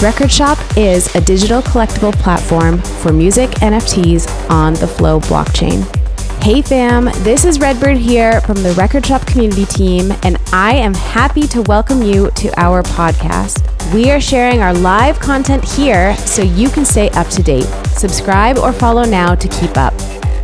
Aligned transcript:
Record 0.00 0.30
Shop 0.30 0.56
is 0.76 1.12
a 1.16 1.20
digital 1.20 1.60
collectible 1.60 2.12
platform 2.12 2.78
for 2.78 3.12
music 3.12 3.50
NFTs 3.50 4.48
on 4.48 4.74
the 4.74 4.86
Flow 4.86 5.18
blockchain. 5.18 5.82
Hey 6.40 6.62
fam, 6.62 7.06
this 7.24 7.44
is 7.44 7.58
Redbird 7.58 7.96
here 7.96 8.40
from 8.42 8.62
the 8.62 8.72
Record 8.74 9.04
Shop 9.04 9.26
community 9.26 9.66
team, 9.66 10.12
and 10.22 10.36
I 10.52 10.74
am 10.74 10.94
happy 10.94 11.48
to 11.48 11.62
welcome 11.62 12.00
you 12.00 12.30
to 12.36 12.60
our 12.60 12.84
podcast. 12.84 13.64
We 13.92 14.12
are 14.12 14.20
sharing 14.20 14.60
our 14.60 14.72
live 14.72 15.18
content 15.18 15.64
here 15.64 16.16
so 16.18 16.42
you 16.42 16.70
can 16.70 16.84
stay 16.84 17.10
up 17.10 17.26
to 17.30 17.42
date. 17.42 17.66
Subscribe 17.88 18.56
or 18.56 18.72
follow 18.72 19.02
now 19.02 19.34
to 19.34 19.48
keep 19.48 19.76
up. 19.76 19.94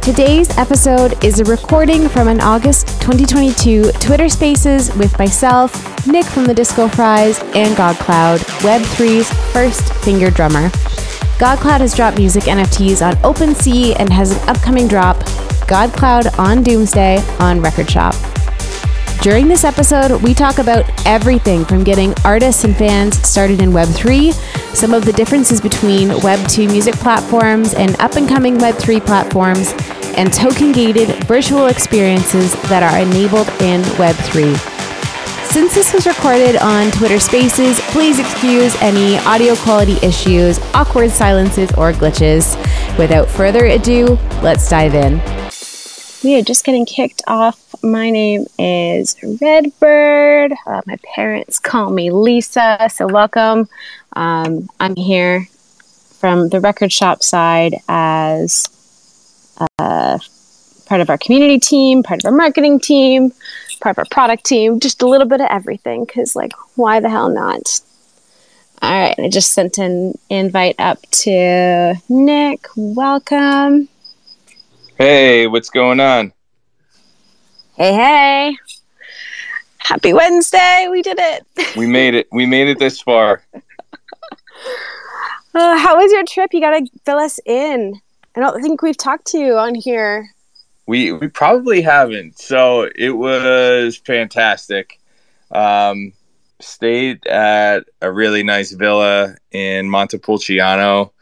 Today's 0.05 0.55
episode 0.59 1.25
is 1.25 1.41
a 1.41 1.45
recording 1.45 2.11
from 2.11 2.29
an 2.29 2.39
August 2.39 2.89
2022 3.00 3.91
Twitter 3.93 4.29
Spaces 4.29 4.95
with 4.96 5.18
myself, 5.18 6.07
Nick 6.07 6.27
from 6.27 6.45
the 6.45 6.53
Disco 6.53 6.89
Fries, 6.89 7.39
and 7.54 7.75
GodCloud, 7.75 8.40
Web3's 8.61 9.32
first 9.54 9.95
finger 10.04 10.31
drummer. 10.31 10.68
GodCloud 11.39 11.81
has 11.81 11.96
dropped 11.96 12.18
music 12.18 12.43
NFTs 12.43 13.00
on 13.00 13.14
OpenSea 13.22 13.96
and 13.98 14.12
has 14.12 14.32
an 14.32 14.46
upcoming 14.46 14.89
drop, 14.89 15.17
GodCloud 15.68 16.39
on 16.39 16.62
Doomsday, 16.62 17.25
on 17.39 17.62
Record 17.62 17.90
Shop. 17.90 18.14
During 19.24 19.48
this 19.48 19.64
episode, 19.64 20.20
we 20.22 20.34
talk 20.34 20.58
about 20.58 20.84
everything 21.06 21.64
from 21.64 21.82
getting 21.82 22.12
artists 22.26 22.64
and 22.64 22.76
fans 22.76 23.26
started 23.26 23.62
in 23.62 23.70
Web3, 23.70 24.34
some 24.76 24.92
of 24.92 25.06
the 25.06 25.14
differences 25.14 25.62
between 25.62 26.10
Web2 26.10 26.70
music 26.70 26.94
platforms 26.96 27.72
and 27.72 27.98
up 28.00 28.16
and 28.16 28.28
coming 28.28 28.58
Web3 28.58 29.00
platforms, 29.06 29.72
and 30.18 30.30
token 30.30 30.72
gated 30.72 31.08
virtual 31.24 31.68
experiences 31.68 32.52
that 32.69 32.83
are 32.83 33.00
enabled 33.00 33.48
in 33.62 33.80
Web3. 33.97 34.58
Since 35.50 35.75
this 35.75 35.94
was 35.94 36.06
recorded 36.06 36.56
on 36.56 36.91
Twitter 36.91 37.19
Spaces, 37.19 37.80
please 37.92 38.19
excuse 38.19 38.77
any 38.83 39.16
audio 39.20 39.56
quality 39.56 39.97
issues, 40.06 40.58
awkward 40.75 41.11
silences, 41.11 41.70
or 41.78 41.92
glitches. 41.92 42.59
Without 42.98 43.31
further 43.31 43.64
ado, 43.64 44.19
let's 44.42 44.69
dive 44.69 44.94
in. 44.94 45.14
We 46.22 46.38
are 46.38 46.42
just 46.42 46.66
getting 46.66 46.84
kicked 46.84 47.22
off. 47.27 47.64
My 47.85 48.09
name 48.09 48.47
is 48.59 49.15
Redbird. 49.43 50.55
Uh, 50.67 50.81
my 50.87 50.97
parents 51.15 51.59
call 51.59 51.91
me 51.91 52.11
Lisa, 52.11 52.89
so 52.91 53.07
welcome. 53.07 53.69
Um, 54.15 54.71
I'm 54.81 54.97
here 54.97 55.47
from 56.19 56.49
the 56.49 56.61
record 56.61 56.91
shop 56.91 57.23
side 57.23 57.75
as 57.87 58.67
uh, 59.79 60.19
part 60.87 61.03
of 61.03 61.11
our 61.11 61.19
community 61.19 61.61
team, 61.61 62.03
part 62.03 62.25
of 62.25 62.27
our 62.27 62.35
marketing 62.35 62.81
team, 62.81 63.33
part 63.83 63.93
of 63.93 63.99
our 63.99 64.07
product 64.11 64.47
team, 64.47 64.81
just 64.81 65.03
a 65.03 65.07
little 65.07 65.29
bit 65.29 65.43
of 65.43 65.49
everything. 65.51 66.07
Because, 66.07 66.35
like, 66.35 66.53
why 66.77 67.01
the 67.01 67.11
hell 67.11 67.29
not? 67.29 67.81
All 68.81 68.99
right, 68.99 69.15
I 69.19 69.29
just 69.29 69.53
sent 69.53 69.77
an 69.77 70.19
invite 70.31 70.77
up 70.79 71.03
to 71.03 71.97
Nick. 72.09 72.67
Welcome. 72.77 73.91
Hey, 74.97 75.47
what's 75.47 75.69
going 75.69 76.01
on? 76.01 76.33
Hey, 77.77 77.92
hey. 77.92 78.56
Happy 79.78 80.12
Wednesday. 80.12 80.86
We 80.89 81.03
did 81.03 81.19
it. 81.19 81.44
We 81.77 81.89
made 81.89 82.14
it. 82.14 82.28
We 82.31 82.47
made 82.47 82.69
it 82.69 82.78
this 82.78 83.00
far. 83.00 83.42
Uh, 85.56 85.78
how 85.78 85.97
was 85.97 86.11
your 86.11 86.25
trip? 86.25 86.53
You 86.53 86.61
got 86.61 86.77
to 86.77 86.84
fill 87.05 87.19
us 87.19 87.39
in. 87.47 87.94
I 88.34 88.41
don't 88.41 88.61
think 88.61 88.83
we've 88.83 88.97
talked 88.97 89.27
to 89.28 89.39
you 89.39 89.56
on 89.56 89.77
here. 89.77 90.28
We 90.89 91.12
we 91.12 91.28
probably 91.28 91.81
haven't. 91.81 92.41
So 92.41 92.91
it 92.97 93.11
was 93.11 93.97
fantastic. 93.97 94.98
Um, 95.53 96.12
stayed 96.61 97.25
at 97.28 97.84
a 98.03 98.11
really 98.11 98.42
nice 98.42 98.72
villa 98.72 99.36
in 99.53 99.88
Montepulciano, 99.88 101.12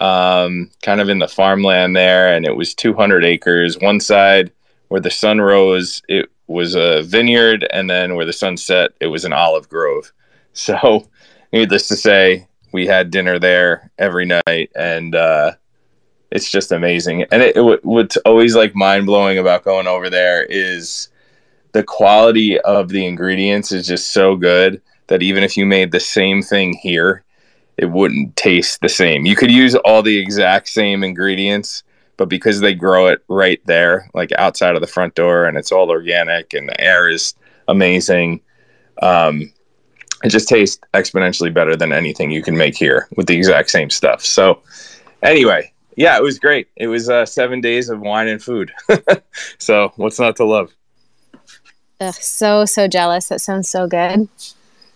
um, 0.00 0.70
kind 0.82 1.00
of 1.00 1.08
in 1.08 1.18
the 1.18 1.26
farmland 1.26 1.96
there, 1.96 2.32
and 2.32 2.46
it 2.46 2.54
was 2.54 2.74
200 2.74 3.24
acres. 3.24 3.80
One 3.80 3.98
side 3.98 4.52
where 4.92 5.00
the 5.00 5.10
sun 5.10 5.40
rose, 5.40 6.02
it 6.06 6.30
was 6.48 6.74
a 6.74 7.00
vineyard, 7.00 7.66
and 7.72 7.88
then 7.88 8.14
where 8.14 8.26
the 8.26 8.32
sun 8.32 8.58
set, 8.58 8.90
it 9.00 9.06
was 9.06 9.24
an 9.24 9.32
olive 9.32 9.66
grove. 9.68 10.12
So, 10.54 11.08
needless 11.50 11.88
to 11.88 11.96
say, 11.96 12.46
we 12.74 12.86
had 12.86 13.10
dinner 13.10 13.38
there 13.38 13.90
every 13.96 14.26
night, 14.26 14.70
and 14.76 15.14
uh, 15.14 15.52
it's 16.30 16.50
just 16.50 16.72
amazing. 16.72 17.22
And 17.32 17.40
it, 17.40 17.56
it 17.56 17.84
what's 17.86 18.18
always 18.18 18.54
like 18.54 18.74
mind 18.74 19.06
blowing 19.06 19.38
about 19.38 19.64
going 19.64 19.86
over 19.86 20.10
there 20.10 20.44
is 20.44 21.08
the 21.72 21.82
quality 21.82 22.60
of 22.60 22.90
the 22.90 23.06
ingredients 23.06 23.72
is 23.72 23.86
just 23.86 24.12
so 24.12 24.36
good 24.36 24.82
that 25.06 25.22
even 25.22 25.42
if 25.42 25.56
you 25.56 25.64
made 25.64 25.90
the 25.90 26.00
same 26.00 26.42
thing 26.42 26.74
here, 26.74 27.24
it 27.78 27.86
wouldn't 27.86 28.36
taste 28.36 28.82
the 28.82 28.90
same. 28.90 29.24
You 29.24 29.36
could 29.36 29.50
use 29.50 29.74
all 29.74 30.02
the 30.02 30.18
exact 30.18 30.68
same 30.68 31.02
ingredients, 31.02 31.82
but 32.22 32.28
because 32.28 32.60
they 32.60 32.72
grow 32.72 33.08
it 33.08 33.20
right 33.26 33.60
there, 33.64 34.08
like 34.14 34.30
outside 34.38 34.76
of 34.76 34.80
the 34.80 34.86
front 34.86 35.16
door, 35.16 35.44
and 35.44 35.58
it's 35.58 35.72
all 35.72 35.90
organic 35.90 36.54
and 36.54 36.68
the 36.68 36.80
air 36.80 37.08
is 37.08 37.34
amazing, 37.66 38.40
um, 39.02 39.52
it 40.22 40.28
just 40.28 40.46
tastes 40.46 40.78
exponentially 40.94 41.52
better 41.52 41.74
than 41.74 41.92
anything 41.92 42.30
you 42.30 42.40
can 42.40 42.56
make 42.56 42.76
here 42.76 43.08
with 43.16 43.26
the 43.26 43.36
exact 43.36 43.70
same 43.70 43.90
stuff. 43.90 44.24
So, 44.24 44.62
anyway, 45.24 45.72
yeah, 45.96 46.16
it 46.16 46.22
was 46.22 46.38
great. 46.38 46.68
It 46.76 46.86
was 46.86 47.10
uh, 47.10 47.26
seven 47.26 47.60
days 47.60 47.88
of 47.88 47.98
wine 48.00 48.28
and 48.28 48.40
food. 48.40 48.70
so 49.58 49.92
what's 49.96 50.20
not 50.20 50.36
to 50.36 50.44
love? 50.44 50.72
Ugh, 52.00 52.14
so 52.14 52.64
so 52.66 52.86
jealous. 52.86 53.30
That 53.30 53.40
sounds 53.40 53.68
so 53.68 53.88
good. 53.88 54.28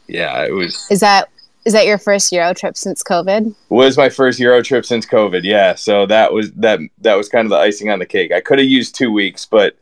Yeah, 0.06 0.44
it 0.44 0.52
was. 0.52 0.86
Is 0.92 1.00
that 1.00 1.28
is 1.66 1.72
that 1.72 1.84
your 1.84 1.98
first 1.98 2.30
Euro 2.30 2.54
trip 2.54 2.76
since 2.76 3.02
COVID? 3.02 3.52
Was 3.70 3.98
my 3.98 4.08
first 4.08 4.38
Euro 4.38 4.62
trip 4.62 4.86
since 4.86 5.04
COVID. 5.04 5.42
Yeah, 5.42 5.74
so 5.74 6.06
that 6.06 6.32
was 6.32 6.52
that 6.52 6.78
that 6.98 7.16
was 7.16 7.28
kind 7.28 7.44
of 7.44 7.50
the 7.50 7.56
icing 7.56 7.90
on 7.90 7.98
the 7.98 8.06
cake. 8.06 8.30
I 8.32 8.40
could 8.40 8.60
have 8.60 8.68
used 8.68 8.94
two 8.94 9.10
weeks, 9.10 9.44
but 9.44 9.76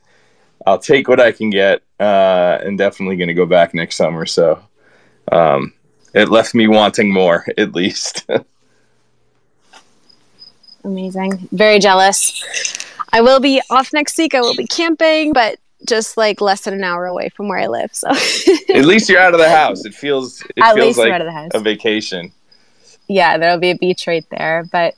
I'll 0.66 0.78
take 0.78 1.08
what 1.08 1.20
I 1.20 1.30
can 1.30 1.50
get, 1.50 1.82
uh, 2.00 2.58
and 2.62 2.78
definitely 2.78 3.16
going 3.16 3.28
to 3.28 3.34
go 3.34 3.44
back 3.44 3.74
next 3.74 3.96
summer. 3.96 4.24
So 4.24 4.60
um, 5.30 5.74
it 6.14 6.30
left 6.30 6.54
me 6.54 6.68
wanting 6.68 7.12
more, 7.12 7.44
at 7.58 7.74
least. 7.74 8.26
Amazing. 10.84 11.48
Very 11.52 11.78
jealous. 11.78 12.42
I 13.12 13.20
will 13.20 13.40
be 13.40 13.60
off 13.68 13.92
next 13.92 14.16
week. 14.16 14.34
I 14.34 14.40
will 14.40 14.56
be 14.56 14.66
camping, 14.66 15.34
but 15.34 15.58
just 15.86 16.16
like 16.16 16.40
less 16.40 16.62
than 16.62 16.74
an 16.74 16.84
hour 16.84 17.06
away 17.06 17.28
from 17.30 17.48
where 17.48 17.58
I 17.58 17.66
live. 17.66 17.94
So 17.94 18.08
at 18.10 18.84
least 18.84 19.08
you're 19.08 19.20
out 19.20 19.34
of 19.34 19.40
the 19.40 19.48
house. 19.48 19.84
It 19.84 19.94
feels 19.94 20.42
it 20.56 20.62
at 20.62 20.74
feels 20.74 20.96
like 20.98 21.20
a 21.52 21.60
vacation. 21.60 22.32
Yeah, 23.08 23.36
there'll 23.36 23.58
be 23.58 23.70
a 23.70 23.76
beach 23.76 24.06
right 24.06 24.24
there. 24.30 24.64
But 24.72 24.94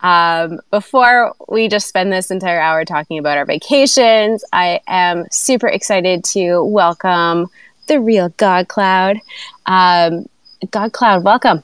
um, 0.00 0.60
before 0.70 1.34
we 1.48 1.68
just 1.68 1.86
spend 1.86 2.12
this 2.12 2.30
entire 2.30 2.60
hour 2.60 2.84
talking 2.84 3.18
about 3.18 3.38
our 3.38 3.44
vacations, 3.44 4.44
I 4.52 4.80
am 4.86 5.26
super 5.30 5.68
excited 5.68 6.24
to 6.24 6.62
welcome 6.64 7.48
the 7.86 8.00
real 8.00 8.30
God 8.30 8.68
Cloud. 8.68 9.18
Um, 9.66 10.28
God 10.70 10.92
Cloud, 10.92 11.24
welcome. 11.24 11.62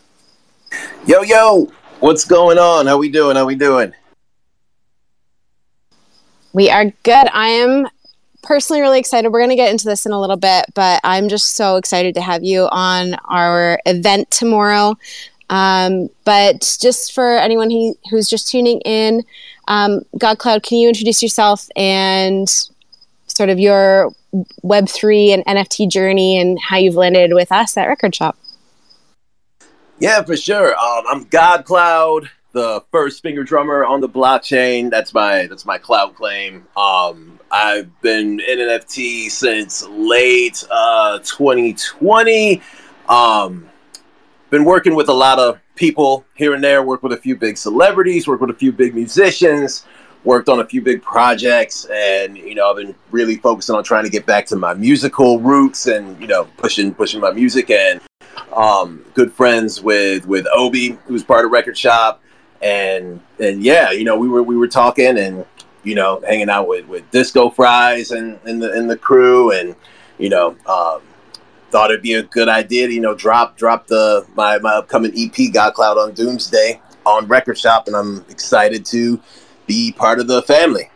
Yo, 1.06 1.22
yo. 1.22 1.70
What's 2.00 2.24
going 2.24 2.58
on? 2.58 2.86
How 2.86 2.96
we 2.96 3.08
doing? 3.08 3.34
How 3.34 3.44
we 3.44 3.56
doing? 3.56 3.92
We 6.52 6.70
are 6.70 6.84
good. 7.02 7.28
I 7.32 7.48
am 7.48 7.88
personally 8.42 8.80
really 8.80 8.98
excited. 8.98 9.30
We're 9.30 9.40
going 9.40 9.50
to 9.50 9.56
get 9.56 9.70
into 9.70 9.84
this 9.84 10.06
in 10.06 10.12
a 10.12 10.20
little 10.20 10.36
bit, 10.36 10.66
but 10.74 11.00
I'm 11.04 11.28
just 11.28 11.56
so 11.56 11.76
excited 11.76 12.14
to 12.14 12.20
have 12.20 12.44
you 12.44 12.68
on 12.70 13.14
our 13.26 13.80
event 13.86 14.30
tomorrow. 14.30 14.96
Um, 15.50 16.08
but 16.24 16.76
just 16.80 17.14
for 17.14 17.36
anyone 17.38 17.70
who, 17.70 17.96
who's 18.10 18.28
just 18.28 18.48
tuning 18.48 18.80
in, 18.80 19.24
um, 19.66 20.02
God 20.16 20.38
Cloud, 20.38 20.62
can 20.62 20.78
you 20.78 20.88
introduce 20.88 21.22
yourself 21.22 21.68
and 21.76 22.48
sort 23.26 23.50
of 23.50 23.58
your 23.58 24.12
Web3 24.64 25.34
and 25.34 25.44
NFT 25.46 25.90
journey 25.90 26.38
and 26.38 26.58
how 26.60 26.76
you've 26.76 26.94
landed 26.96 27.32
with 27.32 27.50
us 27.50 27.76
at 27.76 27.86
Record 27.86 28.14
Shop? 28.14 28.36
Yeah, 30.00 30.22
for 30.22 30.36
sure. 30.36 30.76
Um, 30.76 31.04
I'm 31.08 31.24
God 31.24 31.64
Cloud, 31.64 32.30
the 32.52 32.84
first 32.92 33.22
finger 33.22 33.42
drummer 33.42 33.84
on 33.84 34.00
the 34.00 34.08
blockchain. 34.08 34.90
That's 34.90 35.12
my 35.12 35.46
that's 35.46 35.64
my 35.64 35.78
cloud 35.78 36.14
claim. 36.14 36.66
Um, 36.76 37.37
I've 37.50 38.00
been 38.02 38.40
in 38.40 38.58
NFT 38.58 39.30
since 39.30 39.82
late 39.88 40.64
uh, 40.70 41.18
2020. 41.20 42.60
Um, 43.08 43.68
been 44.50 44.64
working 44.64 44.94
with 44.94 45.08
a 45.08 45.14
lot 45.14 45.38
of 45.38 45.58
people 45.74 46.24
here 46.34 46.54
and 46.54 46.62
there. 46.62 46.82
Worked 46.82 47.02
with 47.02 47.12
a 47.12 47.16
few 47.16 47.36
big 47.36 47.56
celebrities. 47.56 48.28
Worked 48.28 48.42
with 48.42 48.50
a 48.50 48.54
few 48.54 48.72
big 48.72 48.94
musicians. 48.94 49.86
Worked 50.24 50.48
on 50.48 50.60
a 50.60 50.66
few 50.66 50.82
big 50.82 51.00
projects, 51.00 51.86
and 51.86 52.36
you 52.36 52.54
know, 52.54 52.68
I've 52.68 52.76
been 52.76 52.94
really 53.12 53.36
focusing 53.36 53.76
on 53.76 53.84
trying 53.84 54.04
to 54.04 54.10
get 54.10 54.26
back 54.26 54.46
to 54.46 54.56
my 54.56 54.74
musical 54.74 55.38
roots, 55.38 55.86
and 55.86 56.20
you 56.20 56.26
know, 56.26 56.48
pushing 56.56 56.92
pushing 56.92 57.20
my 57.20 57.30
music 57.30 57.70
and 57.70 58.00
um, 58.52 59.04
good 59.14 59.32
friends 59.32 59.80
with 59.80 60.26
with 60.26 60.46
Obi, 60.52 60.98
who's 61.06 61.22
part 61.22 61.44
of 61.44 61.52
Record 61.52 61.78
Shop, 61.78 62.20
and 62.60 63.20
and 63.38 63.62
yeah, 63.62 63.92
you 63.92 64.04
know, 64.04 64.18
we 64.18 64.28
were 64.28 64.42
we 64.42 64.56
were 64.56 64.68
talking 64.68 65.16
and 65.16 65.46
you 65.84 65.94
know 65.94 66.20
hanging 66.26 66.50
out 66.50 66.68
with 66.68 66.86
with 66.86 67.10
Disco 67.10 67.50
Fries 67.50 68.10
and 68.10 68.38
and 68.44 68.62
the 68.62 68.72
and 68.72 68.90
the 68.90 68.96
crew, 68.96 69.52
and 69.52 69.74
you 70.18 70.28
know, 70.28 70.56
um, 70.66 71.00
thought 71.70 71.90
it'd 71.90 72.02
be 72.02 72.14
a 72.14 72.22
good 72.22 72.48
idea 72.48 72.86
to 72.86 72.92
you 72.92 73.00
know 73.00 73.14
drop 73.14 73.56
drop 73.56 73.86
the 73.86 74.26
my 74.34 74.58
my 74.58 74.74
upcoming 74.74 75.12
EP 75.16 75.52
God 75.52 75.74
Cloud 75.74 75.98
on 75.98 76.12
Doomsday 76.12 76.80
on 77.06 77.26
Record 77.26 77.58
Shop, 77.58 77.86
and 77.86 77.96
I'm 77.96 78.24
excited 78.28 78.84
to 78.86 79.20
be 79.66 79.92
part 79.92 80.20
of 80.20 80.26
the 80.26 80.42
family. 80.42 80.90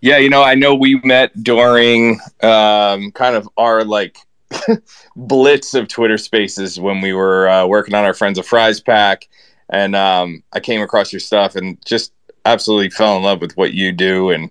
Yeah, 0.00 0.18
you 0.18 0.30
know, 0.30 0.42
I 0.42 0.56
know 0.56 0.74
we 0.74 1.00
met 1.04 1.44
during 1.44 2.18
um, 2.42 3.12
kind 3.12 3.36
of 3.36 3.48
our 3.56 3.84
like 3.84 4.18
blitz 5.16 5.74
of 5.74 5.86
Twitter 5.86 6.18
Spaces 6.18 6.80
when 6.80 7.00
we 7.00 7.12
were 7.12 7.48
uh, 7.48 7.66
working 7.66 7.94
on 7.94 8.04
our 8.04 8.14
Friends 8.14 8.36
of 8.38 8.46
Fries 8.46 8.80
pack, 8.80 9.28
and 9.72 9.96
um, 9.96 10.44
I 10.52 10.60
came 10.60 10.82
across 10.82 11.12
your 11.12 11.20
stuff 11.20 11.56
and 11.56 11.84
just 11.84 12.12
absolutely 12.44 12.90
fell 12.90 13.16
in 13.16 13.22
love 13.22 13.40
with 13.40 13.56
what 13.56 13.72
you 13.72 13.90
do 13.90 14.30
and 14.30 14.50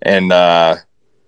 and 0.00 0.32
uh, 0.32 0.76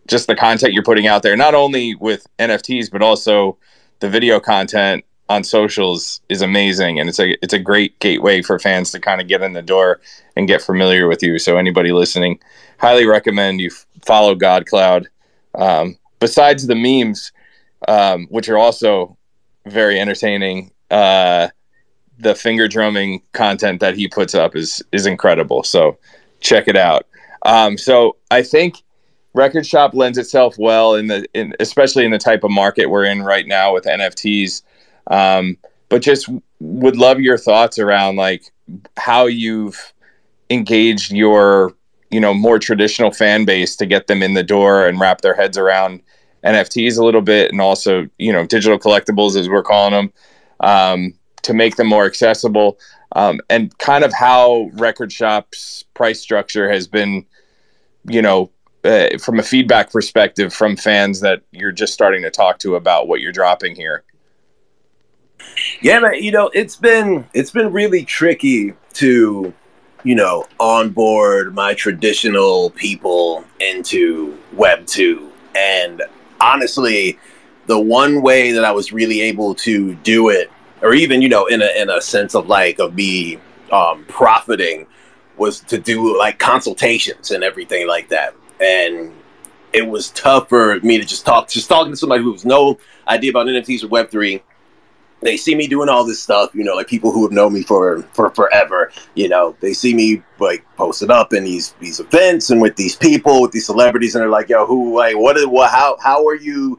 just 0.08 0.26
the 0.26 0.34
content 0.34 0.72
you're 0.72 0.82
putting 0.82 1.06
out 1.06 1.22
there, 1.22 1.36
not 1.36 1.54
only 1.54 1.94
with 1.94 2.26
NFTs 2.40 2.90
but 2.90 3.02
also 3.02 3.56
the 4.00 4.08
video 4.08 4.40
content 4.40 5.04
on 5.28 5.44
socials 5.44 6.20
is 6.28 6.42
amazing, 6.42 6.98
and 6.98 7.08
it's 7.08 7.20
a 7.20 7.32
it's 7.42 7.54
a 7.54 7.58
great 7.58 7.98
gateway 8.00 8.42
for 8.42 8.58
fans 8.58 8.90
to 8.90 9.00
kind 9.00 9.20
of 9.20 9.28
get 9.28 9.42
in 9.42 9.52
the 9.52 9.62
door 9.62 10.00
and 10.36 10.48
get 10.48 10.62
familiar 10.62 11.06
with 11.06 11.22
you. 11.22 11.38
So 11.38 11.56
anybody 11.56 11.92
listening, 11.92 12.40
highly 12.78 13.06
recommend 13.06 13.60
you 13.60 13.70
follow 14.04 14.34
God 14.34 14.66
Cloud. 14.66 15.08
Um, 15.54 15.98
besides 16.18 16.66
the 16.66 16.74
memes, 16.74 17.32
um, 17.86 18.26
which 18.30 18.48
are 18.48 18.58
also 18.58 19.16
very 19.66 20.00
entertaining, 20.00 20.72
uh, 20.90 21.48
the 22.18 22.34
finger 22.34 22.68
drumming 22.68 23.22
content 23.32 23.80
that 23.80 23.96
he 23.96 24.08
puts 24.08 24.34
up 24.34 24.54
is 24.56 24.82
is 24.92 25.06
incredible. 25.06 25.62
So 25.62 25.98
check 26.40 26.68
it 26.68 26.76
out. 26.76 27.06
Um, 27.44 27.76
so 27.76 28.16
I 28.30 28.42
think 28.42 28.82
record 29.34 29.66
shop 29.66 29.94
lends 29.94 30.18
itself 30.18 30.56
well 30.58 30.94
in 30.94 31.08
the 31.08 31.26
in, 31.34 31.54
especially 31.60 32.04
in 32.04 32.10
the 32.10 32.18
type 32.18 32.44
of 32.44 32.50
market 32.50 32.86
we're 32.86 33.04
in 33.04 33.22
right 33.22 33.46
now 33.46 33.74
with 33.74 33.84
NFTs. 33.84 34.62
Um, 35.08 35.58
but 35.88 36.02
just 36.02 36.28
would 36.60 36.96
love 36.96 37.20
your 37.20 37.36
thoughts 37.38 37.78
around 37.78 38.16
like 38.16 38.50
how 38.96 39.26
you've 39.26 39.92
engaged 40.50 41.12
your 41.12 41.74
you 42.10 42.20
know 42.20 42.32
more 42.32 42.58
traditional 42.58 43.10
fan 43.10 43.44
base 43.44 43.76
to 43.76 43.86
get 43.86 44.06
them 44.06 44.22
in 44.22 44.34
the 44.34 44.42
door 44.42 44.86
and 44.86 45.00
wrap 45.00 45.20
their 45.20 45.34
heads 45.34 45.58
around 45.58 46.00
NFTs 46.44 46.98
a 46.98 47.04
little 47.04 47.22
bit, 47.22 47.50
and 47.50 47.60
also 47.60 48.08
you 48.18 48.32
know 48.32 48.46
digital 48.46 48.78
collectibles 48.78 49.36
as 49.36 49.48
we're 49.48 49.62
calling 49.62 49.92
them, 49.92 50.12
um, 50.60 51.14
to 51.44 51.54
make 51.54 51.76
them 51.76 51.86
more 51.86 52.04
accessible, 52.04 52.78
um, 53.12 53.40
and 53.48 53.76
kind 53.78 54.04
of 54.04 54.12
how 54.12 54.70
Record 54.74 55.12
Shop's 55.12 55.84
price 55.94 56.20
structure 56.20 56.70
has 56.70 56.88
been, 56.88 57.24
you 58.08 58.20
know, 58.20 58.50
uh, 58.84 59.16
from 59.18 59.38
a 59.38 59.42
feedback 59.42 59.90
perspective 59.90 60.52
from 60.52 60.76
fans 60.76 61.20
that 61.20 61.42
you're 61.52 61.72
just 61.72 61.94
starting 61.94 62.22
to 62.22 62.30
talk 62.30 62.58
to 62.58 62.76
about 62.76 63.08
what 63.08 63.20
you're 63.20 63.32
dropping 63.32 63.74
here. 63.76 64.02
Yeah, 65.80 66.00
man. 66.00 66.22
You 66.22 66.32
know, 66.32 66.50
it's 66.52 66.76
been 66.76 67.26
it's 67.32 67.50
been 67.50 67.72
really 67.72 68.04
tricky 68.04 68.74
to, 68.94 69.52
you 70.02 70.14
know, 70.14 70.46
onboard 70.58 71.54
my 71.54 71.74
traditional 71.74 72.70
people 72.70 73.44
into 73.60 74.38
Web 74.52 74.86
two, 74.86 75.30
and 75.54 76.02
honestly, 76.40 77.18
the 77.66 77.78
one 77.78 78.22
way 78.22 78.52
that 78.52 78.64
I 78.64 78.72
was 78.72 78.92
really 78.92 79.20
able 79.22 79.54
to 79.56 79.94
do 79.96 80.28
it, 80.28 80.50
or 80.82 80.94
even 80.94 81.22
you 81.22 81.28
know, 81.28 81.46
in 81.46 81.62
a 81.62 81.80
in 81.80 81.90
a 81.90 82.00
sense 82.00 82.34
of 82.34 82.48
like 82.48 82.78
of 82.78 82.94
me 82.94 83.38
um, 83.72 84.04
profiting, 84.08 84.86
was 85.36 85.60
to 85.60 85.78
do 85.78 86.18
like 86.18 86.38
consultations 86.38 87.30
and 87.30 87.44
everything 87.44 87.86
like 87.86 88.08
that, 88.08 88.34
and 88.60 89.12
it 89.72 89.86
was 89.86 90.10
tough 90.10 90.48
for 90.48 90.78
me 90.80 90.98
to 90.98 91.04
just 91.04 91.26
talk, 91.26 91.48
just 91.48 91.68
talking 91.68 91.92
to 91.92 91.96
somebody 91.96 92.22
who 92.22 92.32
has 92.32 92.44
no 92.44 92.78
idea 93.08 93.30
about 93.30 93.46
NFTs 93.46 93.84
or 93.84 93.88
Web 93.88 94.10
three 94.10 94.42
they 95.24 95.36
see 95.36 95.54
me 95.54 95.66
doing 95.66 95.88
all 95.88 96.04
this 96.04 96.22
stuff, 96.22 96.54
you 96.54 96.62
know, 96.62 96.74
like 96.74 96.86
people 96.86 97.10
who 97.10 97.22
have 97.22 97.32
known 97.32 97.54
me 97.54 97.62
for 97.62 98.02
for 98.12 98.30
forever, 98.30 98.92
you 99.14 99.28
know, 99.28 99.56
they 99.60 99.72
see 99.72 99.94
me 99.94 100.22
like 100.38 100.64
posted 100.76 101.10
up 101.10 101.32
in 101.32 101.44
these 101.44 101.72
these 101.80 101.98
events 101.98 102.50
and 102.50 102.60
with 102.60 102.76
these 102.76 102.94
people, 102.94 103.40
with 103.40 103.52
these 103.52 103.66
celebrities, 103.66 104.14
and 104.14 104.22
they're 104.22 104.28
like, 104.28 104.48
"Yo, 104.48 104.66
who 104.66 104.96
like 104.96 105.16
what 105.16 105.36
is 105.36 105.46
what 105.46 105.70
how 105.70 105.96
how 106.00 106.26
are 106.26 106.36
you? 106.36 106.78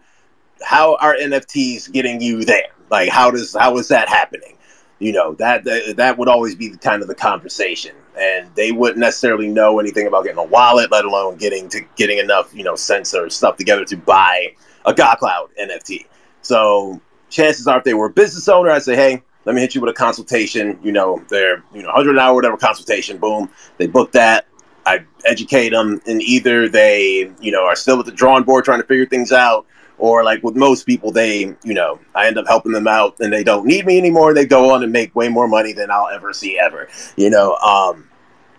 How 0.63 0.95
are 0.97 1.15
NFTs 1.15 1.91
getting 1.91 2.21
you 2.21 2.45
there? 2.45 2.69
Like, 2.89 3.09
how 3.09 3.31
does 3.31 3.55
how 3.55 3.77
is 3.77 3.87
that 3.89 4.09
happening? 4.09 4.57
You 4.99 5.11
know, 5.11 5.33
that 5.35 5.63
that, 5.65 5.97
that 5.97 6.17
would 6.17 6.27
always 6.27 6.55
be 6.55 6.69
the 6.69 6.77
kind 6.77 7.01
of 7.01 7.07
the 7.07 7.15
conversation, 7.15 7.95
and 8.17 8.49
they 8.55 8.71
wouldn't 8.71 8.99
necessarily 8.99 9.47
know 9.47 9.79
anything 9.79 10.07
about 10.07 10.23
getting 10.23 10.39
a 10.39 10.43
wallet, 10.43 10.91
let 10.91 11.05
alone 11.05 11.37
getting 11.37 11.67
to 11.69 11.81
getting 11.95 12.17
enough 12.17 12.53
you 12.53 12.63
know 12.63 12.75
sensor 12.75 13.29
stuff 13.29 13.57
together 13.57 13.85
to 13.85 13.97
buy 13.97 14.53
a 14.85 14.93
God 14.93 15.17
Cloud 15.17 15.49
NFT. 15.59 16.05
So 16.41 17.01
chances 17.29 17.67
are 17.67 17.79
if 17.79 17.83
they 17.83 17.93
were 17.93 18.07
a 18.07 18.11
business 18.11 18.47
owner, 18.47 18.69
I'd 18.69 18.83
say, 18.83 18.95
hey, 18.95 19.21
let 19.45 19.55
me 19.55 19.61
hit 19.61 19.75
you 19.75 19.81
with 19.81 19.89
a 19.89 19.93
consultation. 19.93 20.79
You 20.83 20.91
know, 20.91 21.23
they're, 21.29 21.63
you 21.73 21.81
know, 21.81 21.89
100 21.89 22.17
hour, 22.17 22.33
whatever 22.33 22.57
consultation, 22.57 23.17
boom. 23.17 23.49
They 23.77 23.87
book 23.87 24.11
that. 24.13 24.47
I 24.87 25.03
educate 25.25 25.69
them, 25.69 25.99
and 26.05 26.21
either 26.21 26.69
they, 26.69 27.31
you 27.39 27.51
know, 27.51 27.65
are 27.65 27.75
still 27.75 27.99
at 27.99 28.05
the 28.05 28.11
drawing 28.11 28.43
board 28.43 28.65
trying 28.65 28.81
to 28.81 28.87
figure 28.87 29.07
things 29.07 29.31
out, 29.31 29.65
or 29.97 30.23
like 30.23 30.43
with 30.43 30.55
most 30.55 30.85
people, 30.85 31.11
they, 31.11 31.55
you 31.63 31.73
know, 31.73 31.99
I 32.13 32.27
end 32.27 32.37
up 32.37 32.47
helping 32.47 32.71
them 32.71 32.87
out 32.87 33.19
and 33.19 33.31
they 33.31 33.43
don't 33.43 33.65
need 33.65 33.85
me 33.85 33.97
anymore. 33.97 34.33
They 34.33 34.45
go 34.45 34.73
on 34.73 34.83
and 34.83 34.91
make 34.91 35.15
way 35.15 35.29
more 35.29 35.47
money 35.47 35.73
than 35.73 35.89
I'll 35.91 36.09
ever 36.09 36.33
see 36.33 36.59
ever, 36.59 36.87
you 37.15 37.29
know. 37.29 37.55
Um, 37.57 38.09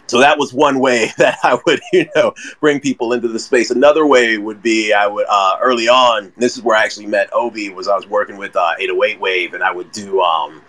so 0.06 0.20
that 0.20 0.38
was 0.38 0.52
one 0.52 0.78
way 0.78 1.10
that 1.18 1.38
I 1.42 1.58
would, 1.66 1.80
you 1.92 2.06
know, 2.14 2.34
bring 2.60 2.80
people 2.80 3.12
into 3.12 3.28
the 3.28 3.38
space. 3.38 3.70
Another 3.70 4.06
way 4.06 4.38
would 4.38 4.62
be 4.62 4.92
I 4.92 5.06
would 5.06 5.26
uh, 5.28 5.58
early 5.60 5.88
on. 5.88 6.32
This 6.36 6.56
is 6.56 6.62
where 6.62 6.76
I 6.76 6.82
actually 6.82 7.06
met 7.06 7.28
Obi. 7.32 7.70
Was 7.70 7.88
I 7.88 7.96
was 7.96 8.06
working 8.06 8.36
with 8.36 8.56
uh, 8.56 8.74
808 8.78 9.20
Wave, 9.20 9.54
and 9.54 9.62
I 9.62 9.72
would 9.72 9.92
do 9.92 10.22
um, 10.22 10.62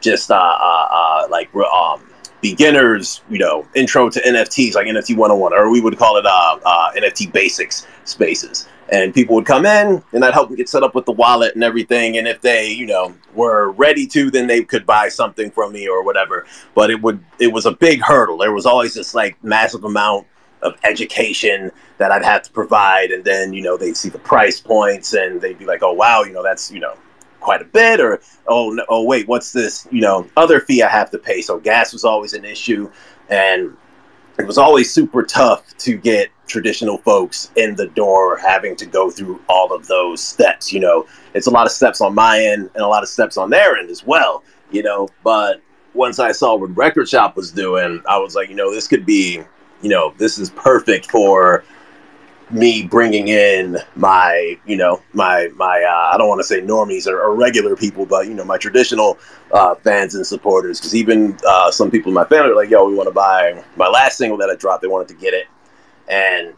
just 0.00 0.30
uh, 0.30 0.34
uh, 0.34 0.88
uh 0.90 1.26
like 1.30 1.54
um, 1.54 2.02
beginners, 2.40 3.22
you 3.28 3.38
know, 3.38 3.66
intro 3.74 4.08
to 4.10 4.20
NFTs, 4.20 4.74
like 4.74 4.86
NFT 4.86 5.16
101, 5.16 5.52
or 5.52 5.70
we 5.70 5.80
would 5.80 5.98
call 5.98 6.16
it 6.16 6.26
uh, 6.26 6.58
uh, 6.64 6.92
NFT 6.92 7.32
basics 7.32 7.86
spaces 8.04 8.68
and 8.90 9.14
people 9.14 9.34
would 9.34 9.46
come 9.46 9.66
in 9.66 10.02
and 10.12 10.24
I'd 10.24 10.34
help 10.34 10.48
them 10.48 10.56
get 10.56 10.68
set 10.68 10.82
up 10.82 10.94
with 10.94 11.06
the 11.06 11.12
wallet 11.12 11.54
and 11.54 11.64
everything. 11.64 12.18
And 12.18 12.28
if 12.28 12.40
they, 12.40 12.70
you 12.70 12.86
know, 12.86 13.14
were 13.34 13.70
ready 13.72 14.06
to, 14.08 14.30
then 14.30 14.46
they 14.46 14.62
could 14.62 14.84
buy 14.84 15.08
something 15.08 15.50
from 15.50 15.72
me 15.72 15.88
or 15.88 16.04
whatever. 16.04 16.46
But 16.74 16.90
it 16.90 17.00
would, 17.00 17.24
it 17.38 17.52
was 17.52 17.66
a 17.66 17.72
big 17.72 18.02
hurdle. 18.02 18.38
There 18.38 18.52
was 18.52 18.66
always 18.66 18.94
this 18.94 19.14
like 19.14 19.42
massive 19.42 19.84
amount 19.84 20.26
of 20.62 20.76
education 20.84 21.70
that 21.98 22.10
I'd 22.10 22.24
have 22.24 22.42
to 22.42 22.50
provide. 22.50 23.10
And 23.10 23.24
then, 23.24 23.52
you 23.52 23.62
know, 23.62 23.76
they'd 23.76 23.96
see 23.96 24.08
the 24.08 24.18
price 24.18 24.60
points 24.60 25.14
and 25.14 25.40
they'd 25.40 25.58
be 25.58 25.64
like, 25.64 25.82
oh, 25.82 25.92
wow, 25.92 26.22
you 26.22 26.32
know, 26.32 26.42
that's, 26.42 26.70
you 26.70 26.80
know, 26.80 26.96
quite 27.40 27.62
a 27.62 27.66
bit 27.66 28.00
or, 28.00 28.20
oh, 28.46 28.70
no, 28.70 28.84
oh, 28.88 29.04
wait, 29.04 29.28
what's 29.28 29.52
this, 29.52 29.86
you 29.90 30.00
know, 30.00 30.28
other 30.36 30.60
fee 30.60 30.82
I 30.82 30.88
have 30.88 31.10
to 31.10 31.18
pay. 31.18 31.42
So 31.42 31.58
gas 31.58 31.92
was 31.92 32.04
always 32.04 32.32
an 32.34 32.44
issue. 32.44 32.90
And 33.28 33.76
it 34.38 34.46
was 34.46 34.58
always 34.58 34.92
super 34.92 35.22
tough 35.22 35.76
to 35.78 35.96
get 35.96 36.30
traditional 36.46 36.98
folks 36.98 37.50
in 37.56 37.74
the 37.76 37.86
door 37.88 38.36
having 38.36 38.76
to 38.76 38.86
go 38.86 39.10
through 39.10 39.40
all 39.48 39.72
of 39.72 39.86
those 39.86 40.22
steps 40.22 40.72
you 40.72 40.80
know 40.80 41.06
it's 41.34 41.46
a 41.46 41.50
lot 41.50 41.66
of 41.66 41.72
steps 41.72 42.00
on 42.00 42.14
my 42.14 42.38
end 42.38 42.70
and 42.74 42.82
a 42.82 42.86
lot 42.86 43.02
of 43.02 43.08
steps 43.08 43.36
on 43.36 43.50
their 43.50 43.76
end 43.76 43.90
as 43.90 44.04
well 44.04 44.42
you 44.70 44.82
know 44.82 45.08
but 45.22 45.62
once 45.94 46.18
i 46.18 46.32
saw 46.32 46.54
what 46.54 46.74
record 46.76 47.08
shop 47.08 47.36
was 47.36 47.50
doing 47.50 48.02
i 48.08 48.18
was 48.18 48.34
like 48.34 48.48
you 48.48 48.54
know 48.54 48.72
this 48.72 48.86
could 48.86 49.06
be 49.06 49.40
you 49.82 49.88
know 49.88 50.12
this 50.18 50.38
is 50.38 50.50
perfect 50.50 51.10
for 51.10 51.64
me 52.50 52.82
bringing 52.82 53.28
in 53.28 53.78
my, 53.96 54.58
you 54.66 54.76
know, 54.76 55.02
my 55.12 55.48
my 55.56 55.82
uh, 55.82 56.14
I 56.14 56.18
don't 56.18 56.28
want 56.28 56.40
to 56.40 56.44
say 56.44 56.60
normies 56.60 57.06
or, 57.06 57.20
or, 57.20 57.34
regular 57.34 57.76
people, 57.76 58.06
but 58.06 58.26
you 58.26 58.34
know, 58.34 58.44
my 58.44 58.58
traditional 58.58 59.18
uh, 59.52 59.74
fans 59.76 60.14
and 60.14 60.26
supporters. 60.26 60.80
Because 60.80 60.94
even 60.94 61.36
uh, 61.46 61.70
some 61.70 61.90
people 61.90 62.10
in 62.10 62.14
my 62.14 62.24
family 62.24 62.50
are 62.50 62.56
like, 62.56 62.70
"Yo, 62.70 62.86
we 62.86 62.94
want 62.94 63.08
to 63.08 63.14
buy 63.14 63.62
my 63.76 63.88
last 63.88 64.18
single 64.18 64.38
that 64.38 64.50
I 64.50 64.56
dropped. 64.56 64.82
They 64.82 64.88
wanted 64.88 65.08
to 65.08 65.14
get 65.14 65.34
it, 65.34 65.46
and 66.08 66.54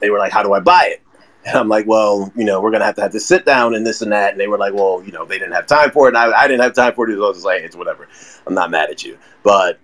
they 0.00 0.10
were 0.10 0.18
like, 0.18 0.32
"How 0.32 0.42
do 0.42 0.52
I 0.52 0.60
buy 0.60 0.88
it?" 0.92 1.02
And 1.44 1.58
I'm 1.58 1.68
like, 1.68 1.86
"Well, 1.86 2.32
you 2.36 2.44
know, 2.44 2.60
we're 2.60 2.70
gonna 2.70 2.84
have 2.84 2.94
to 2.96 3.02
have 3.02 3.12
to 3.12 3.20
sit 3.20 3.44
down 3.44 3.74
and 3.74 3.86
this 3.86 4.02
and 4.02 4.12
that." 4.12 4.32
And 4.32 4.40
they 4.40 4.48
were 4.48 4.58
like, 4.58 4.74
"Well, 4.74 5.02
you 5.04 5.12
know, 5.12 5.24
they 5.24 5.38
didn't 5.38 5.54
have 5.54 5.66
time 5.66 5.90
for 5.90 6.06
it, 6.06 6.14
and 6.14 6.18
I, 6.18 6.42
I 6.42 6.46
didn't 6.48 6.62
have 6.62 6.74
time 6.74 6.94
for 6.94 7.08
it." 7.08 7.14
So 7.16 7.24
I 7.24 7.28
was 7.28 7.44
like, 7.44 7.62
"It's 7.62 7.76
whatever. 7.76 8.08
I'm 8.46 8.54
not 8.54 8.70
mad 8.70 8.90
at 8.90 9.04
you." 9.04 9.18
But 9.42 9.80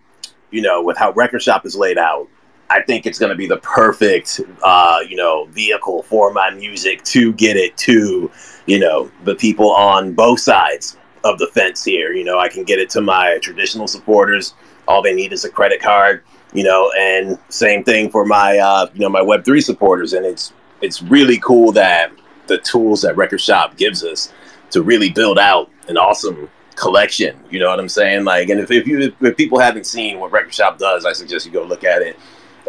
you 0.50 0.62
know, 0.62 0.82
with 0.82 0.96
how 0.96 1.12
Record 1.12 1.42
Shop 1.42 1.66
is 1.66 1.76
laid 1.76 1.98
out, 1.98 2.28
I 2.70 2.82
think 2.82 3.06
it's 3.06 3.18
to 3.18 3.34
be 3.34 3.46
the 3.46 3.58
perfect, 3.58 4.40
uh, 4.62 4.98
you 5.08 5.16
know, 5.16 5.46
vehicle 5.46 6.02
for 6.02 6.32
my 6.32 6.50
music 6.50 7.02
to 7.04 7.32
get 7.32 7.56
it 7.56 7.76
to, 7.78 8.30
you 8.66 8.78
know, 8.78 9.10
the 9.24 9.34
people 9.34 9.70
on 9.70 10.12
both 10.12 10.40
sides 10.40 10.98
of 11.24 11.38
the 11.38 11.46
fence 11.48 11.84
here. 11.84 12.12
You 12.12 12.24
know, 12.24 12.38
I 12.38 12.48
can 12.48 12.64
get 12.64 12.78
it 12.78 12.90
to 12.90 13.00
my 13.00 13.38
traditional 13.38 13.86
supporters. 13.86 14.54
All 14.86 15.02
they 15.02 15.14
need 15.14 15.32
is 15.32 15.44
a 15.44 15.50
credit 15.50 15.80
card, 15.80 16.24
you 16.52 16.64
know, 16.64 16.92
and 16.98 17.38
same 17.48 17.84
thing 17.84 18.10
for 18.10 18.24
my, 18.24 18.58
uh, 18.58 18.88
you 18.94 19.00
know, 19.00 19.08
my 19.08 19.22
Web 19.22 19.44
three 19.44 19.60
supporters. 19.60 20.12
And 20.12 20.24
it's 20.24 20.52
it's 20.80 21.02
really 21.02 21.38
cool 21.38 21.72
that 21.72 22.12
the 22.46 22.58
tools 22.58 23.02
that 23.02 23.16
Record 23.16 23.40
Shop 23.40 23.76
gives 23.76 24.04
us 24.04 24.32
to 24.70 24.82
really 24.82 25.10
build 25.10 25.38
out 25.38 25.70
an 25.88 25.96
awesome 25.96 26.48
collection. 26.76 27.38
You 27.50 27.58
know 27.58 27.68
what 27.68 27.80
I'm 27.80 27.88
saying? 27.88 28.24
Like, 28.24 28.48
and 28.48 28.60
if, 28.60 28.70
if 28.70 28.86
you 28.86 29.14
if 29.20 29.36
people 29.36 29.58
haven't 29.58 29.86
seen 29.86 30.20
what 30.20 30.30
Record 30.30 30.54
Shop 30.54 30.78
does, 30.78 31.04
I 31.04 31.12
suggest 31.12 31.46
you 31.46 31.52
go 31.52 31.64
look 31.64 31.84
at 31.84 32.02
it 32.02 32.16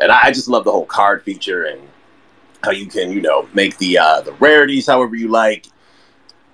and 0.02 0.12
I 0.12 0.32
just 0.32 0.48
love 0.48 0.64
the 0.64 0.72
whole 0.72 0.86
card 0.86 1.24
feature 1.24 1.66
and 1.66 1.82
how 2.64 2.72
you 2.72 2.88
can 2.88 3.12
you 3.12 3.22
know 3.22 3.48
make 3.54 3.78
the 3.78 3.98
uh, 3.98 4.22
the 4.22 4.34
rarities 4.34 4.88
however 4.88 5.16
you 5.16 5.28
like 5.28 5.68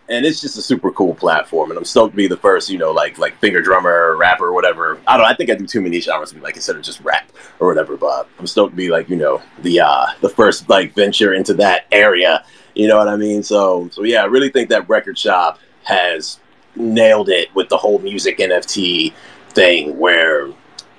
and 0.07 0.25
it's 0.25 0.39
just 0.39 0.57
a 0.57 0.61
super 0.61 0.91
cool 0.91 1.15
platform. 1.15 1.71
And 1.71 1.77
I'm 1.77 1.85
stoked 1.85 2.13
to 2.13 2.17
be 2.17 2.27
the 2.27 2.37
first, 2.37 2.69
you 2.69 2.77
know, 2.77 2.91
like 2.91 3.17
like 3.17 3.37
finger 3.39 3.61
drummer, 3.61 4.15
rapper, 4.17 4.53
whatever. 4.53 4.99
I 5.07 5.17
don't. 5.17 5.25
I 5.25 5.33
think 5.33 5.49
I 5.49 5.55
do 5.55 5.65
too 5.65 5.81
many 5.81 5.99
genres 5.99 6.29
to 6.29 6.35
be 6.35 6.41
like 6.41 6.55
instead 6.55 6.75
of 6.75 6.83
just 6.83 7.01
rap 7.01 7.31
or 7.59 7.67
whatever. 7.67 7.97
But 7.97 8.27
I'm 8.39 8.47
stoked 8.47 8.73
to 8.73 8.77
be 8.77 8.89
like 8.89 9.09
you 9.09 9.15
know 9.15 9.41
the 9.61 9.79
uh 9.79 10.07
the 10.21 10.29
first 10.29 10.69
like 10.69 10.93
venture 10.93 11.33
into 11.33 11.53
that 11.55 11.87
area. 11.91 12.45
You 12.75 12.87
know 12.87 12.97
what 12.97 13.07
I 13.07 13.15
mean? 13.15 13.41
So 13.41 13.89
so 13.91 14.03
yeah, 14.03 14.21
I 14.21 14.25
really 14.25 14.49
think 14.49 14.69
that 14.69 14.87
record 14.87 15.17
shop 15.17 15.59
has 15.83 16.39
nailed 16.75 17.29
it 17.29 17.53
with 17.55 17.69
the 17.69 17.77
whole 17.77 17.99
music 17.99 18.37
NFT 18.37 19.13
thing 19.49 19.97
where 19.97 20.51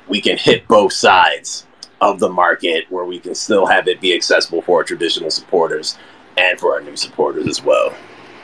we 0.08 0.20
can 0.20 0.38
hit 0.38 0.66
both 0.68 0.92
sides 0.92 1.66
of 2.00 2.18
the 2.18 2.28
market 2.28 2.84
where 2.90 3.04
we 3.04 3.18
can 3.18 3.34
still 3.34 3.66
have 3.66 3.88
it 3.88 4.00
be 4.00 4.14
accessible 4.14 4.62
for 4.62 4.78
our 4.78 4.84
traditional 4.84 5.30
supporters 5.30 5.98
and 6.36 6.58
for 6.58 6.74
our 6.74 6.80
new 6.80 6.96
supporters 6.96 7.46
as 7.46 7.62
well. 7.62 7.94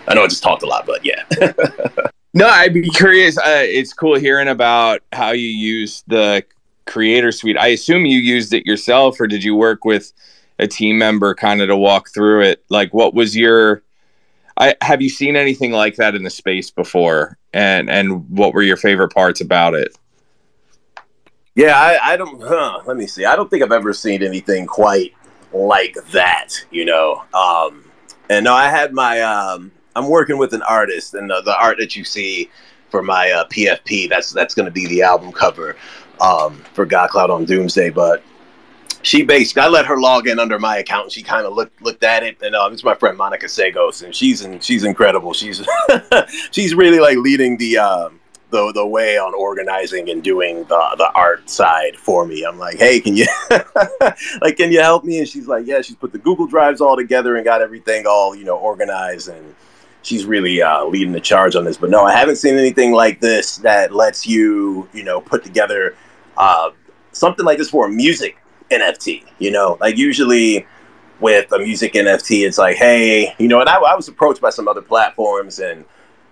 I 0.09 0.15
know 0.15 0.25
I 0.25 0.27
just 0.27 0.43
talked 0.43 0.63
a 0.63 0.67
lot, 0.67 0.87
but 0.87 1.05
yeah. 1.05 1.25
no, 2.35 2.49
I'd 2.49 2.75
be 2.75 2.89
curious. 2.91 3.39
Uh, 3.39 3.63
it's 3.65 3.93
cool 3.93 4.19
hearing 4.19 4.49
about 4.49 5.01
how 5.13 5.31
you 5.31 5.49
use 5.49 6.03
the 6.07 6.45
creator 6.87 7.33
suite. 7.33 7.57
I 7.59 7.69
assume 7.69 8.05
you 8.05 8.19
used 8.19 8.53
it 8.53 8.67
yourself, 8.67 9.21
or 9.21 9.27
did 9.27 9.45
you 9.45 9.55
work 9.55 9.85
with 9.85 10.13
a 10.59 10.67
team 10.67 10.99
member 10.99 11.35
kind 11.35 11.61
of 11.61 11.69
to 11.69 11.77
walk 11.77 12.11
through 12.13 12.43
it? 12.43 12.65
Like, 12.69 12.93
what 12.93 13.15
was 13.15 13.37
your? 13.37 13.83
I 14.57 14.75
have 14.83 15.01
you 15.01 15.09
seen 15.09 15.37
anything 15.37 15.73
like 15.73 15.97
that 15.97 16.15
in 16.15 16.25
the 16.25 16.31
space 16.31 16.71
before, 16.71 17.39
and 17.53 17.89
and 17.89 18.29
what 18.31 18.55
were 18.55 18.63
your 18.63 18.77
favorite 18.77 19.13
parts 19.13 19.41
about 19.41 19.75
it? 19.75 19.97
Yeah, 21.55 21.79
I, 21.79 22.13
I 22.13 22.17
don't. 22.17 22.43
Huh, 22.43 22.81
let 22.87 22.97
me 22.97 23.07
see. 23.07 23.25
I 23.25 23.37
don't 23.37 23.51
think 23.51 23.63
I've 23.63 23.73
ever 23.73 23.93
seen 23.93 24.23
anything 24.23 24.67
quite 24.67 25.15
like 25.53 25.97
that. 26.13 26.51
You 26.71 26.85
know, 26.85 27.25
um, 27.35 27.91
and 28.29 28.45
no, 28.45 28.55
I 28.55 28.69
had 28.69 28.93
my 28.93 29.21
um, 29.21 29.73
I'm 29.95 30.09
working 30.09 30.39
with 30.39 30.55
an 30.55 30.63
artist, 30.63 31.15
and 31.15 31.31
the, 31.31 31.43
the 31.43 31.57
art 31.59 31.79
that 31.79 31.97
you 31.97 32.05
see 32.05 32.51
for 32.91 33.03
my 33.03 33.31
uh, 33.31 33.45
PFP, 33.47 34.09
that's 34.09 34.33
that's 34.33 34.55
going 34.55 34.67
to 34.67 34.73
be 34.73 34.87
the 34.87 35.03
album 35.03 35.33
cover 35.33 35.77
um, 36.21 36.57
for 36.75 36.85
God 36.85 37.11
Cloud 37.11 37.31
on 37.31 37.45
Doomsday. 37.45 37.91
But 37.91 38.23
she 39.03 39.23
basically, 39.23 39.63
I 39.63 39.69
let 39.69 39.87
her 39.87 39.99
log 39.99 40.29
in 40.29 40.39
under 40.39 40.59
my 40.59 40.79
account, 40.79 41.05
and 41.05 41.13
she 41.13 41.23
kind 41.23 41.47
of 41.47 41.55
looked 41.55 41.83
looked 41.83 42.05
at 42.05 42.23
it. 42.23 42.41
And 42.43 42.55
uh, 42.55 42.69
it's 42.73 42.85
my 42.85 42.95
friend 42.95 43.17
Monica 43.19 43.47
Segos, 43.47 44.03
and 44.03 44.15
she's 44.15 44.43
in, 44.43 44.61
she's 44.61 44.85
incredible. 44.85 45.33
She's 45.33 45.67
she's 46.51 46.75
really 46.75 47.01
like 47.01 47.19
leading 47.19 47.57
the. 47.57 47.79
Um, 47.79 48.19
the, 48.53 48.71
the 48.75 48.87
way 48.87 49.17
on 49.17 49.33
organizing 49.35 50.11
and 50.11 50.23
doing 50.23 50.65
the, 50.65 50.95
the 50.99 51.11
art 51.15 51.49
side 51.49 51.97
for 51.97 52.27
me. 52.27 52.45
I'm 52.45 52.59
like, 52.59 52.77
hey, 52.77 53.01
can 53.01 53.17
you 53.17 53.27
like 54.43 54.59
can 54.59 54.71
you 54.71 54.81
help 54.81 55.05
me? 55.05 55.21
And 55.21 55.27
she's 55.27 55.49
like, 55.49 55.67
yeah. 55.67 55.81
She's 55.81 55.97
put 55.97 56.13
the 56.13 56.19
Google 56.19 56.47
Drives 56.47 56.83
all 56.83 56.95
together 56.95 57.37
and 57.37 57.47
got 57.47 57.63
everything 57.63 58.07
all 58.07 58.37
you 58.37 58.45
know 58.45 58.59
organized 58.59 59.29
and 59.29 59.55
she's 60.03 60.25
really 60.25 60.61
uh, 60.61 60.85
leading 60.85 61.13
the 61.13 61.21
charge 61.21 61.57
on 61.57 61.65
this. 61.65 61.77
But 61.77 61.91
no, 61.91 62.05
I 62.05 62.13
haven't 62.13 62.37
seen 62.37 62.57
anything 62.57 62.93
like 62.93 63.21
this 63.21 63.57
that 63.59 63.95
lets 63.95 64.27
you, 64.27 64.89
you 64.93 65.05
know, 65.05 65.21
put 65.21 65.45
together 65.45 65.97
uh, 66.37 66.71
something 67.13 67.47
like 67.47 67.59
this 67.59 67.71
for 67.71 67.87
a 67.87 67.91
music 67.91 68.37
NFT. 68.71 69.25
You 69.39 69.51
know, 69.51 69.79
like 69.81 69.97
usually 69.97 70.67
with 71.21 71.51
a 71.53 71.59
music 71.59 71.95
NFT, 71.95 72.47
it's 72.47 72.59
like, 72.59 72.77
hey, 72.77 73.35
you 73.39 73.49
know, 73.49 73.61
and 73.61 73.69
I, 73.69 73.77
I 73.77 73.95
was 73.95 74.09
approached 74.09 74.41
by 74.41 74.51
some 74.51 74.69
other 74.69 74.83
platforms, 74.83 75.61
and 75.61 75.85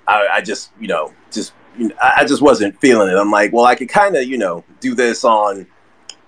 I, 0.07 0.27
I 0.33 0.41
just, 0.41 0.73
you 0.81 0.89
know, 0.89 1.15
just 1.31 1.53
you 1.79 1.89
know, 1.89 1.95
I 2.03 2.25
just 2.25 2.43
wasn't 2.43 2.79
feeling 2.81 3.09
it. 3.09 3.17
I'm 3.17 3.31
like, 3.31 3.53
well, 3.53 3.65
I 3.65 3.75
could 3.75 3.89
kind 3.89 4.17
of, 4.17 4.25
you 4.25 4.37
know, 4.37 4.65
do 4.81 4.95
this 4.95 5.25
on, 5.25 5.67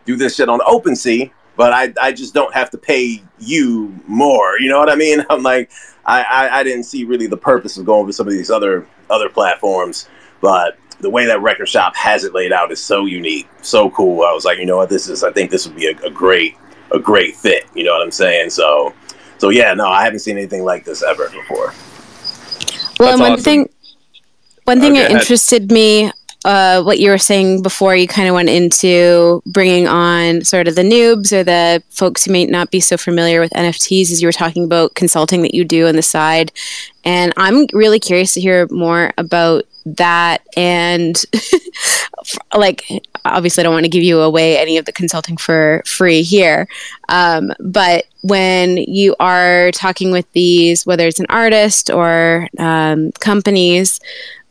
do 0.04 0.16
this 0.16 0.36
shit 0.36 0.48
on 0.48 0.60
OpenSea, 0.60 1.30
but 1.56 1.72
I, 1.72 1.92
I 2.00 2.12
just 2.12 2.34
don't 2.34 2.52
have 2.54 2.70
to 2.70 2.78
pay 2.78 3.22
you 3.38 3.94
more. 4.06 4.58
You 4.58 4.70
know 4.70 4.78
what 4.78 4.90
I 4.90 4.94
mean? 4.94 5.24
I'm 5.30 5.42
like, 5.42 5.70
I, 6.04 6.22
I, 6.22 6.60
I 6.60 6.62
didn't 6.62 6.84
see 6.84 7.04
really 7.04 7.26
the 7.26 7.36
purpose 7.36 7.76
of 7.76 7.86
going 7.86 8.06
with 8.06 8.16
some 8.16 8.26
of 8.26 8.32
these 8.32 8.50
other 8.50 8.86
other 9.10 9.28
platforms, 9.28 10.08
but 10.40 10.78
the 11.00 11.10
way 11.10 11.26
that 11.26 11.42
Record 11.42 11.68
Shop 11.68 11.94
has 11.96 12.24
it 12.24 12.32
laid 12.32 12.52
out 12.52 12.72
is 12.72 12.80
so 12.80 13.06
unique, 13.06 13.48
so 13.60 13.90
cool. 13.90 14.22
I 14.22 14.32
was 14.32 14.44
like, 14.44 14.58
you 14.58 14.66
know 14.66 14.76
what, 14.76 14.88
this 14.88 15.08
is. 15.08 15.22
I 15.24 15.32
think 15.32 15.50
this 15.50 15.66
would 15.66 15.76
be 15.76 15.86
a, 15.86 15.96
a 16.06 16.10
great 16.10 16.56
a 16.92 16.98
great 16.98 17.36
fit. 17.36 17.66
You 17.74 17.84
know 17.84 17.92
what 17.92 18.02
I'm 18.02 18.10
saying? 18.10 18.50
So, 18.50 18.94
so 19.38 19.50
yeah, 19.50 19.74
no, 19.74 19.88
I 19.88 20.04
haven't 20.04 20.20
seen 20.20 20.36
anything 20.36 20.64
like 20.64 20.84
this 20.84 21.02
ever 21.02 21.28
before. 21.30 21.74
Well, 22.98 23.10
That's 23.10 23.20
one 23.20 23.32
awesome. 23.32 23.44
thing, 23.44 23.68
one 24.64 24.80
thing 24.80 24.92
okay, 24.92 25.02
that 25.02 25.10
interested 25.10 25.70
me 25.72 26.12
uh, 26.44 26.82
what 26.82 26.98
you 26.98 27.10
were 27.10 27.18
saying 27.18 27.62
before 27.62 27.94
you 27.94 28.08
kind 28.08 28.28
of 28.28 28.34
went 28.34 28.48
into 28.48 29.42
bringing 29.46 29.86
on 29.86 30.42
sort 30.44 30.68
of 30.68 30.74
the 30.74 30.82
noobs 30.82 31.32
or 31.32 31.44
the 31.44 31.82
folks 31.90 32.24
who 32.24 32.32
may 32.32 32.44
not 32.46 32.70
be 32.70 32.80
so 32.80 32.96
familiar 32.96 33.40
with 33.40 33.52
NFTs 33.52 34.10
as 34.10 34.20
you 34.20 34.28
were 34.28 34.32
talking 34.32 34.64
about 34.64 34.94
consulting 34.94 35.42
that 35.42 35.54
you 35.54 35.64
do 35.64 35.86
on 35.86 35.96
the 35.96 36.02
side. 36.02 36.52
And 37.04 37.32
I'm 37.36 37.66
really 37.72 38.00
curious 38.00 38.34
to 38.34 38.40
hear 38.40 38.66
more 38.70 39.12
about 39.18 39.64
that 39.84 40.42
and 40.56 41.20
like 42.56 42.84
obviously 43.24 43.62
I 43.62 43.64
don't 43.64 43.72
want 43.72 43.84
to 43.84 43.90
give 43.90 44.04
you 44.04 44.20
away 44.20 44.58
any 44.58 44.76
of 44.76 44.84
the 44.84 44.92
consulting 44.92 45.36
for 45.36 45.82
free 45.86 46.22
here 46.22 46.68
um, 47.08 47.52
but 47.58 48.04
when 48.22 48.76
you 48.76 49.16
are 49.18 49.72
talking 49.72 50.12
with 50.12 50.30
these 50.32 50.86
whether 50.86 51.08
it's 51.08 51.18
an 51.18 51.26
artist 51.28 51.90
or 51.90 52.48
um, 52.58 53.10
companies 53.12 53.98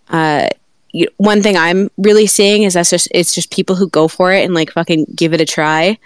uh, 0.09 0.47
you, 0.91 1.07
one 1.17 1.41
thing 1.41 1.57
I'm 1.57 1.89
really 1.97 2.27
seeing 2.27 2.63
is 2.63 2.73
that's 2.73 2.89
just 2.89 3.07
it's 3.11 3.33
just 3.33 3.51
people 3.51 3.75
who 3.75 3.89
go 3.89 4.07
for 4.07 4.31
it 4.33 4.43
and 4.43 4.53
like 4.53 4.71
fucking 4.71 5.05
give 5.15 5.33
it 5.33 5.41
a 5.41 5.45
try 5.45 5.97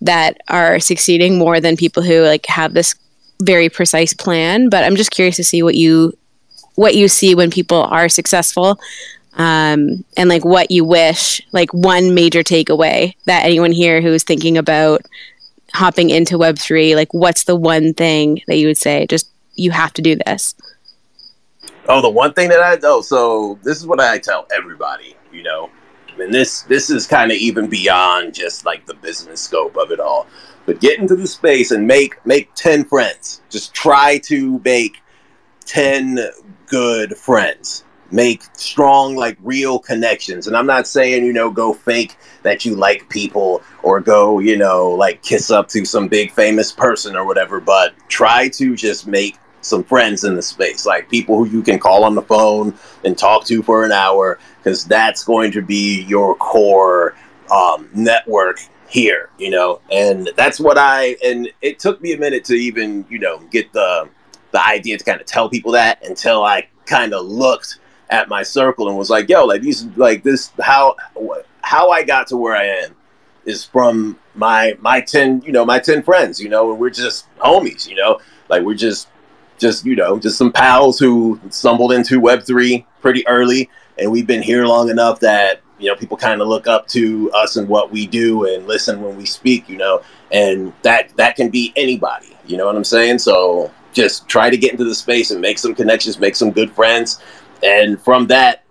that 0.00 0.38
are 0.48 0.80
succeeding 0.80 1.38
more 1.38 1.60
than 1.60 1.76
people 1.76 2.02
who 2.02 2.22
like 2.22 2.46
have 2.46 2.74
this 2.74 2.94
very 3.42 3.68
precise 3.68 4.12
plan. 4.12 4.68
But 4.68 4.84
I'm 4.84 4.96
just 4.96 5.10
curious 5.10 5.36
to 5.36 5.44
see 5.44 5.62
what 5.62 5.74
you 5.74 6.16
what 6.74 6.94
you 6.94 7.08
see 7.08 7.34
when 7.34 7.50
people 7.50 7.82
are 7.82 8.08
successful 8.08 8.78
um, 9.34 10.04
and 10.16 10.28
like 10.28 10.44
what 10.44 10.70
you 10.70 10.84
wish 10.84 11.40
like 11.52 11.72
one 11.72 12.14
major 12.14 12.42
takeaway 12.42 13.14
that 13.26 13.44
anyone 13.44 13.72
here 13.72 14.00
who 14.00 14.12
is 14.12 14.24
thinking 14.24 14.58
about 14.58 15.02
hopping 15.72 16.10
into 16.10 16.36
web3 16.38 16.94
like 16.94 17.12
what's 17.14 17.44
the 17.44 17.56
one 17.56 17.94
thing 17.94 18.42
that 18.46 18.56
you 18.56 18.66
would 18.66 18.76
say 18.76 19.06
just 19.08 19.30
you 19.54 19.70
have 19.70 19.92
to 19.92 20.02
do 20.02 20.16
this 20.26 20.54
Oh, 21.88 22.00
the 22.00 22.10
one 22.10 22.32
thing 22.32 22.48
that 22.50 22.62
I 22.62 22.76
know. 22.76 23.00
So 23.00 23.58
this 23.62 23.78
is 23.78 23.86
what 23.86 24.00
I 24.00 24.18
tell 24.18 24.46
everybody. 24.54 25.16
You 25.32 25.42
know, 25.42 25.70
and 26.18 26.32
this 26.32 26.62
this 26.62 26.90
is 26.90 27.06
kind 27.06 27.30
of 27.30 27.38
even 27.38 27.68
beyond 27.68 28.34
just 28.34 28.64
like 28.64 28.86
the 28.86 28.94
business 28.94 29.40
scope 29.40 29.76
of 29.76 29.90
it 29.90 30.00
all. 30.00 30.26
But 30.66 30.80
get 30.80 30.98
into 30.98 31.16
the 31.16 31.26
space 31.26 31.70
and 31.70 31.86
make 31.86 32.24
make 32.24 32.54
ten 32.54 32.84
friends. 32.84 33.42
Just 33.50 33.74
try 33.74 34.18
to 34.24 34.60
make 34.64 35.02
ten 35.64 36.18
good 36.66 37.16
friends. 37.16 37.84
Make 38.10 38.42
strong, 38.52 39.16
like 39.16 39.38
real 39.42 39.78
connections. 39.78 40.46
And 40.46 40.54
I'm 40.54 40.66
not 40.66 40.86
saying, 40.86 41.24
you 41.24 41.32
know, 41.32 41.50
go 41.50 41.72
fake 41.72 42.18
that 42.42 42.62
you 42.62 42.76
like 42.76 43.08
people 43.08 43.62
or 43.82 44.00
go, 44.00 44.38
you 44.38 44.58
know, 44.58 44.90
like 44.90 45.22
kiss 45.22 45.50
up 45.50 45.66
to 45.68 45.86
some 45.86 46.08
big 46.08 46.30
famous 46.30 46.72
person 46.72 47.16
or 47.16 47.24
whatever, 47.24 47.58
but 47.58 47.94
try 48.08 48.50
to 48.50 48.76
just 48.76 49.06
make 49.06 49.38
some 49.62 49.82
friends 49.82 50.24
in 50.24 50.34
the 50.34 50.42
space, 50.42 50.84
like 50.84 51.08
people 51.08 51.36
who 51.36 51.46
you 51.46 51.62
can 51.62 51.78
call 51.78 52.04
on 52.04 52.14
the 52.14 52.22
phone 52.22 52.74
and 53.04 53.16
talk 53.16 53.44
to 53.46 53.62
for 53.62 53.84
an 53.84 53.92
hour, 53.92 54.38
because 54.58 54.84
that's 54.84 55.24
going 55.24 55.50
to 55.52 55.62
be 55.62 56.02
your 56.02 56.34
core 56.36 57.16
um, 57.50 57.88
network 57.94 58.58
here, 58.88 59.30
you 59.38 59.50
know. 59.50 59.80
And 59.90 60.30
that's 60.36 60.60
what 60.60 60.76
I 60.78 61.16
and 61.24 61.48
it 61.62 61.78
took 61.78 62.00
me 62.02 62.12
a 62.12 62.18
minute 62.18 62.44
to 62.46 62.54
even, 62.54 63.06
you 63.08 63.18
know, 63.18 63.38
get 63.50 63.72
the 63.72 64.08
the 64.50 64.66
idea 64.66 64.98
to 64.98 65.04
kind 65.04 65.20
of 65.20 65.26
tell 65.26 65.48
people 65.48 65.72
that 65.72 66.04
until 66.06 66.44
I 66.44 66.68
kind 66.84 67.14
of 67.14 67.24
looked 67.24 67.78
at 68.10 68.28
my 68.28 68.42
circle 68.42 68.88
and 68.88 68.98
was 68.98 69.08
like, 69.08 69.28
yo, 69.28 69.46
like 69.46 69.62
these 69.62 69.84
like 69.96 70.22
this 70.22 70.52
how 70.60 70.96
how 71.62 71.90
I 71.90 72.02
got 72.02 72.26
to 72.28 72.36
where 72.36 72.54
I 72.54 72.64
am 72.64 72.94
is 73.44 73.64
from 73.64 74.18
my 74.34 74.76
my 74.80 75.00
10 75.00 75.42
you 75.42 75.52
know 75.52 75.64
my 75.64 75.78
10 75.78 76.02
friends 76.02 76.40
you 76.40 76.48
know 76.48 76.70
and 76.70 76.80
we're 76.80 76.88
just 76.88 77.26
homies 77.38 77.88
you 77.88 77.94
know 77.94 78.20
like 78.48 78.62
we're 78.62 78.72
just 78.72 79.08
just 79.62 79.86
you 79.86 79.96
know 79.96 80.18
just 80.18 80.36
some 80.36 80.52
pals 80.52 80.98
who 80.98 81.40
stumbled 81.48 81.92
into 81.92 82.20
web 82.20 82.42
3 82.42 82.84
pretty 83.00 83.26
early. 83.26 83.70
And 83.98 84.10
we've 84.10 84.26
been 84.26 84.42
here 84.42 84.66
long 84.66 84.90
enough 84.90 85.20
that 85.20 85.62
you 85.78 85.88
know 85.88 85.96
people 85.96 86.16
kind 86.16 86.42
of 86.42 86.48
look 86.48 86.66
up 86.66 86.86
to 86.88 87.30
us 87.32 87.56
and 87.56 87.68
what 87.68 87.90
we 87.90 88.06
do 88.06 88.46
and 88.52 88.66
listen 88.66 89.00
when 89.00 89.16
we 89.16 89.24
speak 89.24 89.68
you 89.68 89.78
know. 89.78 90.02
And 90.30 90.74
that 90.82 91.16
that 91.16 91.36
can 91.36 91.48
be 91.48 91.72
anybody 91.76 92.36
you 92.44 92.56
know 92.56 92.66
what 92.66 92.76
i'm 92.76 92.84
saying? 92.84 93.18
So 93.18 93.70
just 93.92 94.26
try 94.28 94.50
to 94.50 94.56
get 94.56 94.72
into 94.72 94.84
the 94.84 94.94
space 94.94 95.30
and 95.30 95.40
make 95.40 95.58
some 95.58 95.74
connections 95.74 96.18
make 96.18 96.36
some 96.36 96.50
good 96.50 96.70
friends. 96.72 97.22
And 97.62 98.00
from 98.02 98.26
that 98.26 98.64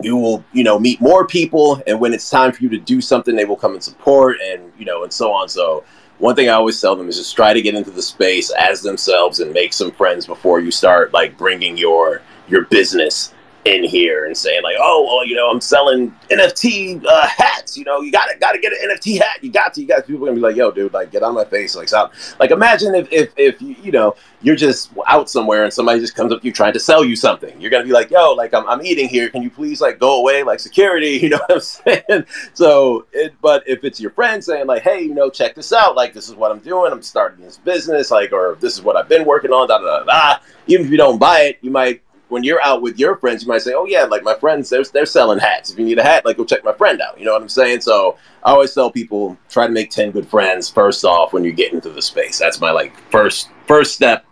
you 0.00 0.16
will 0.16 0.44
you 0.52 0.62
know 0.62 0.78
meet 0.78 1.00
more 1.00 1.26
people. 1.26 1.82
And 1.86 2.00
when 2.00 2.14
it's 2.14 2.30
time 2.30 2.52
for 2.52 2.62
you 2.62 2.68
to 2.70 2.78
do 2.78 3.00
something 3.00 3.34
they 3.34 3.44
will 3.44 3.56
come 3.56 3.72
and 3.72 3.82
support 3.82 4.38
and 4.40 4.72
you 4.78 4.84
know 4.84 5.02
and 5.02 5.12
so 5.12 5.32
on. 5.32 5.48
So 5.48 5.84
one 6.18 6.36
thing 6.36 6.48
I 6.48 6.52
always 6.52 6.80
tell 6.80 6.96
them 6.96 7.08
is 7.08 7.16
just 7.16 7.34
try 7.34 7.52
to 7.52 7.62
get 7.62 7.74
into 7.74 7.90
the 7.90 8.02
space 8.02 8.50
as 8.50 8.82
themselves 8.82 9.40
and 9.40 9.52
make 9.52 9.72
some 9.72 9.90
friends 9.90 10.26
before 10.26 10.60
you 10.60 10.70
start 10.70 11.12
like 11.12 11.36
bringing 11.36 11.76
your 11.76 12.22
your 12.48 12.64
business 12.66 13.32
in 13.64 13.84
here 13.84 14.26
and 14.26 14.36
saying 14.36 14.62
like, 14.62 14.76
oh, 14.78 15.04
well, 15.06 15.26
you 15.26 15.36
know, 15.36 15.48
I'm 15.48 15.60
selling 15.60 16.10
NFT 16.30 17.04
uh, 17.04 17.26
hats. 17.26 17.76
You 17.76 17.84
know, 17.84 18.00
you 18.00 18.10
got 18.10 18.26
to 18.26 18.38
got 18.38 18.52
to 18.52 18.58
get 18.58 18.72
an 18.72 18.90
NFT 18.90 19.18
hat. 19.18 19.42
You 19.42 19.50
got 19.50 19.74
to. 19.74 19.80
You 19.80 19.86
guys, 19.86 20.02
people 20.06 20.24
are 20.24 20.26
gonna 20.26 20.36
be 20.36 20.40
like, 20.40 20.56
yo, 20.56 20.70
dude, 20.70 20.92
like, 20.92 21.10
get 21.10 21.22
on 21.22 21.34
my 21.34 21.44
face, 21.44 21.76
like, 21.76 21.88
stop. 21.88 22.12
Like, 22.40 22.50
imagine 22.50 22.94
if 22.94 23.10
if 23.12 23.32
if 23.36 23.62
you, 23.62 23.76
you 23.82 23.92
know 23.92 24.16
you're 24.42 24.56
just 24.56 24.90
out 25.06 25.30
somewhere 25.30 25.64
and 25.64 25.72
somebody 25.72 26.00
just 26.00 26.16
comes 26.16 26.32
up 26.32 26.40
to 26.40 26.46
you 26.46 26.52
trying 26.52 26.72
to 26.72 26.80
sell 26.80 27.04
you 27.04 27.14
something. 27.14 27.58
You're 27.60 27.70
gonna 27.70 27.84
be 27.84 27.92
like, 27.92 28.10
yo, 28.10 28.32
like, 28.32 28.52
I'm 28.52 28.68
I'm 28.68 28.84
eating 28.84 29.08
here. 29.08 29.28
Can 29.28 29.42
you 29.42 29.50
please 29.50 29.80
like 29.80 29.98
go 29.98 30.18
away, 30.18 30.42
like 30.42 30.60
security? 30.60 31.20
You 31.22 31.28
know 31.28 31.38
what 31.46 31.52
I'm 31.52 31.60
saying? 31.60 32.24
So, 32.52 33.06
it, 33.12 33.34
but 33.40 33.62
if 33.68 33.84
it's 33.84 34.00
your 34.00 34.10
friend 34.10 34.42
saying 34.42 34.66
like, 34.66 34.82
hey, 34.82 35.02
you 35.02 35.14
know, 35.14 35.30
check 35.30 35.54
this 35.54 35.72
out. 35.72 35.94
Like, 35.94 36.12
this 36.12 36.28
is 36.28 36.34
what 36.34 36.50
I'm 36.50 36.58
doing. 36.58 36.90
I'm 36.90 37.00
starting 37.00 37.44
this 37.44 37.58
business. 37.58 38.10
Like, 38.10 38.32
or 38.32 38.56
this 38.58 38.74
is 38.74 38.82
what 38.82 38.96
I've 38.96 39.08
been 39.08 39.24
working 39.24 39.52
on. 39.52 39.68
Da 39.68 39.78
da. 39.78 40.02
da. 40.02 40.38
Even 40.66 40.86
if 40.86 40.90
you 40.90 40.98
don't 40.98 41.18
buy 41.18 41.42
it, 41.42 41.58
you 41.62 41.70
might 41.70 42.02
when 42.32 42.42
you're 42.42 42.62
out 42.62 42.80
with 42.80 42.98
your 42.98 43.16
friends, 43.16 43.42
you 43.42 43.48
might 43.48 43.60
say, 43.60 43.74
"Oh 43.74 43.84
yeah, 43.84 44.04
like 44.04 44.22
my 44.22 44.34
friends, 44.34 44.70
they're 44.70 44.84
they're 44.84 45.04
selling 45.04 45.38
hats. 45.38 45.70
If 45.70 45.78
you 45.78 45.84
need 45.84 45.98
a 45.98 46.02
hat, 46.02 46.24
like 46.24 46.38
go 46.38 46.44
check 46.44 46.64
my 46.64 46.72
friend 46.72 47.00
out." 47.02 47.18
You 47.18 47.26
know 47.26 47.34
what 47.34 47.42
I'm 47.42 47.48
saying? 47.48 47.82
So 47.82 48.16
I 48.42 48.52
always 48.52 48.72
tell 48.72 48.90
people 48.90 49.36
try 49.50 49.66
to 49.66 49.72
make 49.72 49.90
ten 49.90 50.10
good 50.10 50.26
friends 50.26 50.70
first 50.70 51.04
off 51.04 51.34
when 51.34 51.44
you 51.44 51.52
get 51.52 51.74
into 51.74 51.90
the 51.90 52.00
space. 52.00 52.38
That's 52.38 52.58
my 52.58 52.70
like 52.70 52.96
first 53.10 53.50
first 53.66 53.94
step 53.94 54.24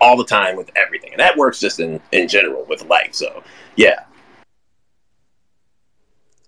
all 0.00 0.16
the 0.16 0.24
time 0.24 0.56
with 0.56 0.70
everything, 0.74 1.12
and 1.12 1.20
that 1.20 1.36
works 1.36 1.60
just 1.60 1.78
in 1.78 2.00
in 2.10 2.26
general 2.26 2.66
with 2.68 2.84
life. 2.86 3.14
So 3.14 3.44
yeah. 3.76 4.00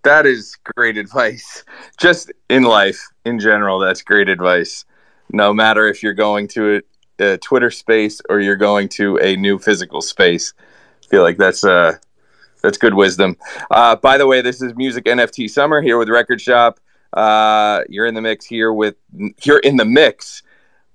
That 0.03 0.27
is 0.27 0.57
great 0.77 0.97
advice. 0.97 1.65
Just 1.99 2.33
in 2.49 2.65
life 2.65 3.01
in 3.25 3.39
general, 3.39 3.79
that's 3.79 4.03
great 4.03 4.29
advice. 4.29 4.85
No 5.31 5.53
matter 5.53 5.87
if 5.87 6.03
you're 6.03 6.15
going 6.15 6.49
to 6.49 6.81
a, 7.21 7.25
a 7.25 7.39
Twitter 7.39 7.71
space 7.71 8.21
or 8.29 8.41
you're 8.41 8.57
going 8.57 8.89
to 8.91 9.19
a 9.19 9.37
new 9.37 9.59
physical 9.59 10.01
space, 10.01 10.55
feel 11.09 11.23
like 11.23 11.39
that's 11.39 11.65
uh 11.65 11.97
that's 12.63 12.79
good 12.79 12.95
wisdom. 12.95 13.37
Uh, 13.71 13.97
by 13.97 14.19
the 14.19 14.27
way, 14.27 14.41
this 14.41 14.61
is 14.61 14.75
Music 14.75 15.05
NFT 15.05 15.49
Summer 15.49 15.81
here 15.81 15.97
with 15.97 16.09
Record 16.09 16.41
Shop. 16.41 16.81
Uh, 17.13 17.83
you're 17.89 18.07
in 18.07 18.15
the 18.15 18.21
mix 18.21 18.45
here 18.45 18.73
with 18.73 18.97
you're 19.45 19.61
in 19.61 19.77
the 19.77 19.85
mix, 19.85 20.43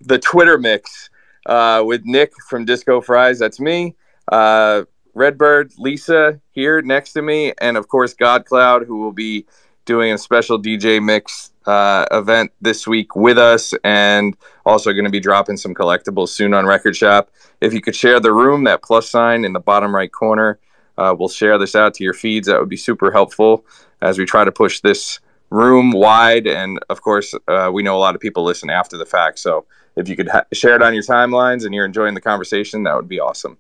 the 0.02 0.20
Twitter 0.20 0.58
mix 0.58 1.10
uh, 1.46 1.84
with 1.86 2.02
Nick 2.06 2.34
from 2.48 2.66
Disco 2.66 3.02
Fries. 3.02 3.40
That's 3.40 3.60
me. 3.60 3.96
Uh, 4.32 4.84
Redbird, 5.14 5.74
Lisa 5.78 6.40
here 6.52 6.82
next 6.82 7.14
to 7.14 7.22
me, 7.22 7.54
and 7.60 7.78
of 7.78 7.88
course 7.88 8.14
God 8.14 8.46
Cloud, 8.46 8.86
who 8.86 8.98
will 8.98 9.12
be 9.12 9.46
doing 9.86 10.12
a 10.12 10.18
special 10.18 10.62
DJ 10.62 11.04
mix 11.04 11.53
uh, 11.66 12.06
event 12.12 12.52
this 12.62 12.88
week 12.88 13.16
with 13.16 13.38
us, 13.38 13.74
and 13.84 14.36
also 14.66 14.92
going 14.92 15.06
to 15.06 15.12
be 15.12 15.20
dropping 15.20 15.58
some 15.58 15.74
collectibles 15.74 16.30
soon 16.30 16.54
on 16.54 16.66
Record 16.66 16.96
Shop. 16.96 17.30
If 17.62 17.74
you 17.74 17.82
could 17.82 17.96
share 17.96 18.20
the 18.20 18.34
room, 18.34 18.64
that 18.66 18.82
plus 18.82 19.10
sign 19.10 19.46
in 19.46 19.54
the 19.54 19.60
bottom 19.60 19.96
right 19.96 20.12
corner, 20.12 20.60
uh, 20.98 21.16
we'll 21.18 21.30
share 21.30 21.58
this 21.58 21.76
out 21.76 21.94
to 21.96 22.04
your 22.04 22.14
feeds. 22.14 22.48
That 22.48 22.60
would 22.60 22.70
be 22.70 22.78
super 22.78 23.12
helpful 23.12 23.66
as 24.02 24.18
we 24.18 24.26
try 24.26 24.44
to 24.44 24.52
push 24.52 24.82
this 24.82 25.20
room 25.50 25.92
wide. 25.92 26.48
And 26.48 26.80
of 26.90 27.02
course, 27.02 27.34
uh, 27.48 27.70
we 27.74 27.84
know 27.84 27.96
a 27.96 28.00
lot 28.00 28.16
of 28.16 28.22
people 28.22 28.44
listen 28.44 28.70
after 28.70 28.98
the 28.98 29.06
fact. 29.06 29.40
So 29.40 29.66
if 29.96 30.10
you 30.10 30.16
could 30.16 30.30
ha- 30.30 30.46
share 30.52 30.76
it 30.76 30.82
on 30.82 30.94
your 30.94 31.04
timelines 31.04 31.66
and 31.66 31.74
you're 31.74 31.86
enjoying 31.86 32.16
the 32.16 32.22
conversation, 32.22 32.84
that 32.84 32.96
would 32.96 33.08
be 33.08 33.20
awesome. 33.20 33.58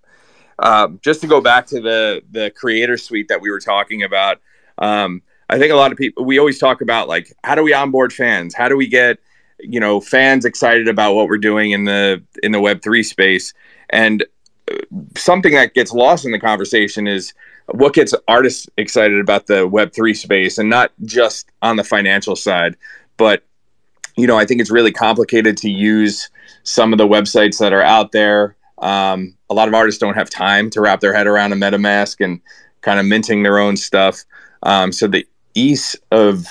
Um, 0.59 0.99
just 1.01 1.21
to 1.21 1.27
go 1.27 1.41
back 1.41 1.65
to 1.67 1.81
the 1.81 2.21
the 2.31 2.51
creator 2.51 2.97
suite 2.97 3.27
that 3.29 3.41
we 3.41 3.49
were 3.49 3.59
talking 3.59 4.03
about, 4.03 4.39
um, 4.77 5.21
I 5.49 5.59
think 5.59 5.71
a 5.71 5.75
lot 5.75 5.91
of 5.91 5.97
people 5.97 6.25
we 6.25 6.39
always 6.39 6.59
talk 6.59 6.81
about 6.81 7.07
like 7.07 7.33
how 7.43 7.55
do 7.55 7.63
we 7.63 7.73
onboard 7.73 8.13
fans? 8.13 8.55
How 8.55 8.69
do 8.69 8.77
we 8.77 8.87
get 8.87 9.19
you 9.59 9.79
know 9.79 10.01
fans 10.01 10.45
excited 10.45 10.87
about 10.87 11.13
what 11.13 11.27
we're 11.27 11.37
doing 11.37 11.71
in 11.71 11.85
the 11.85 12.23
in 12.41 12.51
the 12.51 12.59
Web 12.59 12.81
three 12.81 13.03
space? 13.03 13.53
And 13.89 14.23
uh, 14.71 14.75
something 15.17 15.53
that 15.53 15.73
gets 15.73 15.93
lost 15.93 16.25
in 16.25 16.31
the 16.31 16.39
conversation 16.39 17.07
is 17.07 17.33
what 17.67 17.93
gets 17.93 18.13
artists 18.27 18.67
excited 18.77 19.19
about 19.19 19.47
the 19.47 19.67
Web 19.67 19.93
three 19.93 20.13
space, 20.13 20.57
and 20.57 20.69
not 20.69 20.91
just 21.03 21.49
on 21.61 21.75
the 21.75 21.83
financial 21.83 22.35
side, 22.35 22.75
but 23.17 23.43
you 24.15 24.27
know 24.27 24.37
I 24.37 24.45
think 24.45 24.61
it's 24.61 24.71
really 24.71 24.91
complicated 24.91 25.57
to 25.57 25.69
use 25.69 26.29
some 26.63 26.93
of 26.93 26.97
the 26.97 27.07
websites 27.07 27.59
that 27.59 27.73
are 27.73 27.83
out 27.83 28.11
there. 28.11 28.55
Um, 28.79 29.35
a 29.49 29.53
lot 29.53 29.67
of 29.67 29.73
artists 29.73 29.99
don't 29.99 30.15
have 30.15 30.29
time 30.29 30.69
to 30.71 30.81
wrap 30.81 30.99
their 30.99 31.13
head 31.13 31.27
around 31.27 31.53
a 31.53 31.55
MetaMask 31.55 32.23
and 32.23 32.41
kind 32.81 32.99
of 32.99 33.05
minting 33.05 33.43
their 33.43 33.59
own 33.59 33.77
stuff. 33.77 34.23
Um, 34.63 34.91
so 34.91 35.07
the 35.07 35.25
ease 35.55 35.95
of 36.11 36.45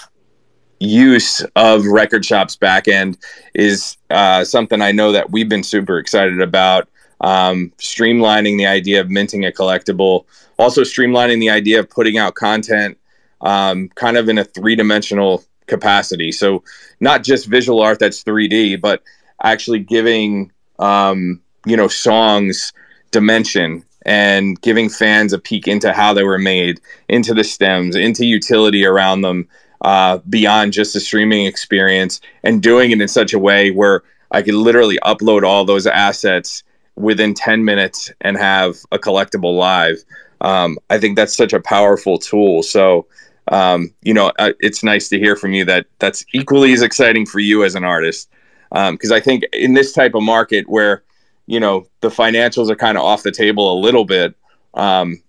use 0.78 1.44
of 1.54 1.86
record 1.86 2.24
shop's 2.24 2.56
backend 2.56 3.16
is 3.54 3.96
uh, 4.10 4.44
something 4.44 4.82
I 4.82 4.92
know 4.92 5.12
that 5.12 5.30
we've 5.30 5.48
been 5.48 5.62
super 5.62 5.98
excited 5.98 6.40
about. 6.40 6.88
Um, 7.20 7.72
streamlining 7.78 8.58
the 8.58 8.66
idea 8.66 9.00
of 9.00 9.08
minting 9.08 9.46
a 9.46 9.52
collectible, 9.52 10.24
also 10.58 10.80
streamlining 10.80 11.38
the 11.38 11.50
idea 11.50 11.78
of 11.78 11.88
putting 11.88 12.18
out 12.18 12.34
content 12.34 12.98
um, 13.42 13.88
kind 13.90 14.16
of 14.16 14.28
in 14.28 14.38
a 14.38 14.44
three 14.44 14.74
dimensional 14.74 15.44
capacity. 15.66 16.32
So, 16.32 16.64
not 16.98 17.22
just 17.22 17.46
visual 17.46 17.80
art 17.80 18.00
that's 18.00 18.24
3D, 18.24 18.80
but 18.80 19.02
actually 19.42 19.80
giving 19.80 20.50
um, 20.80 21.40
you 21.64 21.76
know 21.76 21.88
songs 21.88 22.72
dimension 23.12 23.84
and 24.04 24.60
giving 24.60 24.88
fans 24.88 25.32
a 25.32 25.38
peek 25.38 25.68
into 25.68 25.92
how 25.92 26.12
they 26.12 26.24
were 26.24 26.38
made, 26.38 26.80
into 27.08 27.34
the 27.34 27.44
stems, 27.44 27.96
into 27.96 28.26
utility 28.26 28.84
around 28.84 29.22
them, 29.22 29.48
uh, 29.82 30.18
beyond 30.28 30.72
just 30.72 30.94
the 30.94 31.00
streaming 31.00 31.46
experience, 31.46 32.20
and 32.42 32.62
doing 32.62 32.90
it 32.90 33.00
in 33.00 33.08
such 33.08 33.32
a 33.32 33.38
way 33.38 33.70
where 33.70 34.02
I 34.30 34.42
could 34.42 34.54
literally 34.54 34.98
upload 35.04 35.44
all 35.46 35.64
those 35.64 35.86
assets 35.86 36.62
within 36.96 37.34
10 37.34 37.64
minutes 37.64 38.10
and 38.20 38.36
have 38.36 38.76
a 38.90 38.98
collectible 38.98 39.56
live. 39.56 39.96
Um, 40.40 40.78
I 40.90 40.98
think 40.98 41.16
that's 41.16 41.36
such 41.36 41.52
a 41.52 41.60
powerful 41.60 42.18
tool. 42.18 42.62
So, 42.62 43.06
um, 43.48 43.92
you 44.02 44.14
know, 44.14 44.32
uh, 44.38 44.52
it's 44.60 44.82
nice 44.82 45.08
to 45.10 45.18
hear 45.18 45.36
from 45.36 45.52
you 45.52 45.64
that 45.66 45.86
that's 45.98 46.24
equally 46.32 46.72
as 46.72 46.82
exciting 46.82 47.26
for 47.26 47.38
you 47.38 47.64
as 47.64 47.74
an 47.74 47.84
artist. 47.84 48.28
Because 48.70 49.10
um, 49.10 49.16
I 49.16 49.20
think 49.20 49.44
in 49.52 49.74
this 49.74 49.92
type 49.92 50.14
of 50.14 50.22
market 50.22 50.68
where 50.68 51.02
you 51.46 51.60
know 51.60 51.86
the 52.00 52.08
financials 52.08 52.70
are 52.70 52.76
kind 52.76 52.96
of 52.96 53.04
off 53.04 53.22
the 53.22 53.32
table 53.32 53.72
a 53.72 53.78
little 53.80 54.04
bit 54.04 54.34
um, 54.74 55.22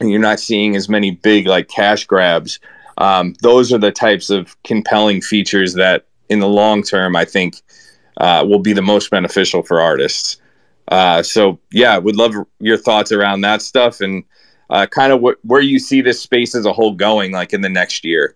and 0.00 0.10
you're 0.10 0.20
not 0.20 0.40
seeing 0.40 0.74
as 0.76 0.88
many 0.88 1.10
big 1.10 1.46
like 1.46 1.68
cash 1.68 2.06
grabs. 2.06 2.58
Um, 2.98 3.34
those 3.42 3.72
are 3.72 3.78
the 3.78 3.92
types 3.92 4.30
of 4.30 4.60
compelling 4.64 5.20
features 5.20 5.74
that 5.74 6.06
in 6.28 6.38
the 6.38 6.48
long 6.48 6.82
term 6.82 7.16
i 7.16 7.24
think 7.24 7.62
uh, 8.18 8.44
will 8.46 8.58
be 8.58 8.72
the 8.72 8.82
most 8.82 9.10
beneficial 9.10 9.62
for 9.62 9.80
artists. 9.80 10.36
Uh, 10.88 11.22
so 11.22 11.58
yeah 11.70 11.96
would 11.96 12.16
love 12.16 12.34
your 12.58 12.76
thoughts 12.76 13.12
around 13.12 13.40
that 13.42 13.62
stuff 13.62 14.00
and 14.00 14.24
uh, 14.70 14.86
kind 14.86 15.12
of 15.12 15.20
wh- 15.20 15.44
where 15.44 15.60
you 15.60 15.78
see 15.78 16.00
this 16.00 16.20
space 16.20 16.54
as 16.54 16.66
a 16.66 16.72
whole 16.72 16.92
going 16.92 17.32
like 17.32 17.52
in 17.52 17.60
the 17.60 17.68
next 17.68 18.04
year. 18.04 18.34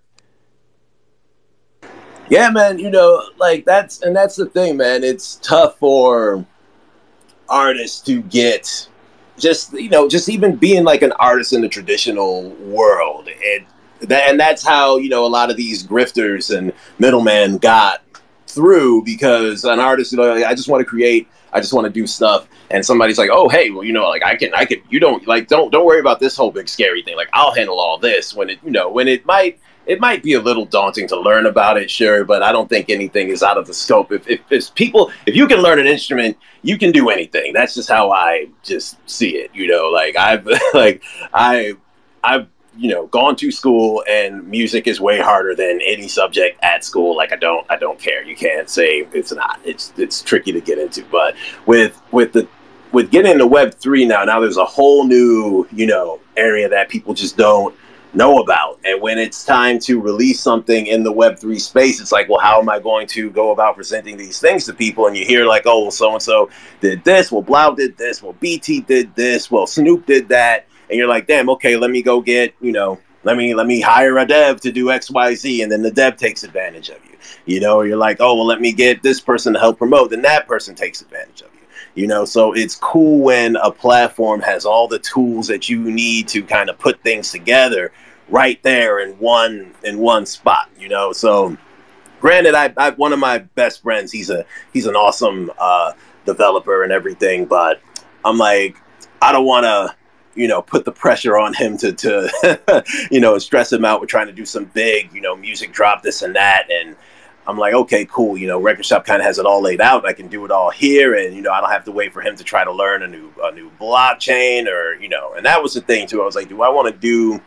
Yeah 2.30 2.50
man 2.50 2.78
you 2.78 2.90
know 2.90 3.22
like 3.38 3.64
that's 3.64 4.02
and 4.02 4.14
that's 4.14 4.36
the 4.36 4.46
thing 4.46 4.76
man 4.76 5.04
it's 5.04 5.36
tough 5.36 5.78
for 5.78 6.44
artists 7.48 8.00
to 8.02 8.22
get 8.22 8.88
just 9.38 9.72
you 9.72 9.88
know 9.88 10.08
just 10.08 10.28
even 10.28 10.56
being 10.56 10.84
like 10.84 11.02
an 11.02 11.12
artist 11.12 11.52
in 11.52 11.60
the 11.60 11.68
traditional 11.68 12.50
world. 12.50 13.28
And 13.28 13.66
that 14.08 14.28
and 14.28 14.38
that's 14.38 14.62
how 14.62 14.96
you 14.96 15.08
know 15.08 15.24
a 15.24 15.28
lot 15.28 15.50
of 15.50 15.56
these 15.56 15.86
grifters 15.86 16.56
and 16.56 16.72
middlemen 16.98 17.58
got 17.58 18.02
through 18.46 19.02
because 19.04 19.64
an 19.64 19.80
artist 19.80 20.12
you 20.12 20.18
know 20.18 20.34
like, 20.34 20.44
I 20.44 20.54
just 20.54 20.68
want 20.68 20.80
to 20.80 20.84
create 20.84 21.28
I 21.52 21.60
just 21.60 21.72
want 21.72 21.86
to 21.86 21.92
do 21.92 22.06
stuff. 22.06 22.48
And 22.70 22.84
somebody's 22.84 23.18
like 23.18 23.30
oh 23.32 23.48
hey 23.48 23.70
well 23.70 23.84
you 23.84 23.92
know 23.92 24.08
like 24.08 24.24
I 24.24 24.36
can 24.36 24.54
I 24.54 24.64
can 24.64 24.78
you 24.90 25.00
don't 25.00 25.26
like 25.26 25.48
don't 25.48 25.70
don't 25.70 25.86
worry 25.86 26.00
about 26.00 26.20
this 26.20 26.36
whole 26.36 26.50
big 26.50 26.68
scary 26.68 27.02
thing. 27.02 27.16
Like 27.16 27.28
I'll 27.32 27.54
handle 27.54 27.80
all 27.80 27.98
this 27.98 28.34
when 28.34 28.50
it 28.50 28.58
you 28.64 28.70
know 28.70 28.90
when 28.90 29.08
it 29.08 29.24
might 29.26 29.58
it 29.86 30.00
might 30.00 30.22
be 30.22 30.34
a 30.34 30.40
little 30.40 30.64
daunting 30.64 31.06
to 31.08 31.20
learn 31.20 31.46
about 31.46 31.76
it, 31.76 31.90
sure, 31.90 32.24
but 32.24 32.42
I 32.42 32.52
don't 32.52 32.68
think 32.68 32.88
anything 32.88 33.28
is 33.28 33.42
out 33.42 33.58
of 33.58 33.66
the 33.66 33.74
scope. 33.74 34.12
If, 34.12 34.28
if, 34.28 34.40
if 34.50 34.74
people, 34.74 35.12
if 35.26 35.36
you 35.36 35.46
can 35.46 35.60
learn 35.60 35.78
an 35.78 35.86
instrument, 35.86 36.36
you 36.62 36.78
can 36.78 36.90
do 36.92 37.10
anything. 37.10 37.52
That's 37.52 37.74
just 37.74 37.88
how 37.88 38.10
I 38.10 38.48
just 38.62 38.96
see 39.08 39.36
it. 39.36 39.50
You 39.54 39.66
know, 39.68 39.90
like 39.90 40.16
I've, 40.16 40.48
like 40.74 41.02
I, 41.32 41.74
I've, 42.22 42.48
you 42.76 42.90
know, 42.90 43.06
gone 43.06 43.36
to 43.36 43.52
school 43.52 44.02
and 44.08 44.48
music 44.48 44.88
is 44.88 45.00
way 45.00 45.20
harder 45.20 45.54
than 45.54 45.80
any 45.84 46.08
subject 46.08 46.58
at 46.62 46.84
school. 46.84 47.16
Like 47.16 47.32
I 47.32 47.36
don't, 47.36 47.64
I 47.70 47.76
don't 47.76 47.98
care. 47.98 48.24
You 48.24 48.34
can't 48.34 48.68
say 48.68 49.06
it's 49.12 49.32
not. 49.32 49.60
It's, 49.64 49.92
it's 49.96 50.22
tricky 50.22 50.50
to 50.52 50.60
get 50.60 50.78
into. 50.78 51.04
But 51.04 51.36
with, 51.66 52.00
with 52.10 52.32
the, 52.32 52.48
with 52.90 53.10
getting 53.10 53.32
into 53.32 53.46
Web 53.46 53.74
three 53.74 54.04
now, 54.04 54.24
now 54.24 54.40
there's 54.40 54.56
a 54.56 54.64
whole 54.64 55.06
new, 55.06 55.68
you 55.72 55.86
know, 55.86 56.20
area 56.36 56.68
that 56.68 56.88
people 56.88 57.14
just 57.14 57.36
don't 57.36 57.74
know 58.14 58.40
about. 58.40 58.80
And 58.84 59.00
when 59.00 59.18
it's 59.18 59.44
time 59.44 59.78
to 59.80 60.00
release 60.00 60.40
something 60.40 60.86
in 60.86 61.02
the 61.02 61.12
Web3 61.12 61.60
space, 61.60 62.00
it's 62.00 62.12
like, 62.12 62.28
well, 62.28 62.40
how 62.40 62.60
am 62.60 62.68
I 62.68 62.78
going 62.78 63.06
to 63.08 63.30
go 63.30 63.50
about 63.50 63.76
presenting 63.76 64.16
these 64.16 64.40
things 64.40 64.64
to 64.66 64.74
people? 64.74 65.06
And 65.06 65.16
you 65.16 65.24
hear, 65.24 65.46
like, 65.46 65.62
oh, 65.66 65.82
well, 65.82 65.90
so 65.90 66.12
and 66.12 66.22
so 66.22 66.50
did 66.80 67.04
this, 67.04 67.30
well, 67.32 67.42
3LAU 67.42 67.76
did 67.76 67.96
this, 67.96 68.22
well, 68.22 68.34
BT 68.34 68.80
did 68.80 69.14
this, 69.14 69.50
well, 69.50 69.66
Snoop 69.66 70.06
did 70.06 70.28
that. 70.28 70.66
And 70.90 70.98
you're 70.98 71.08
like, 71.08 71.26
damn, 71.26 71.48
okay, 71.50 71.76
let 71.76 71.90
me 71.90 72.02
go 72.02 72.20
get, 72.20 72.54
you 72.60 72.72
know, 72.72 73.00
let 73.24 73.38
me 73.38 73.54
let 73.54 73.66
me 73.66 73.80
hire 73.80 74.18
a 74.18 74.26
dev 74.26 74.60
to 74.60 74.70
do 74.70 74.86
XYZ, 74.86 75.62
and 75.62 75.72
then 75.72 75.82
the 75.82 75.90
dev 75.90 76.16
takes 76.16 76.44
advantage 76.44 76.90
of 76.90 76.98
you. 77.06 77.16
You 77.46 77.60
know, 77.60 77.80
you're 77.80 77.96
like, 77.96 78.18
oh 78.20 78.34
well, 78.34 78.46
let 78.46 78.60
me 78.60 78.72
get 78.72 79.02
this 79.02 79.20
person 79.20 79.54
to 79.54 79.58
help 79.58 79.78
promote, 79.78 80.10
then 80.10 80.22
that 80.22 80.46
person 80.46 80.74
takes 80.74 81.00
advantage 81.00 81.40
of 81.40 81.53
you. 81.94 82.06
Know, 82.06 82.24
so 82.24 82.52
it's 82.52 82.76
cool 82.76 83.20
when 83.20 83.56
a 83.56 83.70
platform 83.70 84.40
has 84.40 84.64
all 84.64 84.88
the 84.88 84.98
tools 84.98 85.46
that 85.48 85.68
you 85.68 85.90
need 85.90 86.28
to 86.28 86.42
kind 86.42 86.70
of 86.70 86.78
put 86.78 87.02
things 87.02 87.30
together 87.30 87.92
right 88.28 88.62
there 88.62 89.00
in 89.00 89.10
one 89.18 89.74
in 89.82 89.98
one 89.98 90.26
spot. 90.26 90.70
You 90.78 90.88
know, 90.88 91.12
so 91.12 91.56
granted, 92.20 92.54
I, 92.54 92.72
I 92.76 92.90
one 92.90 93.12
of 93.12 93.18
my 93.18 93.38
best 93.38 93.82
friends. 93.82 94.12
He's 94.12 94.30
a 94.30 94.44
he's 94.72 94.86
an 94.86 94.96
awesome 94.96 95.50
uh, 95.58 95.92
developer 96.24 96.82
and 96.82 96.92
everything, 96.92 97.46
but 97.46 97.80
I'm 98.24 98.38
like, 98.38 98.76
I 99.22 99.32
don't 99.32 99.46
want 99.46 99.64
to 99.64 99.94
you 100.34 100.48
know, 100.48 100.62
put 100.62 100.84
the 100.84 100.92
pressure 100.92 101.38
on 101.38 101.54
him 101.54 101.76
to, 101.78 101.92
to 101.92 102.84
you 103.10 103.20
know, 103.20 103.38
stress 103.38 103.72
him 103.72 103.84
out 103.84 104.00
with 104.00 104.10
trying 104.10 104.26
to 104.26 104.32
do 104.32 104.44
some 104.44 104.64
big, 104.66 105.12
you 105.12 105.20
know, 105.20 105.36
music 105.36 105.72
drop, 105.72 106.02
this 106.02 106.22
and 106.22 106.34
that. 106.34 106.68
And 106.70 106.96
I'm 107.46 107.58
like, 107.58 107.74
okay, 107.74 108.06
cool. 108.06 108.36
You 108.36 108.46
know, 108.46 108.60
Record 108.60 108.86
Shop 108.86 109.04
kind 109.04 109.20
of 109.20 109.26
has 109.26 109.38
it 109.38 109.46
all 109.46 109.60
laid 109.60 109.80
out. 109.80 110.06
I 110.06 110.12
can 110.12 110.28
do 110.28 110.44
it 110.44 110.50
all 110.50 110.70
here, 110.70 111.14
and 111.14 111.34
you 111.34 111.42
know, 111.42 111.52
I 111.52 111.60
don't 111.60 111.70
have 111.70 111.84
to 111.84 111.92
wait 111.92 112.12
for 112.12 112.22
him 112.22 112.36
to 112.36 112.44
try 112.44 112.64
to 112.64 112.72
learn 112.72 113.02
a 113.02 113.08
new 113.08 113.32
a 113.42 113.52
new 113.52 113.70
blockchain 113.80 114.66
or 114.66 114.94
you 114.94 115.08
know. 115.08 115.34
And 115.34 115.44
that 115.44 115.62
was 115.62 115.74
the 115.74 115.80
thing 115.80 116.06
too. 116.06 116.22
I 116.22 116.24
was 116.24 116.36
like, 116.36 116.48
do 116.48 116.62
I 116.62 116.68
want 116.68 116.92
to 116.92 116.98
do 116.98 117.40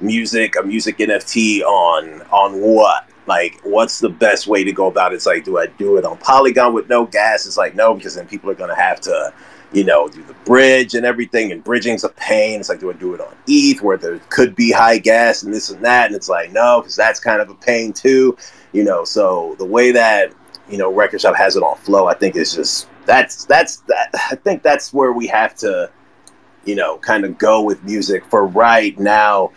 music, 0.00 0.56
a 0.56 0.62
music 0.62 0.98
NFT 0.98 1.62
on 1.62 2.22
on 2.30 2.60
what? 2.60 3.08
Like, 3.26 3.60
what's 3.64 3.98
the 3.98 4.08
best 4.08 4.46
way 4.46 4.62
to 4.62 4.72
go 4.72 4.86
about 4.86 5.12
it? 5.12 5.16
It's 5.16 5.26
like, 5.26 5.44
do 5.44 5.58
I 5.58 5.66
do 5.66 5.96
it 5.96 6.04
on 6.04 6.16
Polygon 6.18 6.72
with 6.72 6.88
no 6.88 7.06
gas? 7.06 7.44
It's 7.44 7.56
like, 7.56 7.74
no, 7.74 7.92
because 7.92 8.14
then 8.14 8.26
people 8.26 8.48
are 8.50 8.54
gonna 8.54 8.76
have 8.76 9.00
to 9.02 9.34
you 9.72 9.84
know, 9.84 10.08
do 10.08 10.22
the 10.22 10.34
bridge 10.44 10.94
and 10.94 11.04
everything, 11.04 11.52
and 11.52 11.62
bridging's 11.62 12.04
a 12.04 12.08
pain. 12.10 12.60
It's 12.60 12.68
like, 12.68 12.80
do 12.80 12.90
I 12.90 12.94
do 12.94 13.14
it 13.14 13.20
on 13.20 13.34
ETH 13.46 13.82
where 13.82 13.96
there 13.96 14.18
could 14.30 14.54
be 14.54 14.70
high 14.70 14.98
gas 14.98 15.42
and 15.42 15.52
this 15.52 15.70
and 15.70 15.84
that? 15.84 16.06
And 16.06 16.14
it's 16.14 16.28
like, 16.28 16.52
no, 16.52 16.80
because 16.80 16.96
that's 16.96 17.20
kind 17.20 17.40
of 17.40 17.50
a 17.50 17.54
pain 17.54 17.92
too, 17.92 18.36
you 18.76 18.84
know. 18.84 19.04
So 19.04 19.56
the 19.58 19.64
way 19.64 19.90
that 19.92 20.32
you 20.68 20.76
know 20.76 20.92
Record 20.92 21.22
Shop 21.22 21.34
has 21.34 21.56
it 21.56 21.62
on 21.62 21.78
Flow, 21.78 22.06
I 22.06 22.14
think 22.14 22.36
is 22.36 22.54
just 22.54 22.88
that's 23.06 23.46
that's 23.46 23.78
that. 23.88 24.10
I 24.30 24.36
think 24.36 24.62
that's 24.62 24.92
where 24.92 25.12
we 25.12 25.26
have 25.28 25.56
to, 25.56 25.90
you 26.66 26.74
know, 26.74 26.98
kind 26.98 27.24
of 27.24 27.38
go 27.38 27.62
with 27.62 27.82
music 27.84 28.24
for 28.26 28.46
right 28.46 28.96
now, 28.98 29.50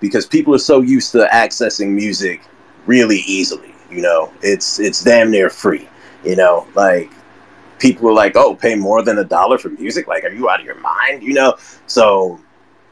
because 0.00 0.26
people 0.26 0.54
are 0.54 0.58
so 0.58 0.80
used 0.80 1.12
to 1.12 1.28
accessing 1.30 1.90
music 1.90 2.40
really 2.86 3.18
easily. 3.26 3.74
You 3.90 4.00
know, 4.00 4.32
it's 4.40 4.80
it's 4.80 5.04
damn 5.04 5.30
near 5.30 5.50
free. 5.50 5.86
You 6.24 6.36
know, 6.36 6.66
like 6.74 7.12
people 7.78 8.06
were 8.06 8.14
like, 8.14 8.34
"Oh, 8.34 8.54
pay 8.54 8.76
more 8.76 9.02
than 9.02 9.18
a 9.18 9.24
dollar 9.24 9.58
for 9.58 9.68
music? 9.68 10.08
Like, 10.08 10.24
are 10.24 10.32
you 10.32 10.48
out 10.48 10.60
of 10.60 10.66
your 10.66 10.80
mind?" 10.80 11.22
You 11.22 11.34
know. 11.34 11.56
So 11.86 12.40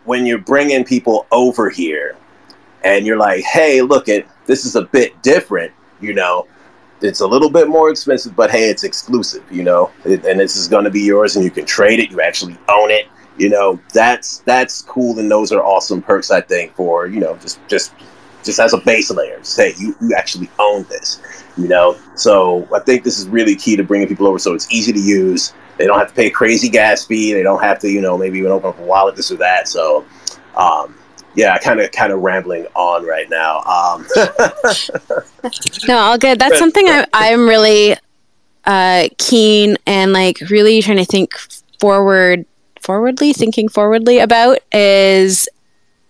when 0.04 0.26
you're 0.26 0.38
bringing 0.38 0.84
people 0.84 1.26
over 1.30 1.70
here, 1.70 2.16
and 2.84 3.06
you're 3.06 3.18
like, 3.18 3.44
"Hey, 3.44 3.82
look 3.82 4.08
at 4.08 4.26
this 4.46 4.64
is 4.64 4.76
a 4.76 4.82
bit 4.82 5.20
different," 5.22 5.72
you 6.00 6.14
know. 6.14 6.46
It's 7.00 7.20
a 7.20 7.26
little 7.26 7.50
bit 7.50 7.68
more 7.68 7.90
expensive, 7.90 8.36
but 8.36 8.50
hey, 8.50 8.70
it's 8.70 8.84
exclusive, 8.84 9.42
you 9.50 9.64
know, 9.64 9.90
it, 10.04 10.24
and 10.24 10.38
this 10.38 10.54
is 10.54 10.68
going 10.68 10.84
to 10.84 10.90
be 10.90 11.00
yours, 11.00 11.34
and 11.34 11.44
you 11.44 11.50
can 11.50 11.64
trade 11.64 11.98
it. 11.98 12.12
You 12.12 12.20
actually 12.20 12.56
own 12.68 12.92
it, 12.92 13.08
you 13.38 13.48
know. 13.48 13.80
That's 13.92 14.38
that's 14.40 14.82
cool, 14.82 15.18
and 15.18 15.30
those 15.30 15.50
are 15.50 15.62
awesome 15.64 16.00
perks, 16.00 16.30
I 16.30 16.40
think, 16.40 16.74
for 16.76 17.08
you 17.08 17.20
know, 17.20 17.36
just 17.38 17.58
just 17.68 17.92
just 18.44 18.60
as 18.60 18.72
a 18.72 18.78
base 18.78 19.10
layer. 19.10 19.42
Say 19.42 19.74
you 19.78 19.96
you 20.00 20.14
actually 20.16 20.48
own 20.58 20.84
this 20.84 21.20
you 21.56 21.68
know. 21.68 21.96
So 22.14 22.68
I 22.74 22.80
think 22.80 23.04
this 23.04 23.18
is 23.18 23.28
really 23.28 23.56
key 23.56 23.76
to 23.76 23.82
bringing 23.82 24.08
people 24.08 24.26
over. 24.26 24.38
So 24.38 24.54
it's 24.54 24.70
easy 24.72 24.92
to 24.92 25.00
use. 25.00 25.54
They 25.78 25.86
don't 25.86 25.98
have 25.98 26.08
to 26.08 26.14
pay 26.14 26.26
a 26.26 26.30
crazy 26.30 26.68
gas 26.68 27.04
fee. 27.04 27.32
They 27.32 27.42
don't 27.42 27.62
have 27.62 27.78
to, 27.80 27.88
you 27.88 28.00
know, 28.00 28.16
maybe 28.16 28.38
even 28.38 28.52
open 28.52 28.70
up 28.70 28.78
a 28.78 28.82
wallet, 28.82 29.16
this 29.16 29.30
or 29.30 29.36
that. 29.36 29.68
So, 29.68 30.04
um, 30.56 30.94
yeah, 31.34 31.56
kind 31.58 31.80
of 31.80 31.90
kind 31.92 32.12
of 32.12 32.20
rambling 32.20 32.66
on 32.74 33.06
right 33.06 33.28
now. 33.30 33.60
Um, 33.60 34.06
no, 35.88 35.96
all 35.96 36.18
good. 36.18 36.38
That's 36.38 36.58
something 36.58 36.86
I, 36.86 37.06
I'm 37.12 37.48
really 37.48 37.96
uh, 38.64 39.08
keen 39.18 39.76
and 39.86 40.12
like 40.12 40.40
really 40.50 40.82
trying 40.82 40.98
to 40.98 41.04
think 41.04 41.34
forward, 41.80 42.44
forwardly, 42.80 43.32
thinking 43.32 43.68
forwardly 43.68 44.18
about 44.18 44.58
is 44.72 45.48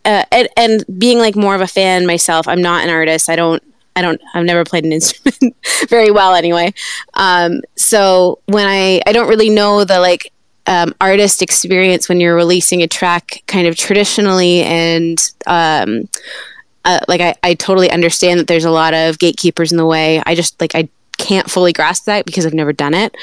uh, 0.05 0.25
and, 0.33 0.49
and, 0.57 0.85
being 0.99 1.19
like 1.19 1.37
more 1.37 1.55
of 1.55 1.61
a 1.61 1.67
fan 1.67 2.07
myself. 2.07 2.49
I'm 2.49 2.61
not 2.61 2.85
an 2.85 2.91
artist. 2.91 3.29
I 3.29 3.37
don't 3.37 3.63
I 3.95 4.03
don't 4.03 4.21
I've 4.35 4.45
never 4.45 4.65
played 4.65 4.85
an 4.85 4.93
instrument 4.99 5.55
very 5.89 6.11
well 6.11 6.35
anyway. 6.35 6.75
Um, 7.15 7.61
so 7.77 8.41
when 8.47 8.67
I 8.67 9.01
I 9.07 9.13
don't 9.13 9.29
really 9.29 9.51
know 9.51 9.85
the 9.85 10.01
like 10.01 10.32
um, 10.67 10.95
artist 11.01 11.43
experience 11.43 12.09
when 12.09 12.21
you're 12.21 12.37
releasing 12.37 12.83
a 12.83 12.89
track 12.89 13.43
kind 13.47 13.67
of 13.67 13.77
traditionally 13.77 14.63
and 14.63 15.33
um, 15.47 16.09
uh, 16.85 17.01
like 17.09 17.21
I, 17.21 17.35
I 17.43 17.55
totally 17.55 17.91
understand 17.91 18.41
that 18.41 18.47
there's 18.47 18.65
a 18.65 18.71
lot 18.71 18.95
of 18.95 19.19
gatekeepers 19.19 19.73
in 19.73 19.79
the 19.79 19.87
way. 19.87 20.23
I 20.27 20.35
just 20.35 20.61
like 20.61 20.75
I 20.75 20.89
can't 21.19 21.51
fully 21.51 21.73
grasp 21.73 22.05
that 22.07 22.27
because 22.27 22.47
I've 22.47 22.55
never 22.55 22.73
done 22.73 22.95
it. 22.95 23.17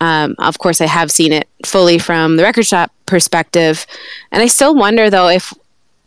Um, 0.00 0.36
of 0.38 0.58
course, 0.58 0.80
I 0.80 0.86
have 0.86 1.10
seen 1.10 1.32
it 1.32 1.48
fully 1.64 1.98
from 1.98 2.36
the 2.36 2.42
record 2.42 2.66
shop 2.66 2.92
perspective, 3.06 3.86
and 4.30 4.42
I 4.42 4.46
still 4.46 4.74
wonder 4.74 5.10
though 5.10 5.28
if 5.28 5.52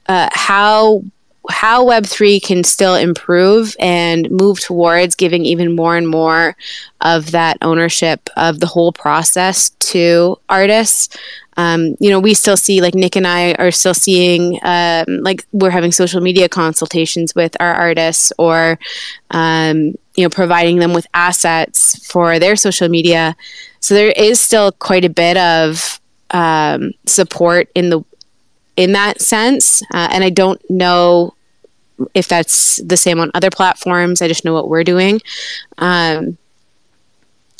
uh, 0.07 0.29
how 0.33 1.03
how 1.49 1.85
Web3 1.85 2.41
can 2.41 2.63
still 2.63 2.95
improve 2.95 3.75
and 3.79 4.29
move 4.29 4.59
towards 4.59 5.15
giving 5.15 5.45
even 5.45 5.75
more 5.75 5.95
and 5.97 6.07
more 6.07 6.55
of 7.01 7.31
that 7.31 7.57
ownership 7.61 8.29
of 8.37 8.59
the 8.59 8.67
whole 8.67 8.91
process 8.91 9.71
to 9.79 10.37
artists. 10.49 11.17
Um, 11.57 11.95
you 11.99 12.09
know, 12.09 12.19
we 12.19 12.33
still 12.33 12.57
see, 12.57 12.79
like 12.79 12.95
Nick 12.95 13.15
and 13.15 13.27
I 13.27 13.53
are 13.53 13.71
still 13.71 13.93
seeing, 13.93 14.59
um, 14.61 15.05
like 15.21 15.45
we're 15.51 15.71
having 15.71 15.91
social 15.91 16.21
media 16.21 16.47
consultations 16.47 17.35
with 17.35 17.57
our 17.59 17.73
artists 17.73 18.31
or, 18.37 18.79
um, 19.31 19.95
you 20.15 20.23
know, 20.23 20.29
providing 20.29 20.77
them 20.77 20.93
with 20.93 21.07
assets 21.13 22.05
for 22.07 22.39
their 22.39 22.55
social 22.55 22.87
media. 22.87 23.35
So 23.79 23.95
there 23.95 24.11
is 24.11 24.39
still 24.39 24.71
quite 24.71 25.05
a 25.05 25.09
bit 25.09 25.37
of 25.37 25.99
um, 26.31 26.91
support 27.05 27.69
in 27.75 27.89
the 27.89 28.03
in 28.75 28.93
that 28.93 29.21
sense. 29.21 29.81
Uh, 29.93 30.09
and 30.11 30.23
I 30.23 30.29
don't 30.29 30.61
know 30.69 31.33
if 32.13 32.27
that's 32.27 32.77
the 32.77 32.97
same 32.97 33.19
on 33.19 33.31
other 33.33 33.49
platforms. 33.49 34.21
I 34.21 34.27
just 34.27 34.45
know 34.45 34.53
what 34.53 34.69
we're 34.69 34.83
doing. 34.83 35.21
Um, 35.77 36.37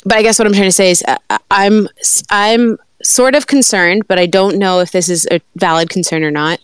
but 0.04 0.18
I 0.18 0.22
guess 0.22 0.38
what 0.38 0.46
I'm 0.46 0.52
trying 0.52 0.68
to 0.68 0.72
say 0.72 0.90
is 0.90 1.04
uh, 1.06 1.38
I'm 1.50 1.88
I'm 2.30 2.78
sort 3.02 3.34
of 3.34 3.46
concerned, 3.46 4.06
but 4.08 4.18
I 4.18 4.26
don't 4.26 4.58
know 4.58 4.80
if 4.80 4.92
this 4.92 5.08
is 5.08 5.28
a 5.30 5.40
valid 5.56 5.90
concern 5.90 6.24
or 6.24 6.30
not. 6.30 6.60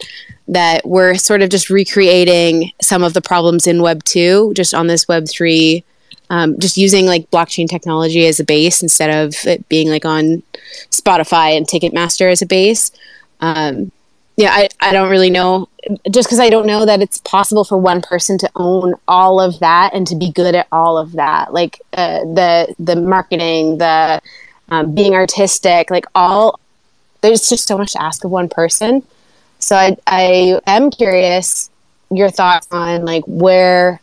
That 0.49 0.87
we're 0.87 1.17
sort 1.17 1.43
of 1.43 1.51
just 1.51 1.69
recreating 1.69 2.73
some 2.81 3.05
of 3.05 3.13
the 3.13 3.21
problems 3.21 3.67
in 3.67 3.83
Web 3.83 4.03
two, 4.05 4.53
just 4.55 4.75
on 4.75 4.87
this 4.87 5.07
Web 5.07 5.29
three. 5.29 5.85
Um, 6.31 6.59
just 6.59 6.77
using 6.77 7.07
like 7.07 7.31
blockchain 7.31 7.69
technology 7.69 8.27
as 8.27 8.39
a 8.39 8.45
base 8.45 8.83
instead 8.83 9.09
of 9.09 9.35
it 9.47 9.67
being 9.69 9.89
like 9.89 10.05
on 10.05 10.43
Spotify 10.91 11.57
and 11.57 11.67
Ticketmaster 11.67 12.31
as 12.31 12.43
a 12.43 12.47
base. 12.47 12.91
Um, 13.41 13.93
yeah, 14.39 14.53
I, 14.53 14.69
I 14.79 14.93
don't 14.93 15.11
really 15.11 15.31
know. 15.31 15.69
Just 16.09 16.29
because 16.29 16.39
I 16.39 16.49
don't 16.49 16.67
know 16.67 16.87
that 16.87 17.03
it's 17.03 17.19
possible 17.19 17.65
for 17.65 17.77
one 17.77 18.01
person 18.01 18.39
to 18.39 18.51
own 18.55 18.95
all 19.09 19.41
of 19.41 19.59
that 19.59 19.93
and 19.93 20.07
to 20.07 20.15
be 20.15 20.31
good 20.31 20.55
at 20.55 20.69
all 20.71 20.97
of 20.97 21.13
that, 21.13 21.53
like 21.53 21.83
uh, 21.93 22.21
the 22.21 22.73
the 22.79 22.95
marketing, 22.95 23.79
the 23.79 24.23
um, 24.69 24.95
being 24.95 25.15
artistic, 25.15 25.91
like 25.91 26.07
all. 26.15 26.61
There's 27.21 27.49
just 27.49 27.67
so 27.67 27.77
much 27.77 27.95
to 27.95 28.03
ask 28.03 28.23
of 28.23 28.31
one 28.31 28.49
person. 28.49 29.03
So 29.59 29.75
I 29.75 29.97
I 30.07 30.61
am 30.69 30.93
curious 30.93 31.69
your 32.09 32.31
thoughts 32.31 32.69
on 32.71 33.05
like 33.05 33.25
where 33.27 34.01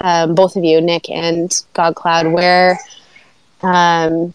um, 0.00 0.36
both 0.36 0.54
of 0.54 0.62
you, 0.62 0.80
Nick 0.80 1.10
and 1.10 1.52
God 1.72 1.96
Cloud, 1.96 2.28
where 2.28 2.78
um, 3.62 4.32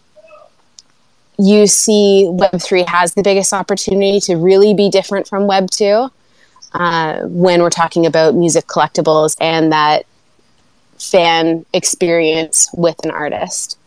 you 1.38 1.66
see 1.66 2.28
Web3 2.30 2.86
has 2.86 3.14
the 3.14 3.22
biggest 3.22 3.52
opportunity 3.52 4.20
to 4.20 4.36
really 4.36 4.74
be 4.74 4.88
different 4.88 5.26
from 5.26 5.42
Web2 5.42 6.10
uh, 6.72 7.20
when 7.22 7.62
we're 7.62 7.70
talking 7.70 8.06
about 8.06 8.34
music 8.34 8.66
collectibles 8.66 9.36
and 9.40 9.72
that 9.72 10.06
fan 10.98 11.66
experience 11.72 12.68
with 12.74 12.96
an 13.04 13.10
artist. 13.10 13.78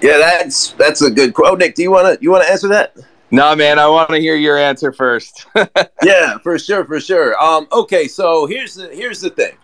Yeah, 0.00 0.18
that's 0.18 0.72
that's 0.72 1.02
a 1.02 1.10
good 1.10 1.34
quote. 1.34 1.58
Nick, 1.58 1.74
do 1.74 1.82
you 1.82 1.90
wanna 1.90 2.16
you 2.20 2.30
wanna 2.30 2.44
answer 2.44 2.68
that? 2.68 2.96
No, 3.30 3.54
man, 3.56 3.78
I 3.78 3.88
want 3.88 4.10
to 4.10 4.18
hear 4.18 4.36
your 4.36 4.56
answer 4.56 4.90
first. 4.90 5.46
yeah, 6.02 6.38
for 6.38 6.58
sure, 6.58 6.84
for 6.84 6.98
sure. 6.98 7.40
Um, 7.42 7.66
okay, 7.72 8.08
so 8.08 8.46
here's 8.46 8.74
the 8.74 8.88
here's 8.88 9.20
the 9.20 9.30
thing 9.30 9.56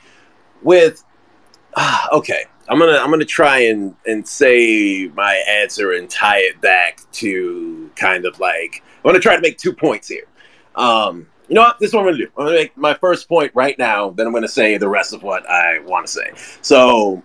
with 0.62 1.04
uh, 1.74 2.06
okay 2.12 2.44
I'm 2.68 2.78
gonna 2.78 2.98
I'm 2.98 3.10
gonna 3.10 3.24
try 3.24 3.60
and 3.60 3.94
and 4.06 4.26
say 4.26 5.08
my 5.14 5.34
answer 5.48 5.92
and 5.92 6.08
tie 6.08 6.40
it 6.40 6.60
back 6.60 7.00
to 7.12 7.90
kind 7.96 8.24
of 8.24 8.38
like 8.40 8.82
I'm 8.96 9.10
gonna 9.10 9.20
try 9.20 9.36
to 9.36 9.42
make 9.42 9.58
two 9.58 9.72
points 9.72 10.08
here. 10.08 10.24
Um, 10.74 11.26
you 11.48 11.54
know 11.54 11.62
what? 11.62 11.78
This 11.78 11.88
is 11.88 11.94
what 11.94 12.00
I'm 12.00 12.06
gonna 12.06 12.18
do. 12.18 12.30
I'm 12.38 12.46
gonna 12.46 12.56
make 12.56 12.76
my 12.76 12.94
first 12.94 13.28
point 13.28 13.52
right 13.54 13.78
now. 13.78 14.10
Then 14.10 14.26
I'm 14.26 14.32
gonna 14.32 14.48
say 14.48 14.78
the 14.78 14.88
rest 14.88 15.12
of 15.12 15.22
what 15.22 15.48
I 15.48 15.80
want 15.80 16.06
to 16.06 16.12
say. 16.12 16.30
So 16.62 17.22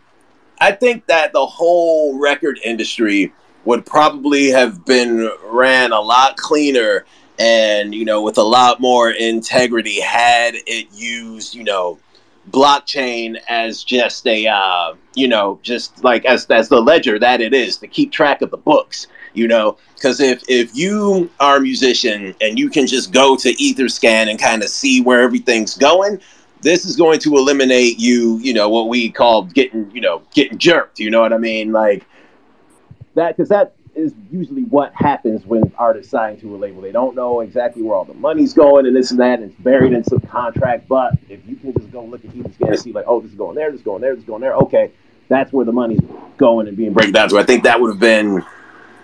I 0.59 0.73
think 0.73 1.05
that 1.07 1.31
the 1.31 1.45
whole 1.45 2.19
record 2.19 2.59
industry 2.63 3.31
would 3.65 3.85
probably 3.85 4.49
have 4.49 4.85
been 4.85 5.29
ran 5.43 5.91
a 5.91 5.99
lot 5.99 6.35
cleaner 6.37 7.05
and 7.37 7.95
you 7.95 8.03
know 8.03 8.21
with 8.21 8.37
a 8.37 8.43
lot 8.43 8.79
more 8.81 9.11
integrity 9.11 9.99
had 9.99 10.55
it 10.67 10.87
used 10.91 11.55
you 11.55 11.63
know 11.63 11.97
blockchain 12.51 13.39
as 13.49 13.83
just 13.83 14.25
a 14.27 14.47
uh, 14.47 14.93
you 15.15 15.27
know 15.27 15.59
just 15.63 16.03
like 16.03 16.25
as 16.25 16.45
as 16.47 16.69
the 16.69 16.81
ledger 16.81 17.19
that 17.19 17.41
it 17.41 17.53
is 17.53 17.77
to 17.77 17.87
keep 17.87 18.11
track 18.11 18.41
of 18.41 18.51
the 18.51 18.57
books 18.57 19.07
you 19.33 19.47
know? 19.47 19.77
Because 19.95 20.19
if 20.19 20.43
if 20.47 20.75
you 20.75 21.29
are 21.39 21.57
a 21.57 21.61
musician 21.61 22.35
and 22.41 22.57
you 22.57 22.69
can 22.69 22.87
just 22.87 23.11
go 23.11 23.35
to 23.35 23.53
etherscan 23.53 24.29
and 24.29 24.39
kind 24.39 24.63
of 24.63 24.69
see 24.69 25.01
where 25.01 25.21
everything's 25.21 25.77
going 25.77 26.19
this 26.61 26.85
is 26.85 26.95
going 26.97 27.19
to 27.19 27.35
eliminate 27.37 27.97
you 27.97 28.37
you 28.39 28.53
know 28.53 28.67
what 28.67 28.89
we 28.89 29.09
call 29.09 29.43
getting 29.43 29.89
you 29.91 30.01
know 30.01 30.21
getting 30.33 30.57
jerked 30.57 30.99
you 30.99 31.09
know 31.09 31.21
what 31.21 31.33
i 31.33 31.37
mean? 31.37 31.71
Like 31.71 32.05
that 33.15 33.35
because 33.35 33.49
that 33.49 33.75
is 33.99 34.13
usually 34.31 34.63
what 34.63 34.93
happens 34.95 35.45
when 35.45 35.71
artists 35.77 36.11
sign 36.11 36.39
to 36.39 36.55
a 36.55 36.57
label. 36.57 36.81
They 36.81 36.91
don't 36.91 37.15
know 37.15 37.41
exactly 37.41 37.81
where 37.81 37.95
all 37.95 38.05
the 38.05 38.13
money's 38.13 38.53
going 38.53 38.85
and 38.85 38.95
this 38.95 39.11
and 39.11 39.19
that, 39.19 39.39
and 39.39 39.51
it's 39.51 39.61
buried 39.61 39.93
in 39.93 40.03
some 40.03 40.21
contract. 40.21 40.87
But 40.87 41.13
if 41.27 41.39
you 41.47 41.55
can 41.55 41.73
just 41.73 41.91
go 41.91 42.03
look 42.03 42.23
at 42.25 42.35
each 42.35 42.45
and 42.59 42.79
see, 42.79 42.91
like, 42.91 43.05
oh, 43.07 43.21
this 43.21 43.31
is 43.31 43.37
going 43.37 43.55
there, 43.55 43.71
this 43.71 43.81
is 43.81 43.85
going 43.85 44.01
there, 44.01 44.15
this 44.15 44.23
is 44.23 44.27
going 44.27 44.41
there, 44.41 44.55
okay, 44.55 44.91
that's 45.27 45.53
where 45.53 45.65
the 45.65 45.71
money's 45.71 46.01
going 46.37 46.67
and 46.67 46.75
being 46.75 46.93
breakdown. 46.93 47.29
So 47.29 47.37
I 47.37 47.43
think 47.43 47.63
that 47.63 47.79
would 47.79 47.89
have 47.89 47.99
been, 47.99 48.43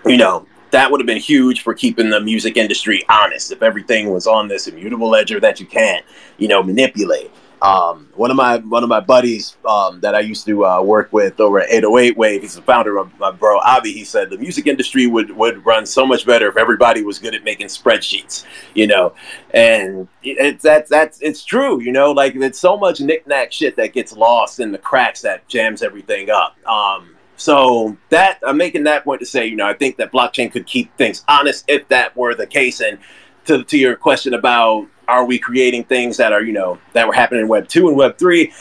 you 0.04 0.16
know, 0.16 0.46
that 0.72 0.90
would 0.90 1.00
have 1.00 1.06
been 1.06 1.20
huge 1.20 1.62
for 1.62 1.74
keeping 1.74 2.10
the 2.10 2.20
music 2.20 2.56
industry 2.56 3.02
honest 3.08 3.52
if 3.52 3.62
everything 3.62 4.10
was 4.10 4.26
on 4.26 4.48
this 4.48 4.66
immutable 4.66 5.08
ledger 5.08 5.38
that 5.40 5.60
you 5.60 5.66
can't, 5.66 6.04
you 6.38 6.48
know, 6.48 6.62
manipulate. 6.62 7.30
Um, 7.62 8.08
one 8.14 8.30
of 8.30 8.36
my 8.36 8.58
one 8.58 8.82
of 8.82 8.88
my 8.88 9.00
buddies 9.00 9.56
um, 9.66 10.00
that 10.00 10.14
I 10.14 10.20
used 10.20 10.44
to 10.46 10.66
uh, 10.66 10.82
work 10.82 11.10
with 11.12 11.40
over 11.40 11.60
at 11.60 11.70
808 11.70 12.16
Wave, 12.16 12.42
he's 12.42 12.54
the 12.54 12.62
founder 12.62 12.98
of 12.98 13.18
my 13.18 13.30
bro 13.30 13.58
Avi. 13.60 13.92
He 13.92 14.04
said 14.04 14.28
the 14.28 14.36
music 14.36 14.66
industry 14.66 15.06
would 15.06 15.30
would 15.30 15.64
run 15.64 15.86
so 15.86 16.04
much 16.04 16.26
better 16.26 16.48
if 16.48 16.58
everybody 16.58 17.02
was 17.02 17.18
good 17.18 17.34
at 17.34 17.44
making 17.44 17.68
spreadsheets, 17.68 18.44
you 18.74 18.86
know. 18.86 19.14
And 19.54 20.06
it's 20.22 20.62
that's 20.62 20.90
that's 20.90 21.20
it's 21.22 21.44
true, 21.44 21.80
you 21.80 21.92
know. 21.92 22.12
Like 22.12 22.34
it's 22.34 22.58
so 22.58 22.76
much 22.76 23.00
knickknack 23.00 23.52
shit 23.52 23.76
that 23.76 23.94
gets 23.94 24.12
lost 24.14 24.60
in 24.60 24.70
the 24.70 24.78
cracks 24.78 25.22
that 25.22 25.48
jams 25.48 25.82
everything 25.82 26.28
up. 26.28 26.56
Um, 26.68 27.16
so 27.36 27.96
that 28.08 28.38
I'm 28.46 28.56
making 28.56 28.84
that 28.84 29.04
point 29.04 29.20
to 29.20 29.26
say, 29.26 29.46
you 29.46 29.56
know, 29.56 29.66
I 29.66 29.74
think 29.74 29.96
that 29.98 30.12
blockchain 30.12 30.50
could 30.50 30.66
keep 30.66 30.94
things 30.96 31.24
honest 31.28 31.64
if 31.68 31.86
that 31.88 32.16
were 32.16 32.34
the 32.34 32.46
case. 32.46 32.80
And 32.80 32.98
to 33.46 33.64
to 33.64 33.78
your 33.78 33.96
question 33.96 34.34
about 34.34 34.86
are 35.08 35.24
we 35.24 35.38
creating 35.38 35.84
things 35.84 36.16
that 36.16 36.32
are 36.32 36.42
you 36.42 36.52
know 36.52 36.78
that 36.92 37.06
were 37.06 37.12
happening 37.12 37.42
in 37.42 37.48
web 37.48 37.68
2 37.68 37.88
and 37.88 37.96
web 37.96 38.18
3 38.18 38.52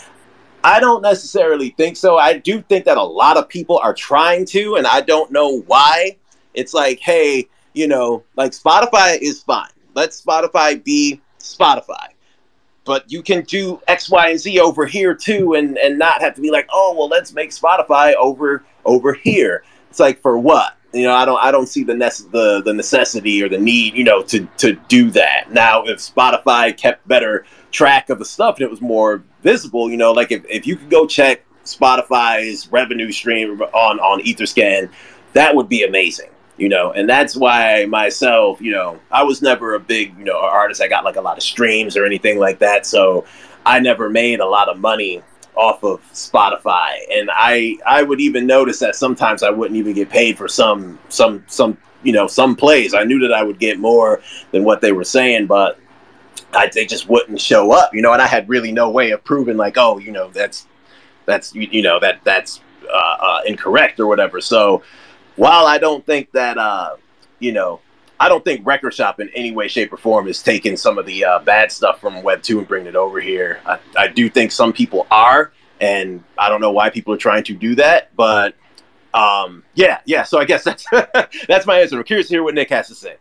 i 0.64 0.80
don't 0.80 1.02
necessarily 1.02 1.70
think 1.70 1.96
so. 1.96 2.18
I 2.18 2.40
do 2.40 2.60
think 2.62 2.86
that 2.86 2.98
a 2.98 3.04
lot 3.04 3.38
of 3.38 3.48
people 3.48 3.78
are 3.78 3.94
trying 3.94 4.46
to 4.48 4.76
and 4.76 4.88
i 4.88 5.02
don't 5.02 5.32
know 5.32 5.62
why. 5.62 6.18
It's 6.54 6.74
like 6.74 7.00
hey 7.00 7.48
you 7.74 7.88
know 7.88 8.24
like 8.36 8.52
spotify 8.52 9.18
is 9.22 9.44
fine. 9.44 9.70
Let 9.94 10.12
spotify 10.12 10.84
be 10.84 11.22
spotify. 11.40 12.08
But 12.84 13.12
you 13.12 13.24
can 13.24 13.44
do 13.44 13.80
x 13.88 14.10
y 14.10 14.30
and 14.30 14.40
z 14.40 14.60
over 14.60 14.86
here 14.86 15.14
too 15.14 15.54
and 15.54 15.78
and 15.78 16.00
not 16.00 16.22
have 16.22 16.36
to 16.36 16.42
be 16.42 16.52
like 16.52 16.68
oh 16.72 16.96
well 16.98 17.08
let's 17.10 17.34
make 17.34 17.52
spotify 17.52 18.14
over 18.16 18.64
over 18.86 19.14
here. 19.14 19.64
It's 19.90 20.00
like 20.00 20.22
for 20.22 20.38
what 20.38 20.78
you 20.96 21.04
know, 21.04 21.14
I 21.14 21.26
don't 21.26 21.42
I 21.42 21.52
don't 21.52 21.68
see 21.68 21.84
the 21.84 21.94
nece- 21.94 22.30
the 22.32 22.62
the 22.62 22.74
necessity 22.74 23.44
or 23.44 23.50
the 23.50 23.58
need, 23.58 23.96
you 23.96 24.04
know, 24.04 24.24
to 24.24 24.46
to 24.58 24.74
do 24.88 25.12
that. 25.12 25.52
Now, 25.52 25.84
if 25.84 26.00
Spotify 26.00 26.76
kept 26.76 27.08
better 27.08 27.46
track 27.72 28.10
of 28.10 28.20
the 28.20 28.26
stuff 28.26 28.56
and 28.56 28.64
it 28.64 28.72
was 28.72 28.82
more 28.82 29.24
visible, 29.44 29.90
you 29.90 29.98
know, 29.98 30.12
like 30.12 30.32
if, 30.32 30.46
if 30.50 30.66
you 30.66 30.76
could 30.76 30.90
go 30.90 31.06
check 31.06 31.46
Spotify's 31.66 32.72
revenue 32.72 33.12
stream 33.12 33.62
on 33.62 34.00
on 34.00 34.22
Etherscan, 34.22 34.90
that 35.34 35.56
would 35.56 35.70
be 35.70 35.84
amazing. 35.84 36.30
You 36.58 36.70
know, 36.70 36.94
and 36.94 37.10
that's 37.10 37.36
why 37.36 37.86
myself, 37.86 38.62
you 38.62 38.72
know, 38.72 38.98
I 39.12 39.24
was 39.24 39.42
never 39.42 39.76
a 39.76 39.80
big, 39.80 40.18
you 40.18 40.24
know, 40.24 40.40
artist. 40.40 40.82
I 40.82 40.88
got 40.88 41.04
like 41.04 41.18
a 41.18 41.22
lot 41.22 41.36
of 41.36 41.44
streams 41.44 41.98
or 41.98 42.06
anything 42.06 42.40
like 42.40 42.60
that. 42.60 42.86
So 42.86 43.26
I 43.66 43.82
never 43.82 44.10
made 44.10 44.40
a 44.40 44.46
lot 44.46 44.70
of 44.70 44.80
money 44.80 45.22
off 45.56 45.84
of 45.84 46.02
Spotify, 46.14 46.98
and 47.12 47.30
I 47.34 47.78
I 47.86 48.04
would 48.04 48.20
even 48.22 48.46
notice 48.46 48.80
that 48.80 48.96
sometimes 48.96 49.44
I 49.44 49.50
wouldn't 49.50 49.78
even 49.78 49.94
get 49.94 50.10
paid 50.10 50.38
for 50.38 50.48
some 50.48 51.00
some 51.10 51.44
some 51.48 51.78
you 52.04 52.14
know 52.14 52.28
some 52.28 52.56
plays. 52.56 52.94
I 52.94 53.04
knew 53.04 53.20
that 53.20 53.34
I 53.34 53.44
would 53.44 53.60
get 53.60 53.80
more 53.80 54.22
than 54.52 54.64
what 54.64 54.82
they 54.82 54.92
were 54.92 55.04
saying, 55.04 55.48
but 55.48 55.80
I, 56.54 56.70
they 56.74 56.86
just 56.86 57.10
wouldn't 57.10 57.40
show 57.40 57.72
up. 57.72 57.94
You 57.94 58.02
know, 58.02 58.14
and 58.14 58.22
I 58.22 58.28
had 58.28 58.48
really 58.48 58.72
no 58.72 58.90
way 58.90 59.12
of 59.12 59.24
proving 59.24 59.58
like, 59.58 59.78
oh, 59.78 59.98
you 59.98 60.12
know, 60.12 60.30
that's 60.30 60.68
that's 61.26 61.54
you, 61.56 61.68
you 61.72 61.82
know 61.82 62.00
that 62.00 62.20
that's 62.24 62.62
uh, 62.88 63.18
uh, 63.20 63.42
incorrect 63.46 64.00
or 64.00 64.08
whatever. 64.08 64.42
So 64.42 64.84
while 65.36 65.66
I 65.66 65.78
don't 65.78 66.06
think 66.06 66.32
that 66.32 66.58
uh, 66.58 66.96
you 67.40 67.52
know 67.52 67.82
I 68.20 68.30
don't 68.30 68.44
think 68.44 68.66
Record 68.66 68.94
Shop 68.94 69.20
in 69.20 69.30
any 69.30 69.52
way, 69.52 69.68
shape, 69.68 69.92
or 69.92 69.98
form 69.98 70.28
is 70.28 70.42
taking 70.42 70.78
some 70.78 70.98
of 70.98 71.06
the 71.06 71.26
uh, 71.26 71.40
bad 71.40 71.72
stuff 71.72 72.00
from 72.00 72.22
Web 72.24 72.42
two 72.42 72.60
and 72.60 72.68
bringing 72.68 72.88
it 72.88 72.96
over 72.96 73.20
here. 73.20 73.60
I, 73.66 73.80
I 73.98 74.08
do 74.08 74.30
think 74.30 74.52
some 74.52 74.72
people 74.72 75.06
are, 75.12 75.52
and 75.82 76.24
I 76.38 76.50
don't 76.50 76.62
know 76.62 76.72
why 76.72 76.90
people 76.90 77.14
are 77.14 77.18
trying 77.18 77.44
to 77.46 77.54
do 77.54 77.76
that, 77.76 78.16
but 78.16 78.56
um, 79.14 79.64
yeah, 79.74 80.00
yeah. 80.06 80.24
So 80.24 80.40
I 80.40 80.46
guess 80.46 80.64
that's 80.64 80.86
that's 81.48 81.66
my 81.66 81.80
answer. 81.80 81.98
I'm 81.98 82.04
curious 82.04 82.28
to 82.28 82.36
hear 82.36 82.44
what 82.44 82.56
Nick 82.56 82.70
has 82.70 82.88
to 82.88 82.96
say. 82.96 83.16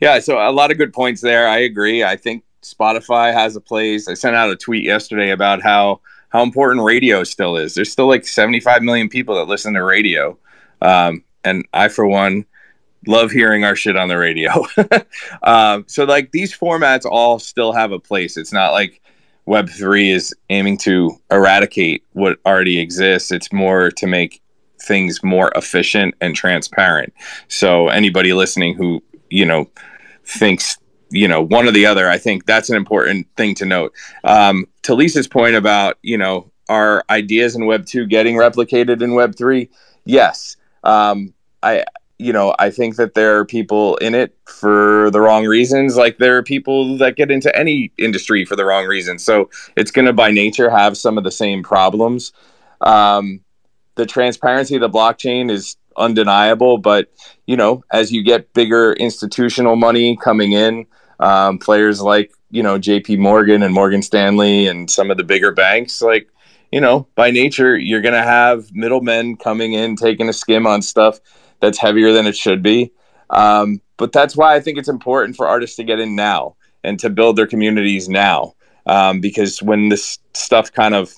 Yeah, 0.00 0.18
so 0.18 0.38
a 0.38 0.50
lot 0.50 0.70
of 0.70 0.76
good 0.78 0.92
points 0.92 1.20
there. 1.20 1.48
I 1.48 1.58
agree. 1.58 2.04
I 2.04 2.16
think 2.16 2.44
Spotify 2.62 3.32
has 3.32 3.56
a 3.56 3.60
place. 3.60 4.08
I 4.08 4.14
sent 4.14 4.34
out 4.34 4.50
a 4.50 4.56
tweet 4.56 4.84
yesterday 4.84 5.30
about 5.30 5.62
how 5.62 6.00
how 6.30 6.42
important 6.42 6.84
radio 6.84 7.22
still 7.22 7.56
is. 7.56 7.74
There's 7.74 7.92
still 7.92 8.08
like 8.08 8.26
75 8.26 8.82
million 8.82 9.08
people 9.08 9.36
that 9.36 9.46
listen 9.46 9.72
to 9.74 9.84
radio. 9.84 10.36
Um, 10.82 11.22
and 11.44 11.66
I, 11.72 11.88
for 11.88 12.06
one, 12.06 12.46
love 13.06 13.30
hearing 13.30 13.64
our 13.64 13.76
shit 13.76 13.96
on 13.96 14.08
the 14.08 14.18
radio. 14.18 14.64
um, 15.42 15.84
so, 15.86 16.04
like, 16.04 16.32
these 16.32 16.56
formats 16.56 17.04
all 17.04 17.38
still 17.38 17.72
have 17.72 17.92
a 17.92 17.98
place. 17.98 18.36
It's 18.36 18.52
not 18.52 18.72
like 18.72 19.00
Web3 19.46 20.12
is 20.12 20.34
aiming 20.50 20.78
to 20.78 21.10
eradicate 21.30 22.04
what 22.12 22.38
already 22.46 22.80
exists, 22.80 23.30
it's 23.30 23.52
more 23.52 23.90
to 23.90 24.06
make 24.06 24.40
things 24.80 25.22
more 25.22 25.50
efficient 25.54 26.14
and 26.20 26.34
transparent. 26.34 27.12
So, 27.48 27.88
anybody 27.88 28.32
listening 28.32 28.74
who, 28.74 29.02
you 29.30 29.44
know, 29.44 29.70
thinks 30.24 30.78
you 31.10 31.28
know 31.28 31.42
one 31.42 31.68
or 31.68 31.70
the 31.70 31.84
other 31.84 32.08
i 32.08 32.16
think 32.16 32.46
that's 32.46 32.70
an 32.70 32.76
important 32.76 33.26
thing 33.36 33.54
to 33.54 33.66
note 33.66 33.92
um, 34.24 34.66
to 34.82 34.94
lisa's 34.94 35.28
point 35.28 35.54
about 35.54 35.98
you 36.00 36.16
know 36.16 36.50
our 36.70 37.04
ideas 37.10 37.54
in 37.54 37.66
web 37.66 37.84
2 37.84 38.06
getting 38.06 38.36
replicated 38.36 39.02
in 39.02 39.14
web 39.14 39.36
3 39.36 39.68
yes 40.06 40.56
um, 40.82 41.33
I 41.64 41.84
you 42.18 42.32
know 42.32 42.54
I 42.58 42.70
think 42.70 42.96
that 42.96 43.14
there 43.14 43.38
are 43.38 43.44
people 43.44 43.96
in 43.96 44.14
it 44.14 44.36
for 44.46 45.10
the 45.10 45.20
wrong 45.20 45.46
reasons. 45.46 45.96
Like 45.96 46.18
there 46.18 46.36
are 46.36 46.42
people 46.42 46.98
that 46.98 47.16
get 47.16 47.30
into 47.30 47.54
any 47.56 47.92
industry 47.98 48.44
for 48.44 48.54
the 48.54 48.64
wrong 48.64 48.86
reasons. 48.86 49.24
So 49.24 49.50
it's 49.76 49.90
going 49.90 50.06
to 50.06 50.12
by 50.12 50.30
nature 50.30 50.70
have 50.70 50.96
some 50.96 51.18
of 51.18 51.24
the 51.24 51.30
same 51.30 51.62
problems. 51.62 52.32
Um, 52.80 53.40
the 53.96 54.06
transparency 54.06 54.74
of 54.74 54.80
the 54.80 54.90
blockchain 54.90 55.50
is 55.50 55.76
undeniable, 55.96 56.78
but 56.78 57.08
you 57.46 57.56
know 57.56 57.82
as 57.90 58.12
you 58.12 58.22
get 58.22 58.52
bigger 58.52 58.92
institutional 58.92 59.76
money 59.76 60.16
coming 60.16 60.52
in, 60.52 60.86
um, 61.18 61.58
players 61.58 62.00
like 62.00 62.32
you 62.50 62.62
know 62.62 62.78
J.P. 62.78 63.16
Morgan 63.16 63.62
and 63.62 63.74
Morgan 63.74 64.02
Stanley 64.02 64.66
and 64.66 64.90
some 64.90 65.10
of 65.10 65.16
the 65.16 65.24
bigger 65.24 65.52
banks 65.52 66.02
like 66.02 66.28
you 66.72 66.80
know, 66.80 67.06
by 67.14 67.30
nature, 67.30 67.76
you're 67.78 68.00
going 68.00 68.20
to 68.20 68.22
have 68.24 68.74
middlemen 68.74 69.36
coming 69.36 69.74
in, 69.74 69.94
taking 69.94 70.28
a 70.28 70.32
skim 70.32 70.66
on 70.66 70.82
stuff 70.82 71.20
that's 71.64 71.78
heavier 71.78 72.12
than 72.12 72.26
it 72.26 72.36
should 72.36 72.62
be. 72.62 72.92
Um, 73.30 73.80
but 73.96 74.12
that's 74.12 74.36
why 74.36 74.54
I 74.54 74.60
think 74.60 74.78
it's 74.78 74.88
important 74.88 75.36
for 75.36 75.48
artists 75.48 75.76
to 75.76 75.84
get 75.84 75.98
in 75.98 76.14
now 76.14 76.56
and 76.82 76.98
to 77.00 77.08
build 77.10 77.36
their 77.36 77.46
communities 77.46 78.08
now. 78.08 78.54
Um, 78.86 79.20
because 79.20 79.62
when 79.62 79.88
this 79.88 80.18
stuff 80.34 80.70
kind 80.70 80.94
of 80.94 81.14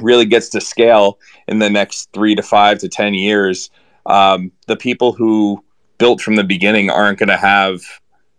really 0.00 0.26
gets 0.26 0.50
to 0.50 0.60
scale 0.60 1.18
in 1.48 1.58
the 1.58 1.70
next 1.70 2.12
three 2.12 2.34
to 2.34 2.42
five 2.42 2.78
to 2.80 2.88
10 2.88 3.14
years, 3.14 3.70
um, 4.04 4.52
the 4.66 4.76
people 4.76 5.12
who 5.12 5.64
built 5.96 6.20
from 6.20 6.36
the 6.36 6.44
beginning 6.44 6.90
aren't 6.90 7.18
going 7.18 7.28
to 7.30 7.36
have 7.36 7.80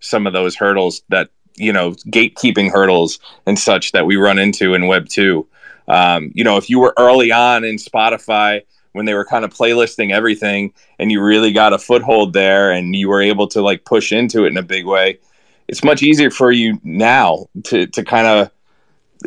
some 0.01 0.27
of 0.27 0.33
those 0.33 0.55
hurdles 0.55 1.01
that, 1.09 1.29
you 1.55 1.73
know, 1.73 1.91
gatekeeping 2.11 2.69
hurdles 2.71 3.19
and 3.47 3.57
such 3.57 3.91
that 3.93 4.05
we 4.05 4.17
run 4.17 4.37
into 4.37 4.75
in 4.75 4.85
Web 4.85 5.07
2. 5.09 5.47
Um, 5.87 6.31
you 6.35 6.43
know, 6.43 6.57
if 6.57 6.69
you 6.69 6.79
were 6.79 6.93
early 6.97 7.31
on 7.31 7.63
in 7.63 7.77
Spotify 7.77 8.61
when 8.93 9.05
they 9.05 9.13
were 9.13 9.25
kind 9.25 9.43
of 9.43 9.53
playlisting 9.53 10.11
everything 10.11 10.73
and 10.99 11.11
you 11.11 11.21
really 11.21 11.51
got 11.51 11.73
a 11.73 11.77
foothold 11.77 12.33
there 12.33 12.71
and 12.71 12.95
you 12.95 13.09
were 13.09 13.21
able 13.21 13.47
to 13.47 13.61
like 13.61 13.85
push 13.85 14.11
into 14.11 14.45
it 14.45 14.49
in 14.49 14.57
a 14.57 14.63
big 14.63 14.85
way, 14.85 15.19
it's 15.67 15.83
much 15.83 16.01
easier 16.01 16.31
for 16.31 16.51
you 16.51 16.79
now 16.83 17.45
to, 17.65 17.85
to 17.87 18.03
kind 18.03 18.27
of, 18.27 18.51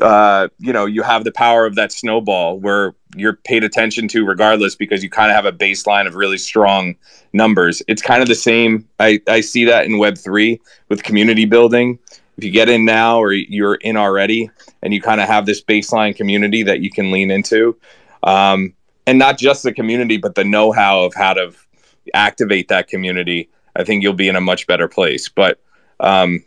uh, 0.02 0.48
you 0.58 0.72
know, 0.72 0.86
you 0.86 1.02
have 1.02 1.24
the 1.24 1.32
power 1.32 1.66
of 1.66 1.74
that 1.74 1.90
snowball 1.90 2.58
where 2.58 2.94
you're 3.14 3.34
paid 3.44 3.64
attention 3.64 4.08
to 4.08 4.24
regardless 4.24 4.74
because 4.74 5.02
you 5.02 5.10
kind 5.10 5.30
of 5.30 5.36
have 5.36 5.46
a 5.46 5.56
baseline 5.56 6.06
of 6.06 6.14
really 6.14 6.38
strong 6.38 6.94
numbers. 7.32 7.82
It's 7.88 8.02
kind 8.02 8.22
of 8.22 8.28
the 8.28 8.34
same. 8.34 8.86
I, 9.00 9.20
I 9.28 9.40
see 9.40 9.64
that 9.64 9.86
in 9.86 9.92
Web3 9.92 10.60
with 10.88 11.02
community 11.02 11.44
building 11.44 11.98
if 12.36 12.44
you 12.44 12.50
get 12.50 12.68
in 12.68 12.84
now 12.84 13.18
or 13.18 13.32
you're 13.32 13.76
in 13.76 13.96
already 13.96 14.50
and 14.82 14.92
you 14.92 15.00
kind 15.00 15.20
of 15.20 15.26
have 15.26 15.46
this 15.46 15.62
baseline 15.62 16.14
community 16.14 16.62
that 16.62 16.80
you 16.80 16.90
can 16.90 17.10
lean 17.10 17.30
into 17.30 17.76
um, 18.22 18.74
and 19.06 19.18
not 19.18 19.38
just 19.38 19.62
the 19.62 19.72
community 19.72 20.16
but 20.16 20.34
the 20.34 20.44
know-how 20.44 21.04
of 21.04 21.14
how 21.14 21.32
to 21.32 21.52
activate 22.14 22.68
that 22.68 22.88
community 22.88 23.48
i 23.76 23.84
think 23.84 24.02
you'll 24.02 24.12
be 24.12 24.28
in 24.28 24.36
a 24.36 24.40
much 24.40 24.66
better 24.66 24.88
place 24.88 25.28
but 25.28 25.60
um, 26.00 26.44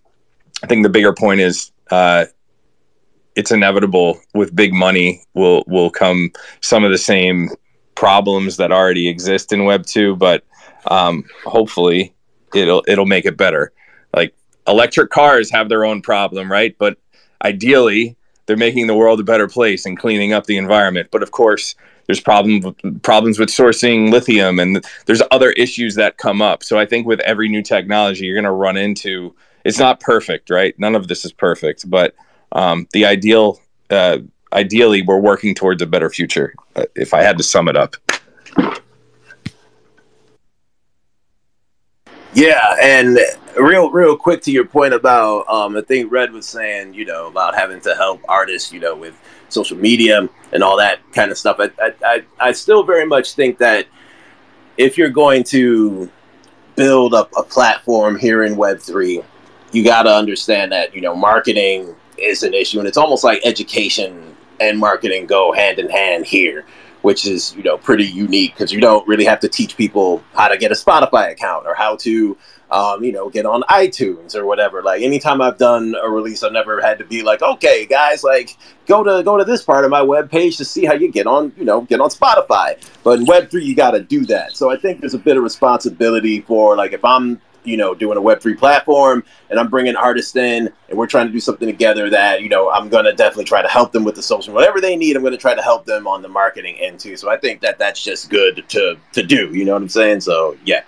i 0.64 0.68
think 0.68 0.84
the 0.84 0.90
bigger 0.90 1.14
point 1.14 1.40
is 1.40 1.72
uh, 1.92 2.26
it's 3.36 3.52
inevitable 3.52 4.20
with 4.34 4.56
big 4.56 4.74
money 4.74 5.24
will 5.34 5.64
will 5.68 5.90
come 5.90 6.32
some 6.62 6.84
of 6.84 6.92
the 6.92 6.98
same 6.98 7.50
problems 8.00 8.56
that 8.56 8.72
already 8.72 9.10
exist 9.10 9.52
in 9.52 9.66
Web 9.66 9.86
two, 9.86 10.16
but 10.16 10.44
um, 10.88 11.26
hopefully 11.46 12.14
it'll 12.56 12.84
it'll 12.88 13.06
make 13.06 13.26
it 13.26 13.38
better. 13.38 13.74
Like 14.16 14.34
electric 14.68 15.10
cars 15.10 15.52
have 15.52 15.70
their 15.70 15.86
own 15.86 16.02
problem, 16.02 16.52
right? 16.52 16.76
But 16.78 16.98
ideally, 17.44 18.16
they're 18.46 18.58
making 18.58 18.88
the 18.88 18.96
world 18.96 19.20
a 19.20 19.24
better 19.24 19.48
place 19.48 19.86
and 19.86 20.00
cleaning 20.00 20.34
up 20.34 20.46
the 20.46 20.58
environment. 20.58 21.10
But 21.12 21.24
of 21.24 21.32
course, 21.32 21.76
there's 22.10 22.20
problems 22.20 22.66
problems 23.04 23.38
with 23.38 23.50
sourcing 23.50 24.10
lithium, 24.10 24.58
and 24.58 24.84
there's 25.06 25.22
other 25.30 25.52
issues 25.52 25.94
that 25.94 26.18
come 26.18 26.42
up. 26.42 26.64
So 26.64 26.80
I 26.80 26.88
think 26.88 27.06
with 27.06 27.20
every 27.20 27.48
new 27.50 27.62
technology, 27.62 28.26
you're 28.26 28.34
going 28.34 28.46
to 28.46 28.52
run 28.52 28.78
into. 28.78 29.36
It's 29.64 29.78
not 29.78 30.00
perfect, 30.00 30.50
right? 30.50 30.74
None 30.80 30.96
of 30.96 31.08
this 31.08 31.24
is 31.24 31.32
perfect, 31.32 31.88
but 31.88 32.16
um, 32.54 32.88
the 32.94 33.06
ideal, 33.06 33.62
uh, 33.92 34.18
ideally, 34.52 35.04
we're 35.04 35.20
working 35.20 35.54
towards 35.54 35.84
a 35.84 35.86
better 35.86 36.10
future. 36.10 36.56
Uh, 36.76 36.86
if 36.96 37.14
I 37.14 37.22
had 37.22 37.38
to 37.38 37.44
sum 37.44 37.68
it 37.68 37.78
up. 37.78 37.96
Yeah, 42.34 42.76
and 42.82 43.20
real, 43.56 43.92
real 43.92 44.18
quick 44.18 44.42
to 44.44 44.52
your 44.52 44.66
point 44.66 44.96
about 44.96 45.48
um, 45.48 45.78
I 45.78 45.82
think 45.82 46.12
Red 46.12 46.32
was 46.32 46.48
saying, 46.48 46.96
you 46.96 47.06
know, 47.06 47.28
about 47.28 47.54
having 47.54 47.82
to 47.82 47.94
help 47.94 48.22
artists, 48.28 48.72
you 48.72 48.80
know, 48.80 48.96
with 48.96 49.16
social 49.50 49.78
media 49.78 50.28
and 50.52 50.64
all 50.64 50.78
that 50.78 51.00
kind 51.14 51.32
of 51.32 51.38
stuff. 51.38 51.60
I, 51.60 51.94
I, 52.04 52.24
I 52.40 52.52
still 52.52 52.84
very 52.84 53.06
much 53.06 53.34
think 53.34 53.58
that 53.60 53.88
if 54.78 54.98
you're 54.98 55.10
going 55.10 55.44
to 55.46 56.10
build 56.76 57.14
up 57.14 57.30
a 57.38 57.44
platform 57.44 58.18
here 58.18 58.44
in 58.44 58.56
Web3, 58.56 59.24
you 59.72 59.84
got 59.84 60.04
to 60.04 60.10
understand 60.10 60.72
that, 60.72 60.96
you 60.96 61.02
know, 61.02 61.16
marketing 61.16 61.94
is 62.18 62.44
an 62.44 62.54
issue. 62.54 62.80
And 62.80 62.88
it's 62.88 62.98
almost 62.98 63.24
like 63.24 63.42
education 63.46 64.36
and 64.60 64.80
marketing 64.80 65.26
go 65.26 65.52
hand 65.52 65.80
in 65.80 65.90
hand 65.90 66.26
here, 66.26 66.66
which 67.02 67.26
is, 67.26 67.56
you 67.56 67.64
know, 67.64 67.78
pretty 67.78 68.06
unique 68.06 68.54
because 68.54 68.72
you 68.72 68.80
don't 68.80 69.08
really 69.08 69.26
have 69.26 69.40
to 69.42 69.50
teach 69.50 69.78
people 69.78 70.24
how 70.34 70.48
to 70.48 70.58
get 70.58 70.72
a 70.72 70.76
Spotify 70.76 71.32
account 71.32 71.66
or 71.68 71.74
how 71.74 71.96
to 71.98 72.38
um, 72.72 73.04
you 73.04 73.12
know, 73.12 73.30
get 73.30 73.46
on 73.46 73.64
iTunes 73.64 74.36
or 74.36 74.46
whatever. 74.46 74.84
Like 74.84 75.02
anytime 75.02 75.42
I've 75.42 75.58
done 75.58 75.96
a 76.02 76.10
release, 76.10 76.44
I've 76.44 76.52
never 76.52 76.82
had 76.82 77.00
to 77.00 77.06
be 77.06 77.24
like, 77.24 77.42
okay, 77.42 77.86
guys, 77.86 78.24
like 78.24 78.58
go 78.86 79.04
to 79.04 79.24
go 79.24 79.38
to 79.38 79.44
this 79.44 79.64
part 79.64 79.86
of 79.86 79.92
my 79.92 80.02
web 80.02 80.30
page 80.30 80.58
to 80.58 80.66
see 80.66 80.86
how 80.86 80.94
you 80.94 81.12
get 81.12 81.28
on, 81.28 81.52
you 81.58 81.66
know, 81.66 81.82
get 81.82 82.00
on 82.00 82.10
Spotify. 82.10 82.80
But 83.04 83.20
in 83.20 83.26
Web 83.26 83.50
three, 83.50 83.64
you 83.64 83.76
got 83.76 83.92
to 83.92 84.02
do 84.02 84.26
that. 84.28 84.56
So 84.56 84.70
I 84.70 84.78
think 84.78 85.00
there's 85.00 85.14
a 85.14 85.20
bit 85.20 85.38
of 85.38 85.44
responsibility 85.44 86.42
for 86.42 86.76
like 86.76 86.94
if 86.94 87.04
I'm 87.04 87.42
you 87.64 87.78
know 87.78 87.94
doing 87.94 88.18
a 88.18 88.22
web3 88.22 88.58
platform 88.58 89.24
and 89.50 89.60
i'm 89.60 89.68
bringing 89.68 89.96
artists 89.96 90.36
in 90.36 90.72
and 90.88 90.98
we're 90.98 91.06
trying 91.06 91.28
to 91.28 91.32
do 91.34 91.40
something 91.40 91.68
together 91.68 92.10
that 92.10 92.42
you 92.42 92.50
know 92.50 92.70
i'm 92.72 92.90
going 92.90 93.06
to 93.06 93.14
definitely 93.14 93.44
try 93.44 93.62
to 93.62 93.68
help 93.68 93.92
them 93.92 94.04
with 94.04 94.16
the 94.16 94.22
social 94.22 94.54
whatever 94.54 94.80
they 94.80 94.96
need 94.96 95.16
i'm 95.16 95.22
going 95.22 95.34
to 95.34 95.38
try 95.38 95.54
to 95.54 95.62
help 95.62 95.86
them 95.86 96.08
on 96.08 96.22
the 96.22 96.28
marketing 96.28 96.76
end 96.80 97.00
too 97.00 97.18
so 97.18 97.30
i 97.30 97.38
think 97.38 97.60
that 97.62 97.78
that's 97.78 98.02
just 98.02 98.30
good 98.30 98.64
to 98.70 98.98
to 99.12 99.22
do 99.22 99.54
you 99.54 99.66
know 99.66 99.74
what 99.74 99.82
i'm 99.82 99.90
saying 99.90 100.22
so 100.22 100.58
yeah 100.64 100.84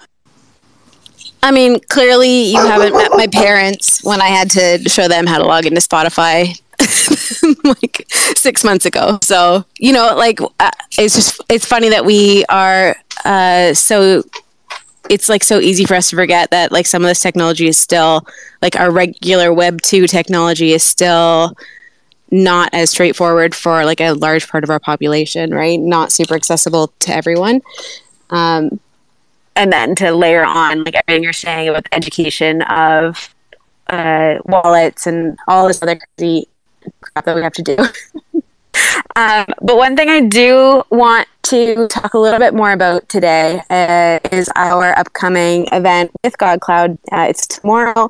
I 1.43 1.51
mean, 1.51 1.79
clearly 1.89 2.51
you 2.51 2.57
haven't 2.57 2.93
met 2.93 3.11
my 3.11 3.27
parents 3.27 4.03
when 4.03 4.21
I 4.21 4.27
had 4.27 4.49
to 4.51 4.89
show 4.89 5.07
them 5.07 5.25
how 5.25 5.39
to 5.39 5.45
log 5.45 5.65
into 5.65 5.81
Spotify 5.81 6.59
like 7.63 8.05
six 8.09 8.63
months 8.63 8.85
ago. 8.85 9.17
So, 9.23 9.65
you 9.79 9.91
know, 9.91 10.15
like 10.15 10.39
uh, 10.59 10.71
it's 10.97 11.15
just, 11.15 11.41
it's 11.49 11.65
funny 11.65 11.89
that 11.89 12.05
we 12.05 12.45
are 12.45 12.95
uh, 13.25 13.73
so, 13.73 14.23
it's 15.09 15.29
like 15.29 15.43
so 15.43 15.59
easy 15.59 15.83
for 15.85 15.95
us 15.95 16.11
to 16.11 16.15
forget 16.15 16.51
that 16.51 16.71
like 16.71 16.85
some 16.85 17.03
of 17.03 17.07
this 17.07 17.19
technology 17.19 17.67
is 17.67 17.77
still 17.77 18.25
like 18.61 18.79
our 18.79 18.91
regular 18.91 19.51
Web 19.51 19.81
2 19.81 20.07
technology 20.07 20.73
is 20.73 20.83
still 20.83 21.55
not 22.29 22.69
as 22.71 22.89
straightforward 22.91 23.53
for 23.53 23.83
like 23.83 23.99
a 23.99 24.13
large 24.13 24.47
part 24.47 24.63
of 24.63 24.69
our 24.69 24.79
population, 24.79 25.53
right? 25.53 25.79
Not 25.79 26.11
super 26.11 26.35
accessible 26.35 26.93
to 26.99 27.13
everyone. 27.13 27.61
Um, 28.29 28.79
and 29.55 29.71
then 29.71 29.95
to 29.95 30.11
layer 30.11 30.43
on 30.43 30.83
like 30.83 30.95
everything 30.95 31.23
you're 31.23 31.33
saying 31.33 31.69
about 31.69 31.83
the 31.83 31.95
education 31.95 32.61
of 32.63 33.33
uh, 33.87 34.35
wallets 34.45 35.07
and 35.07 35.37
all 35.47 35.67
this 35.67 35.81
other 35.81 35.99
crazy 36.17 36.47
crap 37.01 37.25
that 37.25 37.35
we 37.35 37.41
have 37.41 37.53
to 37.53 37.61
do. 37.61 37.75
um, 39.15 39.45
but 39.61 39.77
one 39.77 39.95
thing 39.95 40.09
I 40.09 40.21
do 40.21 40.83
want 40.89 41.27
to 41.43 41.87
talk 41.89 42.13
a 42.13 42.19
little 42.19 42.39
bit 42.39 42.53
more 42.53 42.71
about 42.71 43.09
today 43.09 43.61
uh, 43.69 44.19
is 44.31 44.49
our 44.55 44.97
upcoming 44.97 45.67
event 45.71 46.11
with 46.23 46.37
GodCloud. 46.37 46.97
Uh, 47.11 47.27
it's 47.29 47.45
tomorrow. 47.47 48.09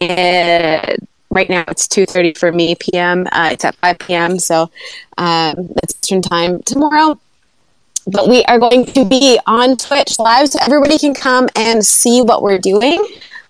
right 0.00 1.50
now 1.50 1.64
it's 1.68 1.88
2.30 1.88 2.38
for 2.38 2.52
me 2.52 2.76
p.m. 2.76 3.26
Uh, 3.32 3.50
it's 3.52 3.64
at 3.64 3.74
5 3.76 3.98
p.m. 3.98 4.38
So 4.38 4.70
um, 5.18 5.68
that's 5.74 5.94
Eastern 6.00 6.22
time 6.22 6.62
tomorrow 6.62 7.18
but 8.06 8.28
we 8.28 8.44
are 8.44 8.58
going 8.58 8.86
to 8.86 9.04
be 9.04 9.38
on 9.46 9.76
Twitch 9.76 10.18
live 10.18 10.48
so 10.48 10.58
everybody 10.62 10.98
can 10.98 11.14
come 11.14 11.48
and 11.56 11.84
see 11.84 12.22
what 12.22 12.42
we're 12.42 12.58
doing. 12.58 13.04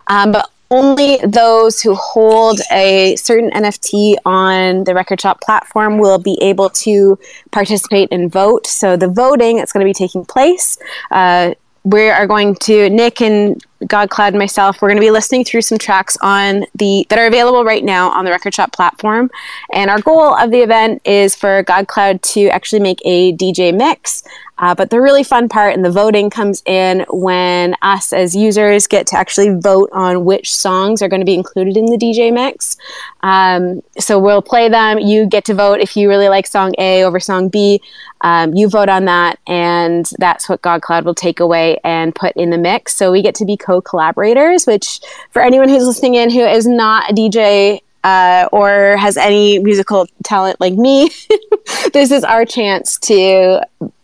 Um, 0.07 0.33
but 0.33 0.51
only 0.71 1.19
those 1.19 1.81
who 1.81 1.95
hold 1.95 2.61
a 2.73 3.15
certain 3.17 3.51
NFT 3.51 4.17
on 4.25 4.85
the 4.85 4.95
Record 4.95 5.21
Shop 5.21 5.41
platform 5.41 5.99
will 5.99 6.19
be 6.19 6.39
able 6.41 6.71
to 6.71 7.19
participate 7.53 8.09
and 8.11 8.31
vote. 8.31 8.67
So 8.67 8.97
the 8.97 9.09
voting 9.09 9.59
is 9.59 9.73
going 9.73 9.85
to 9.85 9.89
be 9.89 9.95
taking 9.95 10.25
place. 10.25 10.79
Uh, 11.11 11.55
we 11.85 12.09
are 12.09 12.27
going 12.27 12.57
to 12.57 12.91
Nick 12.91 13.21
and 13.21 13.63
GodCloud 13.85 14.29
and 14.29 14.39
myself. 14.39 14.81
We're 14.81 14.89
going 14.89 14.97
to 14.97 15.03
be 15.03 15.11
listening 15.11 15.45
through 15.45 15.63
some 15.63 15.79
tracks 15.79 16.17
on 16.23 16.65
the 16.75 17.07
that 17.11 17.19
are 17.19 17.27
available 17.27 17.65
right 17.65 17.85
now 17.85 18.11
on 18.11 18.25
the 18.25 18.31
Record 18.31 18.55
Shop 18.55 18.73
platform. 18.73 19.31
And 19.73 19.91
our 19.91 20.01
goal 20.01 20.35
of 20.35 20.51
the 20.51 20.61
event 20.61 21.03
is 21.05 21.35
for 21.35 21.63
GodCloud 21.65 22.23
to 22.35 22.49
actually 22.49 22.81
make 22.81 23.01
a 23.05 23.33
DJ 23.35 23.77
mix 23.77 24.25
uh, 24.59 24.75
but 24.75 24.89
the 24.89 25.01
really 25.01 25.23
fun 25.23 25.49
part 25.49 25.75
and 25.75 25.85
the 25.85 25.91
voting 25.91 26.31
comes 26.31 26.63
in 26.65 27.05
when 27.11 27.77
us 27.83 28.13
as 28.13 28.35
users 28.35 28.87
get 28.87 29.07
to 29.07 29.17
actually 29.17 29.51
vote 29.61 29.91
on 29.93 30.25
which 30.25 30.55
songs 30.55 31.03
are 31.03 31.09
going 31.09 31.21
to 31.21 31.27
be 31.27 31.35
included 31.35 31.77
in 31.77 31.87
the 31.87 31.99
DJ 31.99 32.33
mix. 32.33 32.77
Um, 33.23 33.83
so 33.99 34.19
we'll 34.19 34.41
play 34.41 34.69
them. 34.69 34.99
You 34.99 35.27
get 35.27 35.45
to 35.47 35.55
vote 35.55 35.81
if 35.81 35.97
you 35.97 36.09
really 36.09 36.29
like 36.29 36.47
song 36.47 36.75
A 36.79 37.05
over 37.05 37.21
song 37.21 37.49
B. 37.49 37.83
Um, 38.23 38.55
you 38.55 38.69
vote 38.69 38.89
on 38.89 39.05
that, 39.05 39.39
and 39.47 40.11
that's 40.19 40.49
what 40.49 40.63
GodCloud 40.63 41.05
will 41.05 41.15
take 41.15 41.39
away 41.39 41.79
and 41.85 42.15
put 42.15 42.35
in 42.35 42.49
the 42.49 42.59
mix. 42.59 42.97
So 42.97 43.13
we 43.13 43.21
get 43.21 43.35
to 43.37 43.45
be 43.45 43.59
co 43.67 43.81
collaborators, 43.81 44.67
which 44.67 45.01
for 45.31 45.43
anyone 45.43 45.69
who's 45.69 45.87
listening 45.87 46.15
in 46.15 46.31
who 46.31 46.41
is 46.41 46.67
not 46.67 47.11
a 47.11 47.15
DJ 47.15 47.81
uh, 48.05 48.49
or 48.53 48.97
has 48.97 49.17
any 49.17 49.59
musical 49.59 50.07
talent 50.25 50.61
like 50.61 50.75
me, 50.75 51.11
this 51.93 52.11
is 52.13 52.23
our 52.23 52.45
chance 52.45 52.99
to 52.99 53.61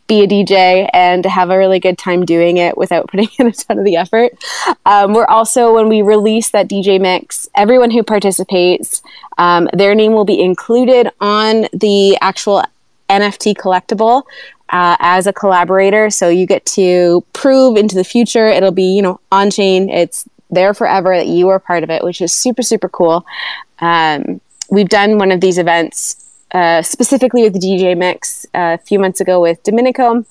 be 0.08 0.22
a 0.22 0.28
DJ 0.28 0.90
and 0.92 1.24
have 1.24 1.50
a 1.50 1.56
really 1.56 1.78
good 1.78 1.96
time 1.96 2.24
doing 2.24 2.56
it 2.56 2.76
without 2.76 3.06
putting 3.10 3.28
in 3.38 3.46
a 3.46 3.52
ton 3.52 3.78
of 3.78 3.84
the 3.84 3.96
effort. 3.96 4.32
Um, 4.84 5.14
we're 5.14 5.26
also, 5.26 5.72
when 5.74 5.88
we 5.88 6.02
release 6.02 6.50
that 6.50 6.68
DJ 6.68 7.00
mix, 7.00 7.48
everyone 7.54 7.90
who 7.90 8.02
participates, 8.02 9.02
um, 9.38 9.68
their 9.72 9.94
name 9.94 10.12
will 10.12 10.24
be 10.24 10.40
included 10.40 11.10
on 11.20 11.66
the 11.72 12.18
actual 12.20 12.64
NFT 13.08 13.54
collectible. 13.56 14.24
Uh, 14.70 14.96
as 15.00 15.26
a 15.26 15.34
collaborator, 15.34 16.08
so 16.08 16.30
you 16.30 16.46
get 16.46 16.64
to 16.64 17.22
prove 17.34 17.76
into 17.76 17.94
the 17.94 18.04
future. 18.04 18.46
It'll 18.46 18.70
be, 18.70 18.94
you 18.96 19.02
know, 19.02 19.20
on 19.30 19.50
chain. 19.50 19.90
It's 19.90 20.26
there 20.48 20.72
forever 20.72 21.14
that 21.14 21.26
you 21.26 21.50
are 21.50 21.58
part 21.58 21.82
of 21.82 21.90
it, 21.90 22.02
which 22.02 22.22
is 22.22 22.32
super 22.32 22.62
super 22.62 22.88
cool. 22.88 23.26
Um, 23.80 24.40
we've 24.70 24.88
done 24.88 25.18
one 25.18 25.30
of 25.30 25.42
these 25.42 25.58
events 25.58 26.22
uh, 26.52 26.82
specifically 26.82 27.42
with 27.42 27.54
the 27.54 27.58
DJ 27.58 27.96
mix 27.96 28.46
uh, 28.54 28.76
a 28.80 28.84
few 28.84 28.98
months 28.98 29.20
ago 29.20 29.40
with 29.40 29.62
Domenico. 29.62 30.24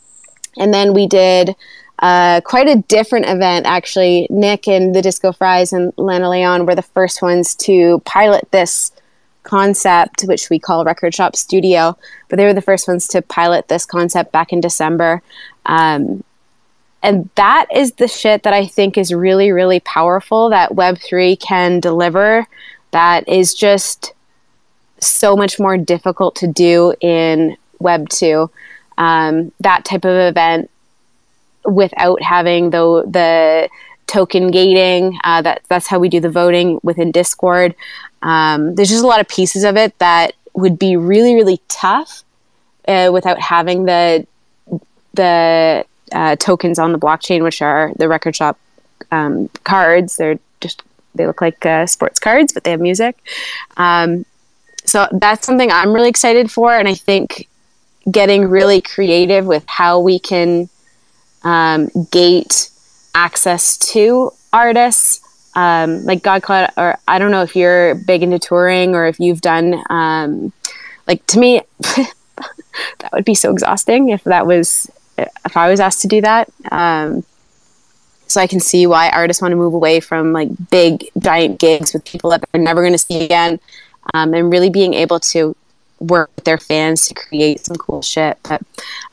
And 0.57 0.73
then 0.73 0.93
we 0.93 1.07
did 1.07 1.55
uh, 1.99 2.41
quite 2.41 2.67
a 2.67 2.77
different 2.87 3.27
event, 3.27 3.65
actually. 3.65 4.27
Nick 4.29 4.67
and 4.67 4.93
the 4.93 5.01
Disco 5.01 5.31
Fries 5.31 5.71
and 5.71 5.93
Lana 5.97 6.29
Leon 6.29 6.65
were 6.65 6.75
the 6.75 6.81
first 6.81 7.21
ones 7.21 7.55
to 7.55 7.99
pilot 8.05 8.47
this 8.51 8.91
concept, 9.43 10.23
which 10.23 10.49
we 10.49 10.59
call 10.59 10.85
Record 10.85 11.13
Shop 11.13 11.35
Studio. 11.35 11.97
But 12.29 12.37
they 12.37 12.45
were 12.45 12.53
the 12.53 12.61
first 12.61 12.87
ones 12.87 13.07
to 13.09 13.21
pilot 13.21 13.67
this 13.67 13.85
concept 13.85 14.31
back 14.31 14.53
in 14.53 14.61
December. 14.61 15.21
Um, 15.65 16.23
and 17.03 17.29
that 17.35 17.65
is 17.73 17.93
the 17.93 18.07
shit 18.07 18.43
that 18.43 18.53
I 18.53 18.65
think 18.65 18.97
is 18.97 19.13
really, 19.13 19.51
really 19.51 19.79
powerful 19.79 20.49
that 20.51 20.71
Web3 20.71 21.39
can 21.39 21.79
deliver. 21.79 22.47
That 22.91 23.27
is 23.27 23.53
just 23.53 24.13
so 24.99 25.35
much 25.35 25.59
more 25.59 25.77
difficult 25.77 26.35
to 26.37 26.47
do 26.47 26.93
in 27.01 27.57
Web 27.79 28.09
2. 28.09 28.49
Um, 28.97 29.51
that 29.61 29.83
type 29.83 30.05
of 30.05 30.15
event 30.15 30.69
without 31.65 32.21
having 32.21 32.69
the, 32.69 33.03
the 33.07 33.69
token 34.05 34.51
gating. 34.51 35.17
Uh, 35.23 35.41
that, 35.41 35.61
that's 35.69 35.87
how 35.87 35.97
we 35.97 36.09
do 36.09 36.19
the 36.19 36.29
voting 36.29 36.79
within 36.83 37.11
Discord. 37.11 37.73
Um, 38.21 38.75
there's 38.75 38.89
just 38.89 39.03
a 39.03 39.07
lot 39.07 39.19
of 39.19 39.27
pieces 39.27 39.63
of 39.63 39.77
it 39.77 39.97
that 39.99 40.33
would 40.53 40.77
be 40.77 40.97
really, 40.97 41.35
really 41.35 41.59
tough 41.67 42.23
uh, 42.87 43.09
without 43.11 43.39
having 43.39 43.85
the 43.85 44.25
the 45.13 45.85
uh, 46.11 46.35
tokens 46.37 46.79
on 46.79 46.91
the 46.91 46.99
blockchain, 46.99 47.43
which 47.43 47.61
are 47.61 47.91
the 47.97 48.07
record 48.07 48.35
shop 48.35 48.57
um, 49.11 49.49
cards. 49.63 50.17
They're 50.17 50.39
just 50.59 50.83
they 51.15 51.25
look 51.25 51.41
like 51.41 51.65
uh, 51.65 51.85
sports 51.87 52.19
cards, 52.19 52.53
but 52.53 52.63
they 52.63 52.71
have 52.71 52.79
music. 52.79 53.17
Um, 53.77 54.25
so 54.85 55.07
that's 55.11 55.45
something 55.45 55.71
I'm 55.71 55.93
really 55.93 56.09
excited 56.09 56.49
for, 56.49 56.73
and 56.73 56.87
I 56.87 56.93
think 56.95 57.47
getting 58.09 58.47
really 58.47 58.81
creative 58.81 59.45
with 59.45 59.63
how 59.67 59.99
we 59.99 60.17
can 60.19 60.69
um, 61.43 61.89
gate 62.11 62.69
access 63.13 63.77
to 63.77 64.31
artists 64.53 65.20
um, 65.55 66.03
like 66.05 66.23
God 66.23 66.43
Cloud, 66.43 66.71
or 66.77 66.97
I 67.07 67.19
don't 67.19 67.31
know 67.31 67.43
if 67.43 67.55
you're 67.55 67.95
big 67.95 68.23
into 68.23 68.39
touring 68.39 68.95
or 68.95 69.05
if 69.05 69.19
you've 69.19 69.41
done, 69.41 69.81
um, 69.89 70.53
like 71.07 71.25
to 71.27 71.39
me, 71.39 71.61
that 71.79 73.11
would 73.13 73.25
be 73.25 73.35
so 73.35 73.51
exhausting 73.51 74.09
if 74.09 74.23
that 74.23 74.45
was, 74.47 74.89
if 75.17 75.57
I 75.57 75.69
was 75.69 75.79
asked 75.79 76.01
to 76.01 76.07
do 76.07 76.21
that. 76.21 76.49
Um, 76.71 77.23
so 78.27 78.39
I 78.39 78.47
can 78.47 78.61
see 78.61 78.87
why 78.87 79.09
artists 79.09 79.41
want 79.41 79.51
to 79.51 79.57
move 79.57 79.73
away 79.73 79.99
from 79.99 80.31
like 80.31 80.49
big 80.69 81.09
giant 81.19 81.59
gigs 81.59 81.93
with 81.93 82.05
people 82.05 82.29
that 82.29 82.43
they're 82.51 82.61
never 82.61 82.81
going 82.81 82.93
to 82.93 82.97
see 82.97 83.25
again, 83.25 83.59
um, 84.13 84.33
and 84.33 84.49
really 84.49 84.69
being 84.69 84.93
able 84.93 85.19
to 85.19 85.55
work 85.99 86.31
with 86.35 86.45
their 86.45 86.57
fans 86.57 87.07
to 87.07 87.13
create 87.13 87.59
some 87.59 87.75
cool 87.75 88.01
shit. 88.01 88.37
But 88.43 88.61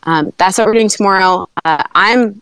um, 0.05 0.32
that's 0.39 0.57
what 0.57 0.68
we're 0.68 0.74
doing 0.74 0.89
tomorrow. 0.89 1.49
Uh, 1.64 1.82
I'm 1.95 2.41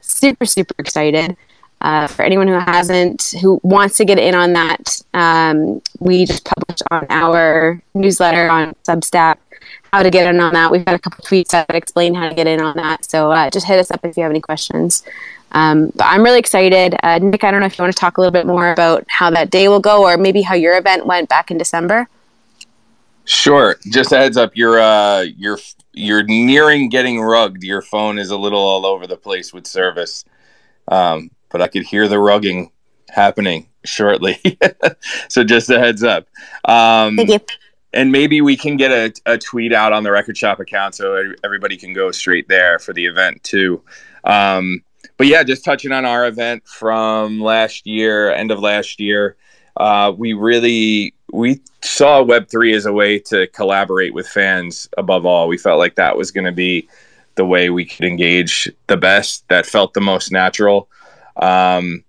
super 0.00 0.44
super 0.44 0.74
excited. 0.78 1.36
Uh, 1.80 2.06
for 2.08 2.22
anyone 2.22 2.48
who 2.48 2.58
hasn't, 2.58 3.34
who 3.40 3.60
wants 3.62 3.96
to 3.96 4.04
get 4.04 4.18
in 4.18 4.34
on 4.34 4.52
that, 4.52 5.00
um, 5.14 5.80
we 6.00 6.24
just 6.24 6.44
published 6.44 6.82
on 6.90 7.06
our 7.08 7.80
newsletter 7.94 8.48
on 8.50 8.74
Substack 8.86 9.36
how 9.92 10.02
to 10.02 10.10
get 10.10 10.32
in 10.32 10.40
on 10.40 10.52
that. 10.54 10.70
We've 10.70 10.84
got 10.84 10.94
a 10.94 10.98
couple 10.98 11.24
tweets 11.24 11.50
that 11.50 11.74
explain 11.74 12.14
how 12.14 12.28
to 12.28 12.34
get 12.34 12.46
in 12.46 12.60
on 12.60 12.76
that. 12.76 13.04
So 13.04 13.30
uh, 13.30 13.50
just 13.50 13.66
hit 13.66 13.78
us 13.78 13.90
up 13.90 14.04
if 14.04 14.16
you 14.16 14.22
have 14.22 14.30
any 14.30 14.40
questions. 14.40 15.02
Um, 15.52 15.90
but 15.94 16.04
I'm 16.04 16.22
really 16.22 16.38
excited. 16.38 16.94
Uh, 17.02 17.18
Nick, 17.18 17.42
I 17.44 17.50
don't 17.50 17.60
know 17.60 17.66
if 17.66 17.78
you 17.78 17.82
want 17.82 17.94
to 17.94 17.98
talk 17.98 18.18
a 18.18 18.20
little 18.20 18.32
bit 18.32 18.46
more 18.46 18.70
about 18.72 19.04
how 19.08 19.30
that 19.30 19.50
day 19.50 19.68
will 19.68 19.80
go, 19.80 20.04
or 20.04 20.18
maybe 20.18 20.42
how 20.42 20.54
your 20.54 20.76
event 20.76 21.06
went 21.06 21.28
back 21.28 21.50
in 21.50 21.56
December. 21.56 22.08
Sure. 23.24 23.76
Just 23.90 24.12
a 24.12 24.18
heads 24.18 24.36
up, 24.36 24.52
you're 24.54 24.78
uh, 24.78 25.22
you're 25.22 25.58
you're 25.92 26.22
nearing 26.22 26.88
getting 26.88 27.20
rugged. 27.20 27.62
Your 27.62 27.82
phone 27.82 28.18
is 28.18 28.30
a 28.30 28.36
little 28.36 28.60
all 28.60 28.84
over 28.84 29.06
the 29.06 29.16
place 29.16 29.52
with 29.52 29.66
service. 29.66 30.24
Um, 30.86 31.30
but 31.50 31.62
I 31.62 31.68
could 31.68 31.84
hear 31.84 32.08
the 32.08 32.16
rugging 32.16 32.70
happening 33.08 33.68
shortly. 33.84 34.38
so 35.28 35.44
just 35.44 35.70
a 35.70 35.78
heads 35.78 36.02
up. 36.02 36.28
Um, 36.64 37.16
Thank 37.16 37.30
you. 37.30 37.40
And 37.94 38.12
maybe 38.12 38.42
we 38.42 38.56
can 38.56 38.76
get 38.76 38.90
a, 38.90 39.32
a, 39.32 39.38
tweet 39.38 39.72
out 39.72 39.94
on 39.94 40.02
the 40.02 40.12
Record 40.12 40.36
Shop 40.36 40.60
account 40.60 40.94
so 40.94 41.32
everybody 41.42 41.78
can 41.78 41.94
go 41.94 42.10
straight 42.10 42.46
there 42.46 42.78
for 42.78 42.92
the 42.92 43.06
event 43.06 43.42
too. 43.42 43.82
Um, 44.24 44.82
but 45.16 45.26
yeah, 45.26 45.42
just 45.42 45.64
touching 45.64 45.92
on 45.92 46.04
our 46.04 46.26
event 46.26 46.66
from 46.66 47.40
last 47.40 47.86
year, 47.86 48.30
end 48.30 48.50
of 48.50 48.60
last 48.60 49.00
year, 49.00 49.36
uh, 49.78 50.12
we 50.16 50.32
really 50.32 51.14
we 51.32 51.60
saw 51.82 52.22
Web 52.22 52.48
three 52.48 52.74
as 52.74 52.86
a 52.86 52.92
way 52.92 53.18
to 53.20 53.46
collaborate 53.48 54.12
with 54.12 54.28
fans. 54.28 54.88
Above 54.98 55.24
all, 55.24 55.48
we 55.48 55.56
felt 55.56 55.78
like 55.78 55.94
that 55.94 56.16
was 56.16 56.30
going 56.30 56.44
to 56.44 56.52
be 56.52 56.88
the 57.36 57.44
way 57.44 57.70
we 57.70 57.84
could 57.84 58.04
engage 58.04 58.70
the 58.88 58.96
best. 58.96 59.46
That 59.48 59.66
felt 59.66 59.94
the 59.94 60.00
most 60.00 60.30
natural. 60.30 60.88
Um, 61.38 62.04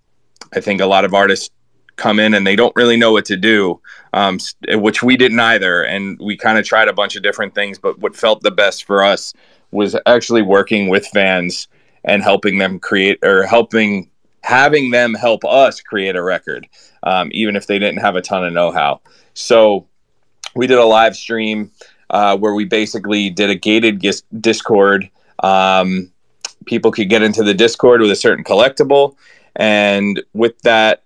I 0.53 0.59
think 0.59 0.81
a 0.81 0.85
lot 0.85 1.05
of 1.05 1.13
artists 1.13 1.49
come 1.95 2.19
in 2.19 2.33
and 2.33 2.47
they 2.47 2.55
don't 2.55 2.75
really 2.75 2.97
know 2.97 3.11
what 3.11 3.25
to 3.25 3.37
do, 3.37 3.79
um, 4.13 4.39
which 4.69 5.03
we 5.03 5.17
didn't 5.17 5.39
either. 5.39 5.83
And 5.83 6.17
we 6.19 6.37
kind 6.37 6.57
of 6.57 6.65
tried 6.65 6.87
a 6.87 6.93
bunch 6.93 7.15
of 7.15 7.23
different 7.23 7.53
things, 7.53 7.77
but 7.77 7.99
what 7.99 8.15
felt 8.15 8.41
the 8.41 8.51
best 8.51 8.85
for 8.85 9.03
us 9.03 9.33
was 9.71 9.95
actually 10.05 10.41
working 10.41 10.87
with 10.87 11.05
fans 11.07 11.67
and 12.05 12.23
helping 12.23 12.57
them 12.57 12.79
create 12.79 13.19
or 13.23 13.43
helping 13.43 14.09
having 14.41 14.89
them 14.89 15.13
help 15.13 15.43
us 15.43 15.81
create 15.81 16.15
a 16.15 16.23
record, 16.23 16.67
um, 17.03 17.29
even 17.33 17.55
if 17.55 17.67
they 17.67 17.77
didn't 17.77 17.99
have 17.99 18.15
a 18.15 18.21
ton 18.21 18.45
of 18.45 18.53
know 18.53 18.71
how. 18.71 19.01
So 19.33 19.85
we 20.55 20.65
did 20.65 20.77
a 20.77 20.85
live 20.85 21.15
stream 21.15 21.71
uh, 22.09 22.37
where 22.37 22.53
we 22.53 22.65
basically 22.65 23.29
did 23.29 23.49
a 23.49 23.55
gated 23.55 24.03
Discord. 24.39 25.09
Um, 25.43 26.11
people 26.65 26.91
could 26.91 27.09
get 27.09 27.21
into 27.21 27.43
the 27.43 27.53
Discord 27.53 28.01
with 28.01 28.11
a 28.11 28.15
certain 28.15 28.43
collectible. 28.43 29.15
And 29.55 30.21
with 30.33 30.59
that 30.61 31.03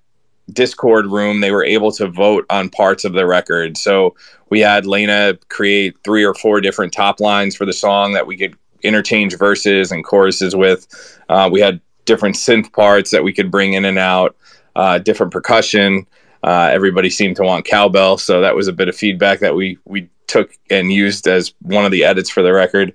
Discord 0.52 1.06
room, 1.08 1.42
they 1.42 1.52
were 1.52 1.64
able 1.64 1.92
to 1.94 2.08
vote 2.08 2.46
on 2.50 2.70
parts 2.70 3.06
of 3.06 3.14
the 3.14 3.26
record. 3.26 3.78
So 3.78 4.16
we 4.50 4.60
had 4.60 4.86
Lena 4.86 5.38
create 5.50 5.96
three 6.04 6.24
or 6.24 6.34
four 6.34 6.62
different 6.62 6.94
top 6.94 7.20
lines 7.20 7.56
for 7.56 7.66
the 7.66 7.74
song 7.74 8.14
that 8.14 8.28
we 8.28 8.38
could 8.38 8.56
interchange 8.84 9.38
verses 9.38 9.92
and 9.92 10.04
choruses 10.04 10.56
with. 10.56 10.88
Uh, 11.30 11.50
we 11.52 11.62
had 11.62 11.80
different 12.06 12.36
synth 12.36 12.72
parts 12.74 13.12
that 13.12 13.24
we 13.24 13.34
could 13.34 13.50
bring 13.50 13.74
in 13.74 13.86
and 13.86 13.98
out, 13.98 14.36
uh, 14.76 15.00
different 15.00 15.32
percussion. 15.32 16.06
Uh, 16.44 16.70
everybody 16.74 17.10
seemed 17.10 17.38
to 17.38 17.44
want 17.44 17.66
cowbell, 17.66 18.18
so 18.18 18.42
that 18.42 18.56
was 18.56 18.68
a 18.68 18.74
bit 18.74 18.90
of 18.90 18.96
feedback 18.96 19.40
that 19.40 19.56
we 19.56 19.78
we 19.86 20.10
took 20.28 20.52
and 20.70 20.92
used 20.92 21.28
as 21.28 21.54
one 21.62 21.86
of 21.86 21.92
the 21.92 22.04
edits 22.04 22.30
for 22.30 22.44
the 22.44 22.52
record. 22.52 22.94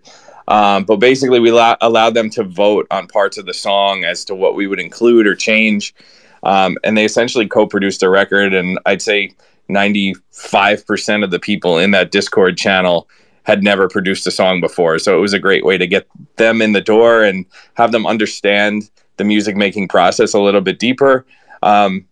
Um, 0.48 0.84
but 0.84 0.96
basically, 0.96 1.40
we 1.40 1.52
la- 1.52 1.76
allowed 1.80 2.14
them 2.14 2.30
to 2.30 2.42
vote 2.42 2.86
on 2.90 3.06
parts 3.06 3.38
of 3.38 3.46
the 3.46 3.54
song 3.54 4.04
as 4.04 4.24
to 4.24 4.34
what 4.34 4.54
we 4.54 4.66
would 4.66 4.80
include 4.80 5.26
or 5.26 5.34
change. 5.34 5.94
Um, 6.42 6.78
and 6.82 6.96
they 6.96 7.04
essentially 7.04 7.46
co 7.46 7.66
produced 7.66 8.02
a 8.02 8.08
record. 8.08 8.54
And 8.54 8.78
I'd 8.86 9.02
say 9.02 9.32
95% 9.68 11.22
of 11.22 11.30
the 11.30 11.38
people 11.38 11.78
in 11.78 11.90
that 11.92 12.10
Discord 12.10 12.56
channel 12.56 13.08
had 13.42 13.62
never 13.62 13.88
produced 13.88 14.26
a 14.26 14.30
song 14.30 14.60
before. 14.60 14.98
So 14.98 15.16
it 15.16 15.20
was 15.20 15.32
a 15.32 15.38
great 15.38 15.64
way 15.64 15.78
to 15.78 15.86
get 15.86 16.06
them 16.36 16.60
in 16.60 16.72
the 16.72 16.80
door 16.80 17.24
and 17.24 17.46
have 17.74 17.92
them 17.92 18.06
understand 18.06 18.90
the 19.16 19.24
music 19.24 19.56
making 19.56 19.88
process 19.88 20.34
a 20.34 20.40
little 20.40 20.60
bit 20.60 20.78
deeper. 20.78 21.26
Um, 21.62 22.06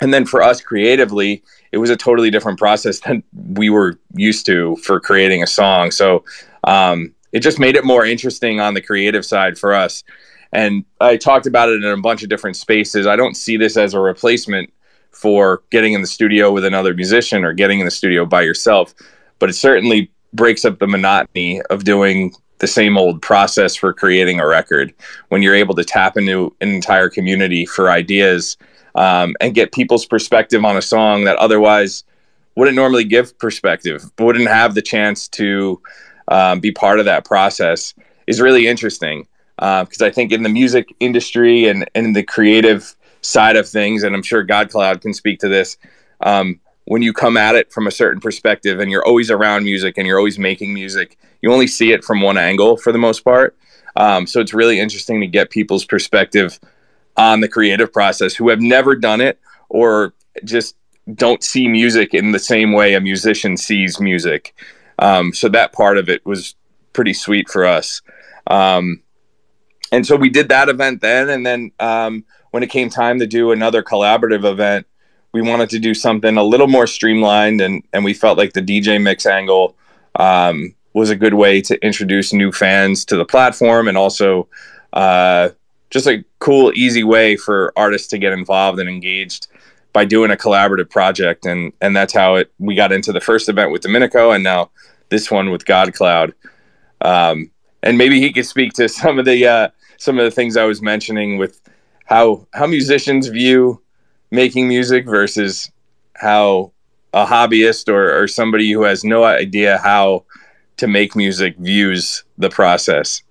and 0.00 0.12
then 0.12 0.26
for 0.26 0.42
us 0.42 0.60
creatively, 0.60 1.42
it 1.72 1.78
was 1.78 1.90
a 1.90 1.96
totally 1.96 2.30
different 2.30 2.58
process 2.58 3.00
than 3.00 3.22
we 3.32 3.70
were 3.70 3.98
used 4.14 4.46
to 4.46 4.76
for 4.76 5.00
creating 5.00 5.42
a 5.42 5.46
song. 5.46 5.90
So 5.90 6.24
um, 6.64 7.13
it 7.34 7.40
just 7.40 7.58
made 7.58 7.74
it 7.74 7.84
more 7.84 8.06
interesting 8.06 8.60
on 8.60 8.72
the 8.74 8.80
creative 8.80 9.26
side 9.26 9.58
for 9.58 9.74
us. 9.74 10.04
And 10.52 10.84
I 11.00 11.16
talked 11.16 11.46
about 11.46 11.68
it 11.68 11.82
in 11.82 11.90
a 11.90 12.00
bunch 12.00 12.22
of 12.22 12.28
different 12.28 12.56
spaces. 12.56 13.08
I 13.08 13.16
don't 13.16 13.36
see 13.36 13.56
this 13.56 13.76
as 13.76 13.92
a 13.92 13.98
replacement 13.98 14.72
for 15.10 15.64
getting 15.70 15.94
in 15.94 16.00
the 16.00 16.06
studio 16.06 16.52
with 16.52 16.64
another 16.64 16.94
musician 16.94 17.44
or 17.44 17.52
getting 17.52 17.80
in 17.80 17.86
the 17.86 17.90
studio 17.90 18.24
by 18.24 18.42
yourself, 18.42 18.94
but 19.40 19.50
it 19.50 19.54
certainly 19.54 20.12
breaks 20.32 20.64
up 20.64 20.78
the 20.78 20.86
monotony 20.86 21.60
of 21.70 21.82
doing 21.82 22.32
the 22.58 22.68
same 22.68 22.96
old 22.96 23.20
process 23.20 23.74
for 23.74 23.92
creating 23.92 24.38
a 24.38 24.46
record 24.46 24.94
when 25.28 25.42
you're 25.42 25.56
able 25.56 25.74
to 25.74 25.84
tap 25.84 26.16
into 26.16 26.54
an 26.60 26.68
entire 26.68 27.08
community 27.08 27.66
for 27.66 27.90
ideas 27.90 28.56
um, 28.94 29.34
and 29.40 29.56
get 29.56 29.72
people's 29.72 30.06
perspective 30.06 30.64
on 30.64 30.76
a 30.76 30.82
song 30.82 31.24
that 31.24 31.36
otherwise 31.36 32.04
wouldn't 32.54 32.76
normally 32.76 33.02
give 33.02 33.36
perspective, 33.38 34.08
wouldn't 34.20 34.48
have 34.48 34.76
the 34.76 34.82
chance 34.82 35.26
to 35.26 35.80
um, 36.28 36.60
be 36.60 36.70
part 36.70 36.98
of 36.98 37.04
that 37.04 37.24
process 37.24 37.94
is 38.26 38.40
really 38.40 38.66
interesting 38.66 39.26
because 39.56 40.02
uh, 40.02 40.06
I 40.06 40.10
think 40.10 40.32
in 40.32 40.42
the 40.42 40.48
music 40.48 40.94
industry 41.00 41.68
and, 41.68 41.88
and 41.94 42.06
in 42.06 42.12
the 42.12 42.22
creative 42.22 42.94
side 43.20 43.56
of 43.56 43.68
things, 43.68 44.02
and 44.02 44.14
I'm 44.14 44.22
sure 44.22 44.42
God 44.42 44.70
Cloud 44.70 45.00
can 45.00 45.14
speak 45.14 45.40
to 45.40 45.48
this, 45.48 45.76
um, 46.20 46.60
when 46.86 47.02
you 47.02 47.12
come 47.12 47.36
at 47.36 47.54
it 47.54 47.72
from 47.72 47.86
a 47.86 47.90
certain 47.90 48.20
perspective 48.20 48.78
and 48.80 48.90
you're 48.90 49.06
always 49.06 49.30
around 49.30 49.64
music 49.64 49.96
and 49.96 50.06
you're 50.06 50.18
always 50.18 50.38
making 50.38 50.74
music, 50.74 51.18
you 51.40 51.52
only 51.52 51.66
see 51.66 51.92
it 51.92 52.04
from 52.04 52.20
one 52.20 52.36
angle 52.36 52.76
for 52.76 52.92
the 52.92 52.98
most 52.98 53.20
part. 53.20 53.56
Um, 53.96 54.26
so 54.26 54.40
it's 54.40 54.52
really 54.52 54.80
interesting 54.80 55.20
to 55.20 55.26
get 55.26 55.50
people's 55.50 55.84
perspective 55.84 56.58
on 57.16 57.40
the 57.40 57.48
creative 57.48 57.92
process 57.92 58.34
who 58.34 58.48
have 58.48 58.60
never 58.60 58.96
done 58.96 59.20
it 59.20 59.38
or 59.68 60.14
just 60.44 60.76
don't 61.14 61.42
see 61.42 61.68
music 61.68 62.12
in 62.12 62.32
the 62.32 62.38
same 62.38 62.72
way 62.72 62.94
a 62.94 63.00
musician 63.00 63.56
sees 63.56 64.00
music. 64.00 64.54
Um, 64.98 65.32
so 65.32 65.48
that 65.48 65.72
part 65.72 65.98
of 65.98 66.08
it 66.08 66.24
was 66.24 66.54
pretty 66.92 67.12
sweet 67.12 67.48
for 67.48 67.64
us. 67.64 68.02
Um, 68.46 69.02
and 69.92 70.06
so 70.06 70.16
we 70.16 70.30
did 70.30 70.48
that 70.48 70.68
event 70.68 71.00
then. 71.00 71.28
And 71.30 71.44
then 71.44 71.72
um, 71.80 72.24
when 72.50 72.62
it 72.62 72.70
came 72.70 72.90
time 72.90 73.18
to 73.18 73.26
do 73.26 73.52
another 73.52 73.82
collaborative 73.82 74.44
event, 74.44 74.86
we 75.32 75.42
wanted 75.42 75.70
to 75.70 75.78
do 75.78 75.94
something 75.94 76.36
a 76.36 76.42
little 76.42 76.68
more 76.68 76.86
streamlined. 76.86 77.60
And, 77.60 77.82
and 77.92 78.04
we 78.04 78.14
felt 78.14 78.38
like 78.38 78.52
the 78.52 78.62
DJ 78.62 79.02
mix 79.02 79.26
angle 79.26 79.76
um, 80.16 80.74
was 80.92 81.10
a 81.10 81.16
good 81.16 81.34
way 81.34 81.60
to 81.62 81.84
introduce 81.84 82.32
new 82.32 82.52
fans 82.52 83.04
to 83.06 83.16
the 83.16 83.24
platform 83.24 83.88
and 83.88 83.98
also 83.98 84.48
uh, 84.92 85.50
just 85.90 86.06
a 86.06 86.24
cool, 86.38 86.72
easy 86.74 87.04
way 87.04 87.36
for 87.36 87.72
artists 87.76 88.08
to 88.08 88.18
get 88.18 88.32
involved 88.32 88.78
and 88.78 88.88
engaged 88.88 89.48
by 89.94 90.04
doing 90.04 90.30
a 90.30 90.36
collaborative 90.36 90.90
project, 90.90 91.46
and 91.46 91.72
and 91.80 91.96
that's 91.96 92.12
how 92.12 92.34
it 92.34 92.52
we 92.58 92.74
got 92.74 92.92
into 92.92 93.12
the 93.12 93.20
first 93.20 93.48
event 93.48 93.70
with 93.70 93.80
Domenico, 93.80 94.32
and 94.32 94.44
now 94.44 94.70
this 95.08 95.30
one 95.30 95.50
with 95.50 95.64
God 95.64 95.94
Cloud. 95.94 96.34
Um, 97.00 97.50
and 97.82 97.96
maybe 97.96 98.20
he 98.20 98.32
could 98.32 98.44
speak 98.44 98.74
to 98.74 98.88
some 99.00 99.18
of 99.18 99.24
the 99.24 99.46
uh, 99.46 99.68
some 99.96 100.18
of 100.18 100.24
the 100.26 100.30
things 100.30 100.58
I 100.58 100.64
was 100.64 100.82
mentioning 100.82 101.38
with 101.38 101.62
how 102.04 102.46
how 102.52 102.66
musicians 102.66 103.28
view 103.28 103.80
making 104.30 104.68
music 104.68 105.06
versus 105.06 105.70
how 106.16 106.72
a 107.12 107.24
hobbyist 107.24 107.88
or, 107.88 108.20
or 108.20 108.26
somebody 108.26 108.72
who 108.72 108.82
has 108.82 109.04
no 109.04 109.22
idea 109.22 109.78
how 109.78 110.24
to 110.76 110.88
make 110.88 111.14
music 111.14 111.56
views 111.58 112.24
the 112.36 112.50
process. 112.50 113.22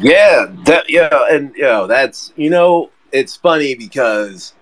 Yeah, 0.00 0.46
that 0.64 0.90
yeah, 0.90 1.26
and 1.30 1.54
you 1.54 1.62
know 1.62 1.86
that's 1.86 2.32
you 2.36 2.50
know 2.50 2.90
it's 3.12 3.36
funny 3.36 3.74
because 3.74 4.54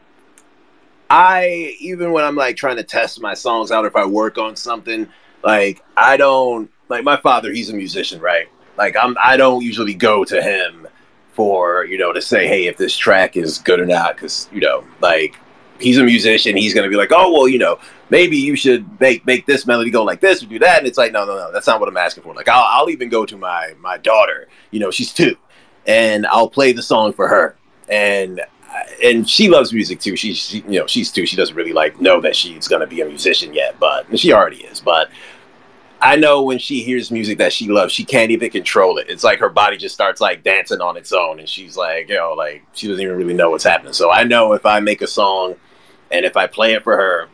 I 1.10 1.76
even 1.80 2.12
when 2.12 2.24
I'm 2.24 2.36
like 2.36 2.56
trying 2.56 2.76
to 2.76 2.84
test 2.84 3.20
my 3.20 3.34
songs 3.34 3.70
out, 3.70 3.84
if 3.84 3.96
I 3.96 4.04
work 4.04 4.38
on 4.38 4.56
something, 4.56 5.08
like 5.42 5.82
I 5.96 6.16
don't 6.16 6.70
like 6.88 7.04
my 7.04 7.16
father. 7.16 7.52
He's 7.52 7.70
a 7.70 7.74
musician, 7.74 8.20
right? 8.20 8.48
Like 8.76 8.96
I'm. 8.96 9.16
I 9.22 9.36
don't 9.36 9.62
usually 9.62 9.94
go 9.94 10.24
to 10.24 10.42
him 10.42 10.86
for 11.32 11.84
you 11.84 11.98
know 11.98 12.12
to 12.12 12.22
say, 12.22 12.46
hey, 12.46 12.66
if 12.66 12.76
this 12.76 12.96
track 12.96 13.36
is 13.36 13.58
good 13.58 13.80
or 13.80 13.86
not, 13.86 14.16
because 14.16 14.48
you 14.52 14.60
know, 14.60 14.84
like 15.00 15.36
he's 15.78 15.98
a 15.98 16.04
musician. 16.04 16.56
He's 16.56 16.74
gonna 16.74 16.88
be 16.88 16.96
like, 16.96 17.12
oh 17.12 17.32
well, 17.32 17.48
you 17.48 17.58
know, 17.58 17.78
maybe 18.10 18.36
you 18.36 18.56
should 18.56 19.00
make 19.00 19.24
make 19.26 19.46
this 19.46 19.66
melody 19.66 19.90
go 19.90 20.02
like 20.02 20.20
this 20.20 20.42
or 20.42 20.46
do 20.46 20.58
that. 20.58 20.78
And 20.78 20.86
it's 20.86 20.98
like, 20.98 21.12
no, 21.12 21.24
no, 21.24 21.36
no, 21.36 21.52
that's 21.52 21.66
not 21.66 21.78
what 21.78 21.88
I'm 21.88 21.96
asking 21.96 22.24
for. 22.24 22.34
Like 22.34 22.48
I'll, 22.48 22.64
I'll 22.64 22.90
even 22.90 23.08
go 23.08 23.24
to 23.24 23.36
my 23.36 23.74
my 23.78 23.96
daughter. 23.96 24.48
You 24.72 24.80
know, 24.80 24.90
she's 24.90 25.12
two, 25.12 25.36
and 25.86 26.26
I'll 26.26 26.50
play 26.50 26.72
the 26.72 26.82
song 26.82 27.12
for 27.12 27.28
her 27.28 27.56
and 27.88 28.40
and 29.02 29.28
she 29.28 29.48
loves 29.48 29.72
music 29.72 30.00
too. 30.00 30.16
She's 30.16 30.38
she, 30.38 30.58
you 30.68 30.80
know 30.80 30.86
she's 30.86 31.10
two. 31.10 31.26
She 31.26 31.36
doesn't 31.36 31.54
really 31.54 31.72
like 31.72 32.00
know 32.00 32.20
that 32.20 32.36
she's 32.36 32.68
gonna 32.68 32.86
be 32.86 33.00
a 33.00 33.06
musician 33.06 33.54
yet, 33.54 33.78
but 33.78 34.18
she 34.18 34.32
already 34.32 34.58
is. 34.64 34.80
But 34.80 35.10
I 36.00 36.16
know 36.16 36.42
when 36.42 36.58
she 36.58 36.82
hears 36.82 37.10
music 37.10 37.38
that 37.38 37.52
she 37.52 37.68
loves, 37.68 37.92
she 37.92 38.04
can't 38.04 38.30
even 38.30 38.50
control 38.50 38.98
it. 38.98 39.08
It's 39.08 39.24
like 39.24 39.38
her 39.38 39.48
body 39.48 39.76
just 39.76 39.94
starts 39.94 40.20
like 40.20 40.42
dancing 40.42 40.80
on 40.80 40.96
its 40.96 41.12
own, 41.12 41.38
and 41.38 41.48
she's 41.48 41.76
like, 41.76 42.08
you 42.08 42.16
know, 42.16 42.34
like 42.36 42.64
she 42.72 42.88
doesn't 42.88 43.02
even 43.02 43.16
really 43.16 43.34
know 43.34 43.50
what's 43.50 43.64
happening. 43.64 43.92
So 43.92 44.10
I 44.10 44.24
know 44.24 44.52
if 44.52 44.66
I 44.66 44.80
make 44.80 45.02
a 45.02 45.06
song 45.06 45.56
and 46.10 46.24
if 46.24 46.36
I 46.36 46.46
play 46.46 46.74
it 46.74 46.84
for 46.84 46.96
her, 46.96 47.28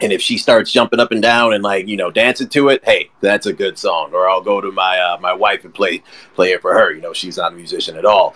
and 0.00 0.12
if 0.12 0.20
she 0.22 0.38
starts 0.38 0.70
jumping 0.70 1.00
up 1.00 1.10
and 1.10 1.20
down 1.20 1.52
and 1.52 1.64
like 1.64 1.88
you 1.88 1.96
know 1.96 2.10
dancing 2.10 2.48
to 2.50 2.68
it, 2.68 2.84
hey, 2.84 3.10
that's 3.20 3.46
a 3.46 3.52
good 3.52 3.78
song. 3.78 4.12
Or 4.12 4.28
I'll 4.28 4.42
go 4.42 4.60
to 4.60 4.70
my 4.70 4.98
uh, 4.98 5.18
my 5.20 5.32
wife 5.32 5.64
and 5.64 5.74
play 5.74 6.02
play 6.34 6.52
it 6.52 6.60
for 6.60 6.74
her. 6.74 6.92
You 6.92 7.00
know, 7.00 7.12
she's 7.12 7.36
not 7.36 7.52
a 7.52 7.56
musician 7.56 7.96
at 7.96 8.04
all 8.04 8.34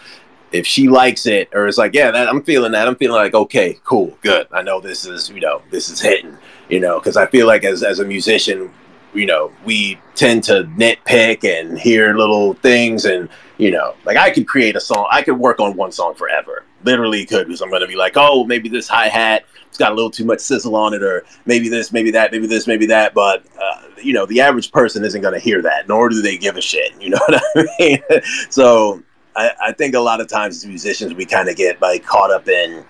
if 0.53 0.67
she 0.67 0.89
likes 0.89 1.27
it 1.27 1.49
or 1.53 1.67
it's 1.67 1.79
like, 1.79 1.95
yeah, 1.95 2.11
that, 2.11 2.29
I'm 2.29 2.43
feeling 2.43 2.73
that. 2.73 2.87
I'm 2.87 2.97
feeling 2.97 3.17
like, 3.17 3.35
okay, 3.35 3.79
cool, 3.85 4.17
good. 4.23 4.47
I 4.53 4.63
know 4.63 4.81
this 4.81 5.05
is, 5.05 5.31
you 5.31 5.41
know, 5.41 5.63
this 5.71 5.89
is 5.89 6.01
hitting, 6.01 6.37
you 6.69 6.81
know, 6.81 6.99
because 6.99 7.17
I 7.17 7.27
feel 7.27 7.47
like 7.47 7.65
as, 7.65 7.83
as 7.83 7.99
a 8.01 8.05
musician, 8.05 8.73
you 9.15 9.27
know, 9.27 9.53
we 9.65 9.99
tend 10.15 10.45
to 10.45 10.65
nitpick 10.77 11.45
and 11.45 11.79
hear 11.79 12.15
little 12.15 12.55
things. 12.55 13.05
And, 13.05 13.29
you 13.59 13.71
know, 13.71 13.95
like 14.05 14.17
I 14.17 14.31
could 14.31 14.47
create 14.47 14.77
a 14.77 14.81
song, 14.81 15.09
I 15.11 15.23
could 15.23 15.39
work 15.39 15.61
on 15.61 15.77
one 15.77 15.93
song 15.93 16.15
forever. 16.15 16.65
Literally 16.85 17.25
could, 17.25 17.47
because 17.47 17.61
I'm 17.63 17.71
going 17.71 17.83
to 17.83 17.89
be 17.89 17.97
like, 17.97 18.15
oh, 18.17 18.45
maybe 18.45 18.69
this 18.69 18.89
hi 18.89 19.09
hat, 19.09 19.45
it's 19.69 19.79
got 19.79 19.93
a 19.93 19.95
little 19.95 20.11
too 20.11 20.25
much 20.25 20.41
sizzle 20.41 20.77
on 20.77 20.93
it, 20.93 21.03
or 21.03 21.25
maybe 21.47 21.69
this, 21.69 21.93
maybe 21.93 22.11
that, 22.11 22.33
maybe 22.33 22.47
this, 22.47 22.67
maybe 22.67 22.87
that. 22.87 23.15
But, 23.15 23.47
uh, 23.61 23.83
you 24.03 24.13
know, 24.13 24.27
the 24.27 24.41
average 24.41 24.73
person 24.73 25.05
isn't 25.05 25.23
going 25.23 25.35
to 25.35 25.41
hear 25.41 25.63
that, 25.63 25.89
nor 25.89 26.09
do 26.09 26.21
they 26.21 26.37
give 26.37 26.57
a 26.57 26.61
shit. 26.61 26.93
You 27.01 27.11
know 27.11 27.21
what 27.27 27.43
I 27.57 27.67
mean? 27.79 28.03
so, 28.51 29.03
I, 29.37 29.51
I 29.61 29.73
think 29.73 29.95
a 29.95 30.01
lot 30.01 30.21
of 30.21 30.29
times 30.29 30.57
as 30.57 30.67
musicians 30.67 31.15
we 31.15 31.25
kind 31.25 31.49
of 31.49 31.57
get 31.57 31.81
like 31.81 32.05
caught 32.05 32.31
up 32.31 32.49
in 32.49 32.85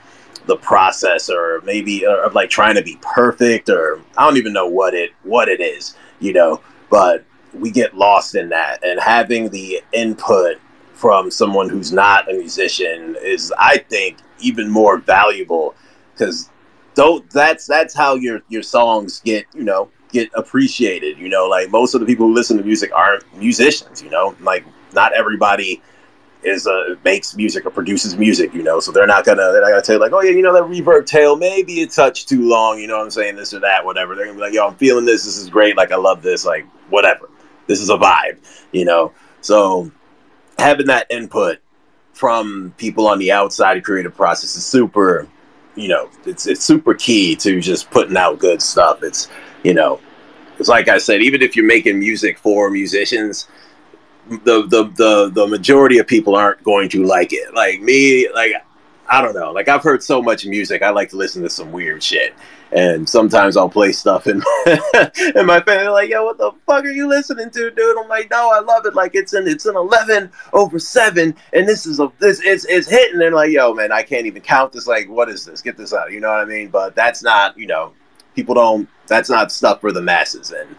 the 0.46 0.56
process 0.56 1.30
or 1.30 1.60
maybe 1.64 2.04
of 2.04 2.34
like 2.34 2.50
trying 2.50 2.74
to 2.74 2.82
be 2.82 2.98
perfect 3.00 3.68
or 3.68 4.00
I 4.16 4.24
don't 4.26 4.36
even 4.36 4.52
know 4.52 4.66
what 4.66 4.94
it 4.94 5.10
what 5.22 5.48
it 5.48 5.60
is, 5.60 5.96
you 6.20 6.32
know, 6.32 6.60
but 6.90 7.24
we 7.54 7.70
get 7.70 7.96
lost 7.96 8.34
in 8.34 8.48
that. 8.48 8.82
And 8.84 8.98
having 8.98 9.50
the 9.50 9.82
input 9.92 10.58
from 10.94 11.30
someone 11.30 11.68
who's 11.68 11.92
not 11.92 12.30
a 12.30 12.34
musician 12.34 13.16
is 13.22 13.52
I 13.58 13.78
think 13.78 14.18
even 14.40 14.68
more 14.68 14.98
valuable 14.98 15.74
cuz 16.16 16.50
though 16.94 17.24
that's 17.30 17.66
that's 17.66 17.94
how 17.94 18.16
your 18.16 18.42
your 18.48 18.62
songs 18.62 19.20
get, 19.24 19.46
you 19.54 19.62
know, 19.62 19.88
get 20.10 20.30
appreciated, 20.34 21.18
you 21.18 21.28
know, 21.28 21.46
like 21.46 21.70
most 21.70 21.94
of 21.94 22.00
the 22.00 22.06
people 22.06 22.26
who 22.26 22.34
listen 22.34 22.58
to 22.58 22.64
music 22.64 22.90
aren't 22.94 23.24
musicians, 23.36 24.02
you 24.02 24.10
know, 24.10 24.34
like 24.40 24.64
not 24.92 25.12
everybody 25.12 25.80
is 26.44 26.66
uh 26.66 26.96
makes 27.04 27.36
music 27.36 27.66
or 27.66 27.70
produces 27.70 28.16
music, 28.16 28.52
you 28.54 28.62
know. 28.62 28.80
So 28.80 28.92
they're 28.92 29.06
not 29.06 29.24
gonna 29.24 29.50
they're 29.52 29.60
not 29.60 29.70
gonna 29.70 29.82
tell 29.82 29.96
you 29.96 30.00
like, 30.00 30.12
oh 30.12 30.22
yeah, 30.22 30.30
you 30.30 30.42
know 30.42 30.52
that 30.52 30.62
reverb 30.64 31.06
tail 31.06 31.36
maybe 31.36 31.82
a 31.82 31.86
touch 31.86 32.26
too 32.26 32.48
long, 32.48 32.78
you 32.78 32.86
know 32.86 32.96
what 32.98 33.04
I'm 33.04 33.10
saying, 33.10 33.36
this 33.36 33.54
or 33.54 33.60
that, 33.60 33.84
whatever. 33.84 34.14
They're 34.14 34.26
gonna 34.26 34.36
be 34.36 34.42
like, 34.42 34.54
yo, 34.54 34.66
I'm 34.66 34.76
feeling 34.76 35.04
this, 35.04 35.24
this 35.24 35.36
is 35.36 35.48
great, 35.48 35.76
like 35.76 35.92
I 35.92 35.96
love 35.96 36.22
this, 36.22 36.44
like 36.44 36.66
whatever. 36.88 37.30
This 37.66 37.80
is 37.80 37.90
a 37.90 37.96
vibe, 37.96 38.38
you 38.72 38.84
know. 38.84 39.12
So 39.40 39.90
having 40.58 40.86
that 40.86 41.06
input 41.10 41.58
from 42.12 42.74
people 42.76 43.06
on 43.06 43.18
the 43.18 43.32
outside 43.32 43.76
of 43.76 43.82
creative 43.82 44.14
process 44.14 44.54
is 44.56 44.64
super, 44.64 45.28
you 45.74 45.88
know, 45.88 46.10
it's 46.24 46.46
it's 46.46 46.64
super 46.64 46.94
key 46.94 47.34
to 47.36 47.60
just 47.60 47.90
putting 47.90 48.16
out 48.16 48.38
good 48.38 48.60
stuff. 48.60 49.02
It's 49.02 49.28
you 49.62 49.74
know, 49.74 50.00
it's 50.58 50.68
like 50.68 50.88
I 50.88 50.98
said, 50.98 51.22
even 51.22 51.42
if 51.42 51.56
you're 51.56 51.66
making 51.66 51.98
music 51.98 52.38
for 52.38 52.70
musicians, 52.70 53.48
the 54.28 54.66
the 54.66 54.84
the 54.96 55.30
the 55.30 55.46
majority 55.46 55.98
of 55.98 56.06
people 56.06 56.34
aren't 56.34 56.62
going 56.62 56.88
to 56.90 57.04
like 57.04 57.32
it. 57.32 57.54
Like 57.54 57.80
me, 57.80 58.30
like 58.32 58.52
I 59.08 59.20
don't 59.20 59.34
know. 59.34 59.52
Like 59.52 59.68
I've 59.68 59.82
heard 59.82 60.02
so 60.02 60.22
much 60.22 60.46
music, 60.46 60.82
I 60.82 60.90
like 60.90 61.10
to 61.10 61.16
listen 61.16 61.42
to 61.42 61.50
some 61.50 61.72
weird 61.72 62.02
shit. 62.02 62.34
And 62.74 63.06
sometimes 63.06 63.58
I'll 63.58 63.68
play 63.68 63.92
stuff 63.92 64.26
and 64.26 64.42
and 64.64 65.46
my 65.46 65.60
family 65.66 65.88
like, 65.88 66.08
yo, 66.08 66.24
what 66.24 66.38
the 66.38 66.52
fuck 66.66 66.84
are 66.84 66.90
you 66.90 67.06
listening 67.06 67.50
to, 67.50 67.70
dude? 67.70 67.98
I'm 67.98 68.08
like, 68.08 68.30
no, 68.30 68.50
I 68.50 68.60
love 68.60 68.86
it. 68.86 68.94
Like 68.94 69.14
it's 69.14 69.34
an 69.34 69.46
it's 69.46 69.66
an 69.66 69.76
eleven 69.76 70.30
over 70.54 70.78
seven, 70.78 71.36
and 71.52 71.68
this 71.68 71.84
is 71.84 72.00
a 72.00 72.10
this 72.18 72.40
is 72.40 72.64
is 72.64 72.88
hitting. 72.88 73.20
And 73.20 73.34
like, 73.34 73.50
yo, 73.50 73.74
man, 73.74 73.92
I 73.92 74.02
can't 74.02 74.24
even 74.24 74.40
count 74.40 74.72
this. 74.72 74.86
Like, 74.86 75.10
what 75.10 75.28
is 75.28 75.44
this? 75.44 75.60
Get 75.60 75.76
this 75.76 75.92
out. 75.92 76.12
You 76.12 76.20
know 76.20 76.30
what 76.30 76.40
I 76.40 76.46
mean? 76.46 76.68
But 76.68 76.94
that's 76.94 77.22
not, 77.22 77.58
you 77.58 77.66
know, 77.66 77.92
people 78.34 78.54
don't. 78.54 78.88
That's 79.06 79.28
not 79.28 79.52
stuff 79.52 79.82
for 79.82 79.92
the 79.92 80.00
masses. 80.00 80.52
And 80.52 80.74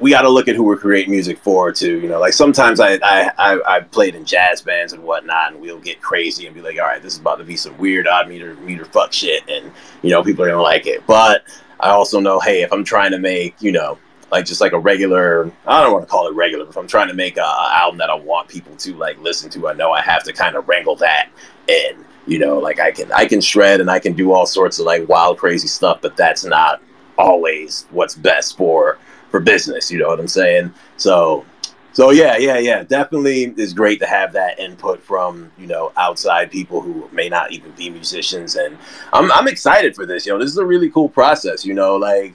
we 0.00 0.10
got 0.10 0.22
to 0.22 0.28
look 0.28 0.48
at 0.48 0.56
who 0.56 0.64
we're 0.64 0.76
creating 0.76 1.12
music 1.12 1.38
for 1.38 1.72
too. 1.72 2.00
You 2.00 2.08
know, 2.08 2.20
like 2.20 2.32
sometimes 2.32 2.80
I, 2.80 2.94
I 3.02 3.30
I 3.38 3.76
I 3.76 3.80
played 3.80 4.14
in 4.14 4.24
jazz 4.24 4.60
bands 4.60 4.92
and 4.92 5.02
whatnot, 5.02 5.52
and 5.52 5.60
we'll 5.60 5.78
get 5.78 6.00
crazy 6.00 6.46
and 6.46 6.54
be 6.54 6.60
like, 6.60 6.78
all 6.78 6.86
right, 6.86 7.02
this 7.02 7.14
is 7.14 7.20
about 7.20 7.38
to 7.38 7.44
be 7.44 7.56
some 7.56 7.76
weird 7.78 8.06
odd 8.06 8.28
meter 8.28 8.54
meter 8.56 8.84
fuck 8.84 9.12
shit, 9.12 9.48
and 9.48 9.70
you 10.02 10.10
know 10.10 10.22
people 10.22 10.44
are 10.44 10.48
gonna 10.48 10.62
like 10.62 10.86
it. 10.86 11.06
But 11.06 11.44
I 11.80 11.90
also 11.90 12.20
know, 12.20 12.40
hey, 12.40 12.62
if 12.62 12.72
I'm 12.72 12.84
trying 12.84 13.12
to 13.12 13.18
make 13.18 13.60
you 13.60 13.72
know 13.72 13.98
like 14.34 14.44
just 14.44 14.60
like 14.60 14.72
a 14.72 14.78
regular 14.78 15.50
i 15.66 15.82
don't 15.82 15.92
want 15.92 16.04
to 16.04 16.10
call 16.10 16.26
it 16.26 16.34
regular 16.34 16.68
if 16.68 16.76
i'm 16.76 16.88
trying 16.88 17.08
to 17.08 17.14
make 17.14 17.36
a, 17.36 17.42
a, 17.42 17.70
album 17.74 17.98
that 17.98 18.10
i 18.10 18.14
want 18.14 18.48
people 18.48 18.74
to 18.76 18.94
like 18.94 19.16
listen 19.20 19.48
to 19.48 19.68
i 19.68 19.72
know 19.72 19.92
i 19.92 20.00
have 20.00 20.24
to 20.24 20.32
kind 20.32 20.56
of 20.56 20.66
wrangle 20.66 20.96
that 20.96 21.28
in 21.68 22.04
you 22.26 22.38
know 22.38 22.58
like 22.58 22.80
i 22.80 22.90
can 22.90 23.10
i 23.12 23.26
can 23.26 23.40
shred 23.40 23.80
and 23.80 23.90
i 23.90 23.98
can 23.98 24.12
do 24.12 24.32
all 24.32 24.46
sorts 24.46 24.78
of 24.78 24.86
like 24.86 25.08
wild 25.08 25.38
crazy 25.38 25.68
stuff 25.68 26.00
but 26.00 26.16
that's 26.16 26.44
not 26.44 26.82
always 27.16 27.86
what's 27.90 28.14
best 28.14 28.56
for 28.56 28.98
for 29.34 29.40
business. 29.40 29.90
You 29.90 29.98
know 29.98 30.06
what 30.06 30.20
I'm 30.20 30.28
saying? 30.28 30.72
So, 30.96 31.44
so 31.92 32.10
yeah, 32.10 32.36
yeah, 32.36 32.58
yeah. 32.58 32.84
Definitely 32.84 33.52
is 33.56 33.72
great 33.72 33.98
to 33.98 34.06
have 34.06 34.32
that 34.34 34.60
input 34.60 35.02
from 35.02 35.50
you 35.58 35.66
know 35.66 35.90
outside 35.96 36.52
people 36.52 36.80
who 36.80 37.08
may 37.10 37.28
not 37.28 37.50
even 37.50 37.72
be 37.72 37.90
musicians, 37.90 38.54
and 38.54 38.78
I'm 39.12 39.32
I'm 39.32 39.48
excited 39.48 39.96
for 39.96 40.06
this. 40.06 40.24
You 40.24 40.32
know, 40.32 40.38
this 40.38 40.50
is 40.50 40.58
a 40.58 40.64
really 40.64 40.88
cool 40.88 41.08
process. 41.08 41.66
You 41.66 41.74
know, 41.74 41.96
like 41.96 42.32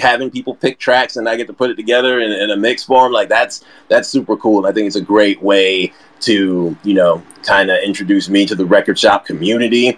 having 0.00 0.28
people 0.28 0.56
pick 0.56 0.80
tracks 0.80 1.16
and 1.16 1.28
I 1.28 1.36
get 1.36 1.46
to 1.46 1.52
put 1.52 1.70
it 1.70 1.76
together 1.76 2.20
in, 2.20 2.32
in 2.32 2.50
a 2.50 2.56
mix 2.56 2.82
form, 2.82 3.12
like 3.12 3.28
that's 3.28 3.64
that's 3.86 4.08
super 4.08 4.36
cool. 4.36 4.58
And 4.58 4.66
I 4.66 4.72
think 4.72 4.88
it's 4.88 4.96
a 4.96 5.00
great 5.00 5.40
way 5.40 5.92
to 6.22 6.76
you 6.82 6.94
know 6.94 7.22
kind 7.44 7.70
of 7.70 7.78
introduce 7.84 8.28
me 8.28 8.44
to 8.46 8.56
the 8.56 8.66
record 8.66 8.98
shop 8.98 9.26
community 9.26 9.96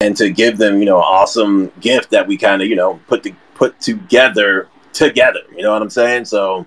and 0.00 0.16
to 0.16 0.30
give 0.30 0.58
them 0.58 0.80
you 0.80 0.86
know 0.86 0.98
awesome 0.98 1.70
gift 1.78 2.10
that 2.10 2.26
we 2.26 2.36
kind 2.36 2.62
of 2.62 2.66
you 2.66 2.74
know 2.74 2.98
put 3.06 3.22
the 3.22 3.32
put 3.54 3.80
together 3.80 4.68
together. 4.98 5.40
You 5.56 5.62
know 5.62 5.72
what 5.72 5.82
I'm 5.82 5.90
saying? 5.90 6.26
So 6.26 6.66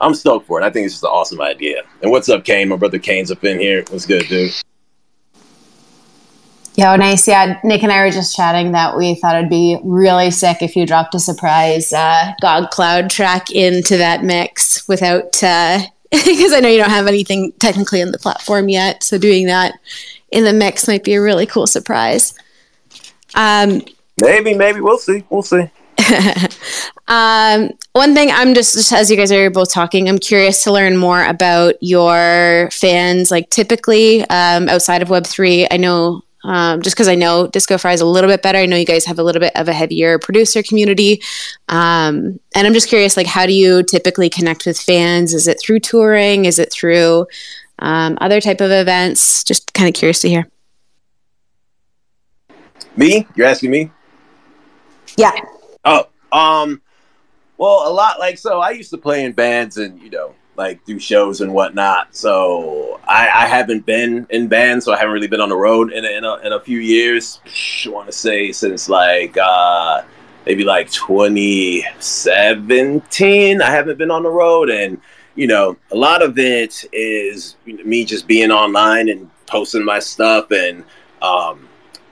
I'm 0.00 0.14
stoked 0.14 0.46
for 0.46 0.60
it. 0.60 0.64
I 0.64 0.70
think 0.70 0.86
it's 0.86 0.94
just 0.94 1.04
an 1.04 1.10
awesome 1.10 1.40
idea. 1.40 1.82
And 2.00 2.10
what's 2.10 2.28
up, 2.28 2.44
Kane? 2.44 2.68
My 2.68 2.76
brother 2.76 2.98
Kane's 2.98 3.30
up 3.30 3.44
in 3.44 3.58
here. 3.58 3.84
What's 3.90 4.06
good, 4.06 4.26
dude? 4.28 4.52
Yo, 6.74 6.96
nice. 6.96 7.28
Yeah, 7.28 7.60
Nick 7.64 7.82
and 7.82 7.92
I 7.92 8.02
were 8.02 8.10
just 8.10 8.34
chatting 8.34 8.72
that 8.72 8.96
we 8.96 9.14
thought 9.16 9.36
it'd 9.36 9.50
be 9.50 9.78
really 9.84 10.30
sick 10.30 10.62
if 10.62 10.74
you 10.74 10.86
dropped 10.86 11.14
a 11.14 11.18
surprise 11.18 11.92
uh, 11.92 12.32
God 12.40 12.70
Cloud 12.70 13.10
track 13.10 13.50
into 13.50 13.98
that 13.98 14.24
mix 14.24 14.88
without, 14.88 15.32
because 15.32 15.42
uh, 15.44 15.86
I 16.56 16.60
know 16.60 16.68
you 16.68 16.78
don't 16.78 16.88
have 16.88 17.08
anything 17.08 17.52
technically 17.58 18.00
on 18.00 18.10
the 18.10 18.18
platform 18.18 18.70
yet. 18.70 19.02
So 19.02 19.18
doing 19.18 19.46
that 19.48 19.74
in 20.30 20.44
the 20.44 20.52
mix 20.54 20.88
might 20.88 21.04
be 21.04 21.12
a 21.14 21.20
really 21.20 21.44
cool 21.44 21.66
surprise. 21.66 22.32
Um, 23.34 23.82
maybe, 24.22 24.54
maybe 24.54 24.80
we'll 24.80 24.98
see. 24.98 25.24
We'll 25.28 25.42
see. 25.42 25.70
um, 27.08 27.70
one 27.92 28.14
thing 28.14 28.30
I'm 28.30 28.54
just, 28.54 28.74
just 28.74 28.92
as 28.92 29.10
you 29.10 29.16
guys 29.16 29.32
are 29.32 29.50
both 29.50 29.72
talking, 29.72 30.08
I'm 30.08 30.18
curious 30.18 30.64
to 30.64 30.72
learn 30.72 30.96
more 30.96 31.24
about 31.24 31.74
your 31.80 32.68
fans. 32.72 33.30
Like 33.30 33.50
typically 33.50 34.22
um, 34.28 34.68
outside 34.68 35.02
of 35.02 35.10
Web 35.10 35.26
three, 35.26 35.66
I 35.70 35.76
know 35.76 36.22
um, 36.44 36.82
just 36.82 36.96
because 36.96 37.08
I 37.08 37.14
know 37.14 37.46
Disco 37.46 37.78
Fries 37.78 38.00
a 38.00 38.06
little 38.06 38.28
bit 38.28 38.42
better. 38.42 38.58
I 38.58 38.66
know 38.66 38.76
you 38.76 38.84
guys 38.84 39.04
have 39.04 39.18
a 39.18 39.22
little 39.22 39.40
bit 39.40 39.54
of 39.54 39.68
a 39.68 39.72
heavier 39.72 40.18
producer 40.18 40.62
community, 40.62 41.22
um, 41.68 42.40
and 42.54 42.66
I'm 42.66 42.74
just 42.74 42.88
curious, 42.88 43.16
like, 43.16 43.26
how 43.26 43.46
do 43.46 43.52
you 43.52 43.82
typically 43.84 44.28
connect 44.28 44.66
with 44.66 44.78
fans? 44.78 45.34
Is 45.34 45.46
it 45.46 45.60
through 45.60 45.80
touring? 45.80 46.44
Is 46.44 46.58
it 46.58 46.72
through 46.72 47.26
um, 47.78 48.18
other 48.20 48.40
type 48.40 48.60
of 48.60 48.70
events? 48.70 49.44
Just 49.44 49.72
kind 49.72 49.88
of 49.88 49.94
curious 49.94 50.20
to 50.22 50.28
hear. 50.28 50.48
Me? 52.96 53.26
You're 53.36 53.46
asking 53.46 53.70
me? 53.70 53.90
Yeah. 55.16 55.32
Oh, 55.84 56.08
um, 56.30 56.80
well, 57.58 57.88
a 57.88 57.92
lot 57.92 58.18
like 58.18 58.38
so. 58.38 58.60
I 58.60 58.70
used 58.70 58.90
to 58.90 58.98
play 58.98 59.24
in 59.24 59.32
bands, 59.32 59.76
and 59.76 60.00
you 60.00 60.10
know, 60.10 60.34
like 60.56 60.84
do 60.84 60.98
shows 60.98 61.40
and 61.40 61.54
whatnot. 61.54 62.14
So 62.14 63.00
I, 63.06 63.28
I 63.28 63.46
haven't 63.46 63.86
been 63.86 64.26
in 64.30 64.48
bands, 64.48 64.84
so 64.84 64.92
I 64.92 64.96
haven't 64.96 65.12
really 65.12 65.28
been 65.28 65.40
on 65.40 65.48
the 65.48 65.56
road 65.56 65.92
in 65.92 66.04
a, 66.04 66.08
in 66.08 66.24
a, 66.24 66.34
in 66.38 66.52
a 66.52 66.58
few 66.60 66.78
years. 66.78 67.40
I 67.86 67.90
want 67.90 68.06
to 68.06 68.12
say 68.12 68.50
since 68.52 68.88
like 68.88 69.36
uh, 69.38 70.02
maybe 70.46 70.64
like 70.64 70.90
2017, 70.90 73.62
I 73.62 73.70
haven't 73.70 73.98
been 73.98 74.10
on 74.10 74.24
the 74.24 74.30
road, 74.30 74.70
and 74.70 75.00
you 75.34 75.46
know, 75.46 75.78
a 75.90 75.96
lot 75.96 76.22
of 76.22 76.38
it 76.38 76.84
is 76.92 77.56
me 77.64 78.04
just 78.04 78.26
being 78.26 78.50
online 78.50 79.08
and 79.08 79.30
posting 79.46 79.82
my 79.84 79.98
stuff 79.98 80.50
and 80.50 80.84
um, 81.22 81.66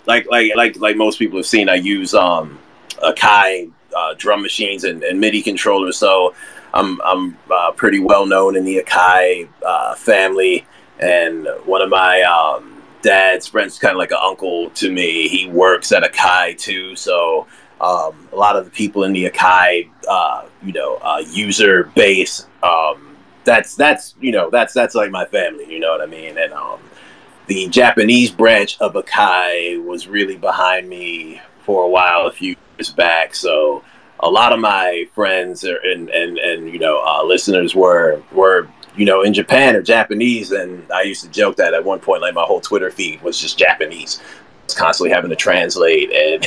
like 0.06 0.26
like 0.30 0.52
like 0.54 0.76
like 0.76 0.96
most 0.96 1.18
people 1.18 1.38
have 1.38 1.46
seen, 1.46 1.68
I 1.68 1.74
use 1.74 2.14
um, 2.14 2.59
Akai 3.02 3.70
uh, 3.96 4.14
drum 4.16 4.42
machines 4.42 4.84
and, 4.84 5.02
and 5.02 5.20
MIDI 5.20 5.42
controllers. 5.42 5.96
So 5.96 6.34
I'm 6.72 7.00
I'm 7.02 7.36
uh, 7.50 7.72
pretty 7.72 8.00
well 8.00 8.26
known 8.26 8.56
in 8.56 8.64
the 8.64 8.82
Akai 8.82 9.48
uh, 9.64 9.94
family, 9.94 10.66
and 10.98 11.48
one 11.64 11.82
of 11.82 11.90
my 11.90 12.22
um, 12.22 12.82
dad's 13.02 13.46
friends, 13.46 13.78
kind 13.78 13.92
of 13.92 13.98
like 13.98 14.12
an 14.12 14.18
uncle 14.22 14.70
to 14.70 14.90
me. 14.90 15.28
He 15.28 15.48
works 15.48 15.92
at 15.92 16.02
Akai 16.02 16.56
too, 16.56 16.94
so 16.96 17.46
um, 17.80 18.28
a 18.32 18.36
lot 18.36 18.56
of 18.56 18.64
the 18.64 18.70
people 18.70 19.04
in 19.04 19.12
the 19.12 19.28
Akai, 19.28 19.90
uh, 20.08 20.46
you 20.62 20.72
know, 20.72 20.96
uh, 21.02 21.22
user 21.30 21.84
base. 21.94 22.46
Um, 22.62 23.16
that's 23.44 23.74
that's 23.74 24.14
you 24.20 24.32
know 24.32 24.50
that's 24.50 24.74
that's 24.74 24.94
like 24.94 25.10
my 25.10 25.24
family. 25.24 25.70
You 25.70 25.80
know 25.80 25.90
what 25.90 26.02
I 26.02 26.06
mean? 26.06 26.38
And 26.38 26.52
um, 26.52 26.80
the 27.46 27.68
Japanese 27.68 28.30
branch 28.30 28.78
of 28.80 28.94
Akai 28.94 29.82
was 29.82 30.06
really 30.06 30.36
behind 30.36 30.88
me 30.88 31.40
for 31.64 31.84
a 31.84 31.88
while, 31.88 32.26
a 32.26 32.32
few 32.32 32.56
years 32.80 32.90
back. 32.90 33.34
So 33.34 33.84
a 34.20 34.30
lot 34.30 34.52
of 34.52 34.60
my 34.60 35.06
friends 35.14 35.64
and 35.64 36.08
and 36.08 36.38
and 36.38 36.72
you 36.72 36.78
know 36.78 37.02
uh, 37.04 37.22
listeners 37.24 37.74
were 37.74 38.22
were 38.32 38.68
you 38.96 39.04
know 39.04 39.22
in 39.22 39.34
Japan 39.34 39.76
or 39.76 39.82
Japanese, 39.82 40.52
and 40.52 40.90
I 40.92 41.02
used 41.02 41.22
to 41.24 41.30
joke 41.30 41.56
that 41.56 41.74
at 41.74 41.84
one 41.84 42.00
point, 42.00 42.22
like 42.22 42.34
my 42.34 42.44
whole 42.44 42.60
Twitter 42.60 42.90
feed 42.90 43.22
was 43.22 43.38
just 43.38 43.58
Japanese. 43.58 44.20
Was 44.64 44.74
constantly 44.74 45.10
having 45.10 45.30
to 45.30 45.36
translate 45.36 46.12
and 46.12 46.46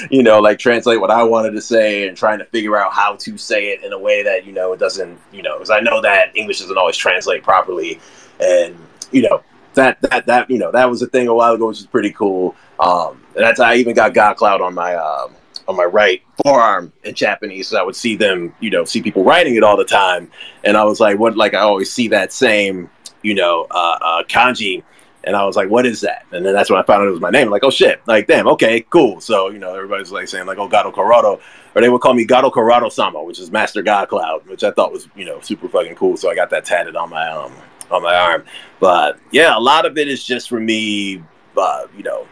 you 0.10 0.24
know 0.24 0.40
like 0.40 0.58
translate 0.58 1.00
what 1.00 1.10
I 1.10 1.22
wanted 1.22 1.52
to 1.52 1.60
say 1.60 2.08
and 2.08 2.16
trying 2.16 2.40
to 2.40 2.44
figure 2.46 2.76
out 2.76 2.92
how 2.92 3.14
to 3.14 3.38
say 3.38 3.68
it 3.68 3.84
in 3.84 3.92
a 3.92 3.98
way 3.98 4.24
that 4.24 4.44
you 4.44 4.52
know 4.52 4.72
it 4.72 4.80
doesn't 4.80 5.18
you 5.32 5.42
know 5.42 5.54
because 5.56 5.70
I 5.70 5.80
know 5.80 6.00
that 6.02 6.36
English 6.36 6.60
doesn't 6.60 6.76
always 6.76 6.96
translate 6.96 7.42
properly, 7.42 8.00
and 8.40 8.76
you 9.12 9.22
know 9.22 9.42
that 9.74 10.00
that 10.02 10.26
that 10.26 10.50
you 10.50 10.58
know 10.58 10.72
that 10.72 10.90
was 10.90 11.02
a 11.02 11.06
thing 11.06 11.28
a 11.28 11.34
while 11.34 11.54
ago, 11.54 11.68
which 11.68 11.80
is 11.80 11.86
pretty 11.86 12.12
cool. 12.12 12.56
Um, 12.80 13.22
and 13.36 13.44
that's 13.44 13.60
I 13.60 13.76
even 13.76 13.94
got 13.94 14.14
God 14.14 14.36
Cloud 14.36 14.60
on 14.60 14.74
my 14.74 14.94
um, 14.94 15.34
on 15.68 15.76
my 15.76 15.84
right 15.84 16.22
forearm 16.42 16.92
in 17.04 17.14
Japanese. 17.14 17.68
So 17.68 17.78
I 17.78 17.82
would 17.82 17.96
see 17.96 18.16
them, 18.16 18.54
you 18.60 18.70
know, 18.70 18.84
see 18.84 19.02
people 19.02 19.24
writing 19.24 19.56
it 19.56 19.62
all 19.62 19.76
the 19.76 19.84
time. 19.84 20.30
And 20.64 20.76
I 20.76 20.84
was 20.84 21.00
like, 21.00 21.18
what, 21.18 21.36
like, 21.36 21.54
I 21.54 21.60
always 21.60 21.92
see 21.92 22.08
that 22.08 22.32
same, 22.32 22.90
you 23.22 23.34
know, 23.34 23.66
uh, 23.70 23.98
uh, 24.00 24.22
kanji. 24.24 24.82
And 25.26 25.34
I 25.34 25.44
was 25.46 25.56
like, 25.56 25.70
what 25.70 25.86
is 25.86 26.02
that? 26.02 26.26
And 26.32 26.44
then 26.44 26.52
that's 26.52 26.68
when 26.68 26.78
I 26.78 26.82
found 26.82 27.00
out 27.00 27.08
it 27.08 27.12
was 27.12 27.20
my 27.20 27.30
name. 27.30 27.46
I'm 27.46 27.50
like, 27.50 27.64
oh 27.64 27.70
shit. 27.70 28.02
Like, 28.06 28.26
damn, 28.26 28.46
okay, 28.48 28.82
cool. 28.90 29.20
So, 29.20 29.48
you 29.48 29.58
know, 29.58 29.74
everybody's 29.74 30.12
like 30.12 30.28
saying, 30.28 30.46
like, 30.46 30.58
oh, 30.58 30.68
Gado 30.68 30.92
Corrado. 30.92 31.40
Or 31.74 31.80
they 31.80 31.88
would 31.88 32.02
call 32.02 32.12
me 32.12 32.26
Gado 32.26 32.52
Corrado 32.52 32.90
Sama, 32.90 33.22
which 33.24 33.40
is 33.40 33.50
Master 33.50 33.82
God 33.82 34.08
Cloud, 34.08 34.46
which 34.46 34.62
I 34.62 34.70
thought 34.70 34.92
was, 34.92 35.08
you 35.16 35.24
know, 35.24 35.40
super 35.40 35.68
fucking 35.68 35.94
cool. 35.94 36.18
So 36.18 36.30
I 36.30 36.34
got 36.34 36.50
that 36.50 36.66
tatted 36.66 36.94
on 36.94 37.08
my 37.08 37.28
um 37.30 37.52
on 37.90 38.02
my 38.02 38.14
arm. 38.14 38.44
But 38.80 39.18
yeah, 39.30 39.56
a 39.56 39.60
lot 39.60 39.86
of 39.86 39.96
it 39.96 40.08
is 40.08 40.24
just 40.24 40.48
for 40.48 40.60
me, 40.60 41.22
uh, 41.56 41.86
you 41.96 42.02
know, 42.02 42.26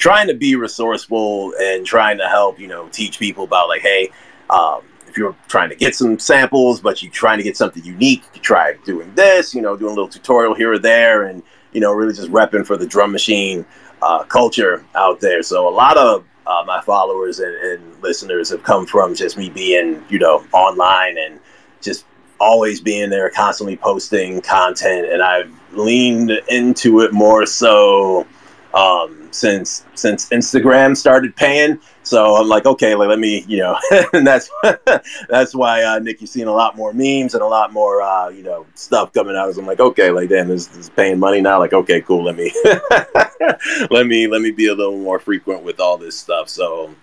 trying 0.00 0.26
to 0.26 0.34
be 0.34 0.56
resourceful 0.56 1.52
and 1.60 1.86
trying 1.86 2.16
to 2.16 2.26
help, 2.26 2.58
you 2.58 2.66
know, 2.66 2.88
teach 2.88 3.18
people 3.18 3.44
about 3.44 3.68
like, 3.68 3.82
hey, 3.82 4.10
um, 4.48 4.80
if 5.06 5.16
you're 5.16 5.36
trying 5.46 5.68
to 5.68 5.76
get 5.76 5.94
some 5.94 6.18
samples, 6.18 6.80
but 6.80 7.02
you're 7.02 7.12
trying 7.12 7.36
to 7.36 7.44
get 7.44 7.56
something 7.56 7.84
unique, 7.84 8.24
you 8.34 8.40
try 8.40 8.74
doing 8.84 9.14
this, 9.14 9.54
you 9.54 9.60
know, 9.60 9.76
doing 9.76 9.92
a 9.92 9.94
little 9.94 10.08
tutorial 10.08 10.54
here 10.54 10.72
or 10.72 10.78
there, 10.78 11.24
and 11.24 11.42
you 11.72 11.80
know, 11.80 11.92
really 11.92 12.14
just 12.14 12.30
repping 12.30 12.66
for 12.66 12.76
the 12.76 12.86
drum 12.86 13.12
machine 13.12 13.64
uh, 14.02 14.24
culture 14.24 14.84
out 14.94 15.20
there. 15.20 15.42
So 15.42 15.68
a 15.68 15.70
lot 15.70 15.98
of 15.98 16.24
uh, 16.46 16.64
my 16.66 16.80
followers 16.80 17.38
and, 17.38 17.54
and 17.54 18.02
listeners 18.02 18.48
have 18.48 18.62
come 18.62 18.86
from 18.86 19.14
just 19.14 19.36
me 19.36 19.50
being, 19.50 20.02
you 20.08 20.18
know, 20.18 20.44
online 20.52 21.18
and 21.18 21.38
just 21.82 22.06
always 22.40 22.80
being 22.80 23.10
there, 23.10 23.28
constantly 23.30 23.76
posting 23.76 24.40
content, 24.40 25.06
and 25.12 25.22
I've 25.22 25.52
leaned 25.72 26.30
into 26.48 27.00
it 27.00 27.12
more 27.12 27.44
so 27.44 28.26
um, 28.72 29.19
since 29.30 29.84
since 29.94 30.28
Instagram 30.30 30.96
started 30.96 31.34
paying. 31.36 31.80
So 32.02 32.36
I'm 32.36 32.48
like, 32.48 32.66
okay, 32.66 32.94
like 32.94 33.08
let 33.08 33.18
me, 33.18 33.44
you 33.46 33.58
know, 33.58 33.78
and 34.12 34.26
that's 34.26 34.50
that's 35.28 35.54
why 35.54 35.82
uh, 35.82 35.98
Nick, 35.98 36.20
you've 36.20 36.30
seen 36.30 36.46
a 36.46 36.52
lot 36.52 36.76
more 36.76 36.92
memes 36.92 37.34
and 37.34 37.42
a 37.42 37.46
lot 37.46 37.72
more, 37.72 38.02
uh, 38.02 38.28
you 38.28 38.42
know, 38.42 38.66
stuff 38.74 39.12
coming 39.12 39.36
out. 39.36 39.56
I'm 39.56 39.66
like, 39.66 39.80
okay, 39.80 40.10
like 40.10 40.28
damn, 40.28 40.48
this, 40.48 40.66
this 40.66 40.78
is 40.78 40.90
paying 40.90 41.18
money 41.18 41.40
now. 41.40 41.58
Like, 41.58 41.72
okay, 41.72 42.00
cool. 42.00 42.24
Let 42.24 42.36
me 42.36 42.52
let 43.90 44.06
me 44.06 44.26
let 44.26 44.40
me 44.40 44.50
be 44.50 44.68
a 44.68 44.74
little 44.74 44.98
more 44.98 45.18
frequent 45.18 45.62
with 45.62 45.80
all 45.80 45.98
this 45.98 46.18
stuff. 46.18 46.48
So 46.48 46.94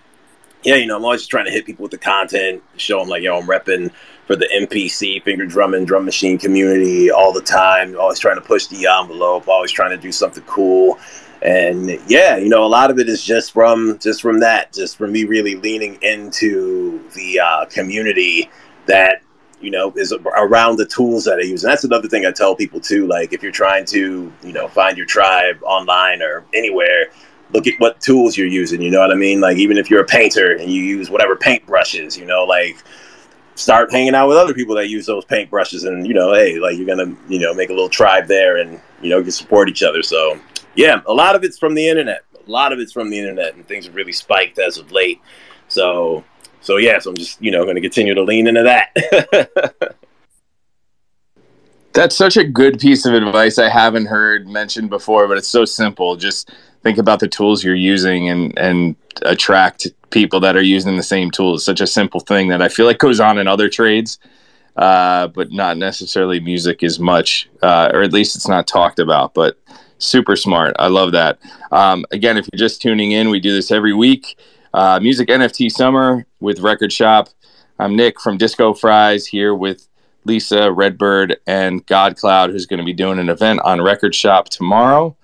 yeah, 0.64 0.74
you 0.74 0.86
know, 0.86 0.96
I'm 0.96 1.04
always 1.04 1.20
just 1.20 1.30
trying 1.30 1.44
to 1.44 1.52
hit 1.52 1.66
people 1.66 1.84
with 1.84 1.92
the 1.92 1.98
content, 1.98 2.62
show 2.76 2.98
them 2.98 3.08
like, 3.08 3.22
yo, 3.22 3.38
I'm 3.38 3.46
repping 3.46 3.92
for 4.26 4.34
the 4.34 4.48
MPC 4.60 5.22
finger 5.22 5.46
drumming, 5.46 5.84
drum 5.84 6.04
machine 6.04 6.36
community 6.36 7.10
all 7.10 7.32
the 7.32 7.40
time. 7.40 7.98
Always 7.98 8.18
trying 8.18 8.34
to 8.34 8.42
push 8.42 8.66
the 8.66 8.86
envelope. 8.86 9.48
Always 9.48 9.70
trying 9.70 9.90
to 9.90 9.96
do 9.96 10.10
something 10.10 10.42
cool 10.44 10.98
and 11.42 12.00
yeah 12.08 12.36
you 12.36 12.48
know 12.48 12.64
a 12.64 12.66
lot 12.66 12.90
of 12.90 12.98
it 12.98 13.08
is 13.08 13.22
just 13.22 13.52
from 13.52 13.98
just 13.98 14.20
from 14.20 14.40
that 14.40 14.72
just 14.72 14.96
from 14.96 15.12
me 15.12 15.24
really 15.24 15.54
leaning 15.54 15.96
into 16.02 17.00
the 17.10 17.38
uh, 17.38 17.64
community 17.66 18.50
that 18.86 19.22
you 19.60 19.70
know 19.70 19.92
is 19.96 20.12
around 20.36 20.76
the 20.76 20.86
tools 20.86 21.24
that 21.24 21.38
i 21.38 21.42
use. 21.42 21.62
And 21.62 21.70
that's 21.70 21.84
another 21.84 22.08
thing 22.08 22.26
i 22.26 22.32
tell 22.32 22.56
people 22.56 22.80
too 22.80 23.06
like 23.06 23.32
if 23.32 23.42
you're 23.42 23.52
trying 23.52 23.84
to 23.86 24.32
you 24.42 24.52
know 24.52 24.66
find 24.68 24.96
your 24.96 25.06
tribe 25.06 25.58
online 25.62 26.22
or 26.22 26.44
anywhere 26.54 27.10
look 27.52 27.66
at 27.66 27.74
what 27.78 28.00
tools 28.00 28.36
you're 28.36 28.46
using 28.48 28.82
you 28.82 28.90
know 28.90 29.00
what 29.00 29.12
i 29.12 29.14
mean? 29.14 29.40
Like 29.40 29.58
even 29.58 29.78
if 29.78 29.90
you're 29.90 30.02
a 30.02 30.06
painter 30.06 30.56
and 30.56 30.70
you 30.70 30.82
use 30.82 31.08
whatever 31.08 31.36
paint 31.36 31.64
brushes 31.66 32.16
you 32.16 32.26
know 32.26 32.44
like 32.44 32.82
start 33.54 33.90
hanging 33.92 34.14
out 34.14 34.28
with 34.28 34.36
other 34.36 34.54
people 34.54 34.74
that 34.76 34.88
use 34.88 35.06
those 35.06 35.24
paint 35.24 35.50
brushes 35.50 35.84
and 35.84 36.06
you 36.06 36.14
know 36.14 36.32
hey 36.32 36.58
like 36.58 36.76
you're 36.76 36.86
gonna 36.86 37.16
you 37.28 37.38
know 37.38 37.54
make 37.54 37.70
a 37.70 37.72
little 37.72 37.88
tribe 37.88 38.26
there 38.26 38.56
and 38.56 38.80
you 39.02 39.10
know 39.10 39.18
you 39.18 39.30
support 39.30 39.68
each 39.68 39.82
other. 39.82 40.02
So 40.02 40.38
yeah, 40.78 41.02
a 41.06 41.12
lot 41.12 41.34
of 41.34 41.42
it's 41.42 41.58
from 41.58 41.74
the 41.74 41.88
internet. 41.88 42.22
A 42.46 42.50
lot 42.50 42.72
of 42.72 42.78
it's 42.78 42.92
from 42.92 43.10
the 43.10 43.18
internet, 43.18 43.56
and 43.56 43.66
things 43.66 43.86
have 43.86 43.96
really 43.96 44.12
spiked 44.12 44.60
as 44.60 44.78
of 44.78 44.92
late. 44.92 45.20
So, 45.66 46.22
so 46.60 46.76
yeah, 46.76 47.00
so 47.00 47.10
I'm 47.10 47.16
just 47.16 47.42
you 47.42 47.50
know 47.50 47.64
going 47.64 47.74
to 47.74 47.80
continue 47.80 48.14
to 48.14 48.22
lean 48.22 48.46
into 48.46 48.62
that. 48.62 49.96
That's 51.94 52.14
such 52.16 52.36
a 52.36 52.44
good 52.44 52.78
piece 52.78 53.06
of 53.06 53.14
advice 53.14 53.58
I 53.58 53.68
haven't 53.68 54.06
heard 54.06 54.46
mentioned 54.46 54.88
before, 54.88 55.26
but 55.26 55.36
it's 55.36 55.48
so 55.48 55.64
simple. 55.64 56.14
Just 56.14 56.52
think 56.84 56.96
about 56.96 57.18
the 57.18 57.26
tools 57.26 57.64
you're 57.64 57.74
using 57.74 58.28
and 58.28 58.56
and 58.56 58.94
attract 59.22 59.88
people 60.10 60.38
that 60.40 60.56
are 60.56 60.62
using 60.62 60.96
the 60.96 61.02
same 61.02 61.32
tools. 61.32 61.64
Such 61.64 61.80
a 61.80 61.88
simple 61.88 62.20
thing 62.20 62.46
that 62.50 62.62
I 62.62 62.68
feel 62.68 62.86
like 62.86 62.98
goes 62.98 63.18
on 63.18 63.38
in 63.38 63.48
other 63.48 63.68
trades, 63.68 64.20
uh, 64.76 65.26
but 65.26 65.50
not 65.50 65.76
necessarily 65.76 66.38
music 66.38 66.84
as 66.84 67.00
much, 67.00 67.50
uh, 67.62 67.90
or 67.92 68.02
at 68.02 68.12
least 68.12 68.36
it's 68.36 68.46
not 68.46 68.68
talked 68.68 69.00
about. 69.00 69.34
But 69.34 69.58
super 69.98 70.36
smart. 70.36 70.74
I 70.78 70.88
love 70.88 71.12
that. 71.12 71.38
Um, 71.72 72.04
again, 72.10 72.36
if 72.36 72.48
you're 72.52 72.58
just 72.58 72.80
tuning 72.80 73.12
in, 73.12 73.28
we 73.28 73.40
do 73.40 73.52
this 73.52 73.70
every 73.70 73.92
week. 73.92 74.38
Uh, 74.72 75.00
Music 75.00 75.28
NFT 75.28 75.70
Summer 75.70 76.26
with 76.40 76.60
Record 76.60 76.92
Shop. 76.92 77.28
I'm 77.78 77.96
Nick 77.96 78.20
from 78.20 78.38
Disco 78.38 78.74
Fries 78.74 79.26
here 79.26 79.54
with 79.54 79.88
Lisa 80.24 80.70
Redbird 80.72 81.38
and 81.46 81.84
God 81.86 82.16
Cloud, 82.16 82.50
who's 82.50 82.66
going 82.66 82.78
to 82.78 82.84
be 82.84 82.92
doing 82.92 83.18
an 83.18 83.28
event 83.28 83.60
on 83.64 83.80
Record 83.80 84.14
Shop 84.14 84.48
tomorrow. 84.48 85.16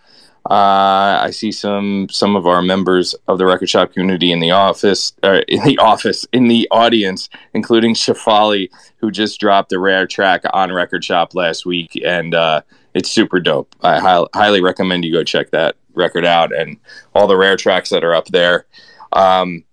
Uh, 0.51 1.21
I 1.23 1.31
see 1.31 1.51
some 1.51 2.07
some 2.11 2.37
of 2.37 2.47
our 2.47 2.61
members 2.61 3.15
of 3.29 3.39
the 3.39 3.47
Record 3.47 3.71
Shop 3.71 3.93
community 3.93 4.31
in 4.31 4.41
the 4.41 4.51
office, 4.51 5.15
uh, 5.23 5.41
in 5.49 5.65
the 5.65 5.79
office, 5.79 6.27
in 6.35 6.49
the 6.49 6.69
audience, 6.71 7.31
including 7.55 7.95
Shafali, 7.95 8.69
who 8.99 9.11
just 9.11 9.41
dropped 9.41 9.73
a 9.73 9.79
rare 9.79 10.07
track 10.07 10.43
on 10.53 10.71
Record 10.71 11.03
Shop 11.03 11.35
last 11.35 11.65
week, 11.65 11.99
and 12.05 12.35
uh, 12.35 12.61
it's 12.95 13.11
super 13.11 13.41
dope. 13.41 13.75
I 13.83 13.99
hi- 13.99 14.27
highly 14.35 14.63
recommend 14.63 15.05
you 15.05 15.13
go 15.13 15.25
check 15.25 15.51
that 15.51 15.77
record 15.95 16.25
out 16.25 16.55
and 16.55 16.79
all 17.15 17.27
the 17.27 17.37
rare 17.37 17.57
tracks 17.57 17.91
that 17.91 18.05
are 18.05 18.15
up 18.15 18.27
there. 18.27 18.67
Um, 19.13 19.65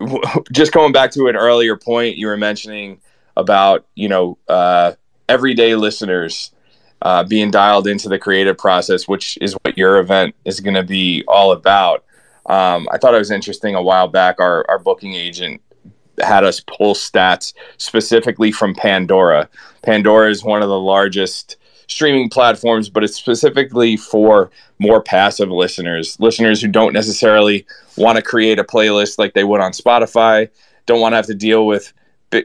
w- 0.00 0.22
just 0.52 0.72
going 0.72 0.92
back 0.92 1.10
to 1.12 1.26
an 1.28 1.36
earlier 1.36 1.76
point 1.76 2.16
you 2.16 2.26
were 2.26 2.36
mentioning 2.36 3.00
about 3.36 3.86
you 3.94 4.08
know 4.08 4.38
uh, 4.48 4.92
everyday 5.28 5.74
listeners 5.74 6.52
uh, 7.02 7.22
being 7.22 7.50
dialed 7.50 7.86
into 7.86 8.08
the 8.08 8.18
creative 8.18 8.56
process, 8.56 9.06
which 9.06 9.38
is 9.40 9.54
what 9.62 9.76
your 9.76 9.98
event 9.98 10.34
is 10.44 10.60
going 10.60 10.74
to 10.74 10.82
be 10.82 11.22
all 11.28 11.52
about. 11.52 12.04
Um, 12.46 12.88
I 12.90 12.98
thought 12.98 13.14
it 13.14 13.18
was 13.18 13.30
interesting 13.30 13.74
a 13.74 13.82
while 13.82 14.08
back. 14.08 14.40
Our, 14.40 14.64
our 14.68 14.78
booking 14.78 15.14
agent 15.14 15.60
had 16.22 16.44
us 16.44 16.60
pull 16.60 16.94
stats 16.94 17.52
specifically 17.76 18.50
from 18.50 18.74
Pandora. 18.74 19.48
Pandora 19.82 20.30
is 20.30 20.42
one 20.42 20.62
of 20.62 20.68
the 20.68 20.80
largest 20.80 21.56
streaming 21.88 22.28
platforms, 22.28 22.88
but 22.88 23.04
it's 23.04 23.16
specifically 23.16 23.96
for 23.96 24.50
more 24.78 25.02
passive 25.02 25.50
listeners, 25.50 26.18
listeners 26.20 26.60
who 26.60 26.68
don't 26.68 26.92
necessarily 26.92 27.66
want 27.96 28.16
to 28.16 28.22
create 28.22 28.58
a 28.58 28.64
playlist 28.64 29.18
like 29.18 29.34
they 29.34 29.44
would 29.44 29.60
on 29.60 29.72
Spotify, 29.72 30.48
don't 30.86 31.00
want 31.00 31.12
to 31.12 31.16
have 31.16 31.26
to 31.26 31.34
deal 31.34 31.66
with 31.66 31.92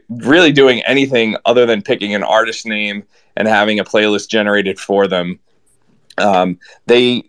really 0.08 0.52
doing 0.52 0.80
anything 0.82 1.36
other 1.44 1.66
than 1.66 1.82
picking 1.82 2.14
an 2.14 2.22
artist 2.22 2.66
name 2.66 3.02
and 3.36 3.48
having 3.48 3.78
a 3.78 3.84
playlist 3.84 4.28
generated 4.28 4.78
for 4.78 5.06
them. 5.06 5.38
Um, 6.18 6.58
they 6.86 7.24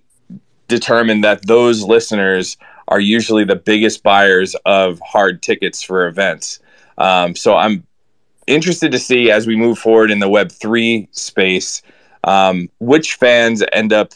determine 0.67 1.21
that 1.21 1.45
those 1.47 1.83
listeners 1.83 2.57
are 2.87 2.99
usually 2.99 3.43
the 3.43 3.55
biggest 3.55 4.03
buyers 4.03 4.55
of 4.65 4.99
hard 4.99 5.41
tickets 5.41 5.81
for 5.81 6.07
events. 6.07 6.59
Um, 6.97 7.35
so 7.35 7.55
I'm 7.55 7.85
interested 8.47 8.91
to 8.91 8.99
see 8.99 9.31
as 9.31 9.47
we 9.47 9.55
move 9.55 9.79
forward 9.79 10.11
in 10.11 10.19
the 10.19 10.27
Web3 10.27 11.07
space 11.15 11.81
um, 12.23 12.69
which 12.79 13.15
fans 13.15 13.63
end 13.73 13.93
up 13.93 14.13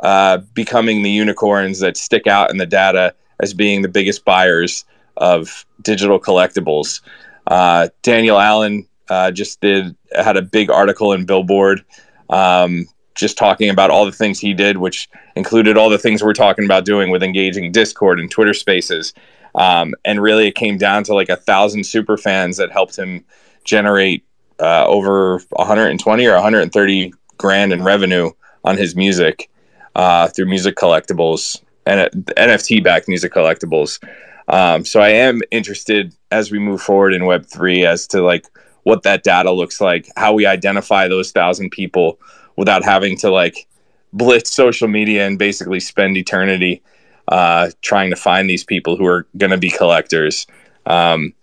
uh, 0.00 0.38
becoming 0.54 1.02
the 1.02 1.10
unicorns 1.10 1.80
that 1.80 1.96
stick 1.96 2.26
out 2.26 2.50
in 2.50 2.56
the 2.58 2.66
data 2.66 3.14
as 3.40 3.54
being 3.54 3.82
the 3.82 3.88
biggest 3.88 4.24
buyers 4.24 4.84
of 5.16 5.64
digital 5.82 6.20
collectibles. 6.20 7.00
Uh, 7.46 7.88
Daniel 8.02 8.38
Allen 8.38 8.86
uh, 9.08 9.30
just 9.30 9.60
did 9.60 9.96
had 10.14 10.36
a 10.36 10.42
big 10.42 10.70
article 10.70 11.12
in 11.12 11.24
Billboard, 11.24 11.84
um, 12.30 12.86
just 13.14 13.36
talking 13.36 13.70
about 13.70 13.90
all 13.90 14.04
the 14.04 14.12
things 14.12 14.38
he 14.38 14.54
did, 14.54 14.78
which 14.78 15.08
included 15.34 15.76
all 15.76 15.90
the 15.90 15.98
things 15.98 16.22
we're 16.22 16.32
talking 16.32 16.64
about 16.64 16.84
doing 16.84 17.10
with 17.10 17.22
engaging 17.22 17.72
Discord 17.72 18.20
and 18.20 18.30
Twitter 18.30 18.54
Spaces. 18.54 19.12
Um, 19.54 19.94
and 20.04 20.20
really, 20.20 20.46
it 20.46 20.54
came 20.54 20.78
down 20.78 21.04
to 21.04 21.14
like 21.14 21.28
a 21.28 21.36
thousand 21.36 21.84
super 21.84 22.16
fans 22.16 22.58
that 22.58 22.70
helped 22.70 22.96
him 22.96 23.24
generate 23.64 24.24
uh, 24.60 24.86
over 24.86 25.40
120 25.50 26.26
or 26.26 26.34
130 26.34 27.12
grand 27.38 27.72
in 27.72 27.82
revenue 27.82 28.30
on 28.64 28.76
his 28.76 28.94
music 28.94 29.50
uh, 29.94 30.28
through 30.28 30.46
music 30.46 30.76
collectibles 30.76 31.60
and 31.86 32.10
NFT 32.36 32.82
backed 32.84 33.08
music 33.08 33.32
collectibles. 33.32 34.02
Um, 34.48 34.84
so 34.84 35.00
I 35.00 35.10
am 35.10 35.40
interested 35.50 36.14
as 36.30 36.50
we 36.50 36.58
move 36.58 36.80
forward 36.80 37.14
in 37.14 37.26
Web 37.26 37.46
three 37.46 37.84
as 37.84 38.06
to 38.08 38.22
like 38.22 38.46
what 38.82 39.02
that 39.02 39.22
data 39.22 39.50
looks 39.50 39.80
like, 39.80 40.08
how 40.16 40.32
we 40.32 40.46
identify 40.46 41.08
those 41.08 41.32
thousand 41.32 41.70
people 41.70 42.18
without 42.56 42.84
having 42.84 43.16
to 43.18 43.30
like 43.30 43.66
blitz 44.12 44.52
social 44.52 44.88
media 44.88 45.26
and 45.26 45.38
basically 45.38 45.80
spend 45.80 46.16
eternity 46.16 46.82
uh, 47.28 47.70
trying 47.82 48.10
to 48.10 48.16
find 48.16 48.48
these 48.48 48.64
people 48.64 48.96
who 48.96 49.04
are 49.06 49.26
going 49.36 49.50
to 49.50 49.58
be 49.58 49.70
collectors. 49.70 50.46
Um, 50.86 51.34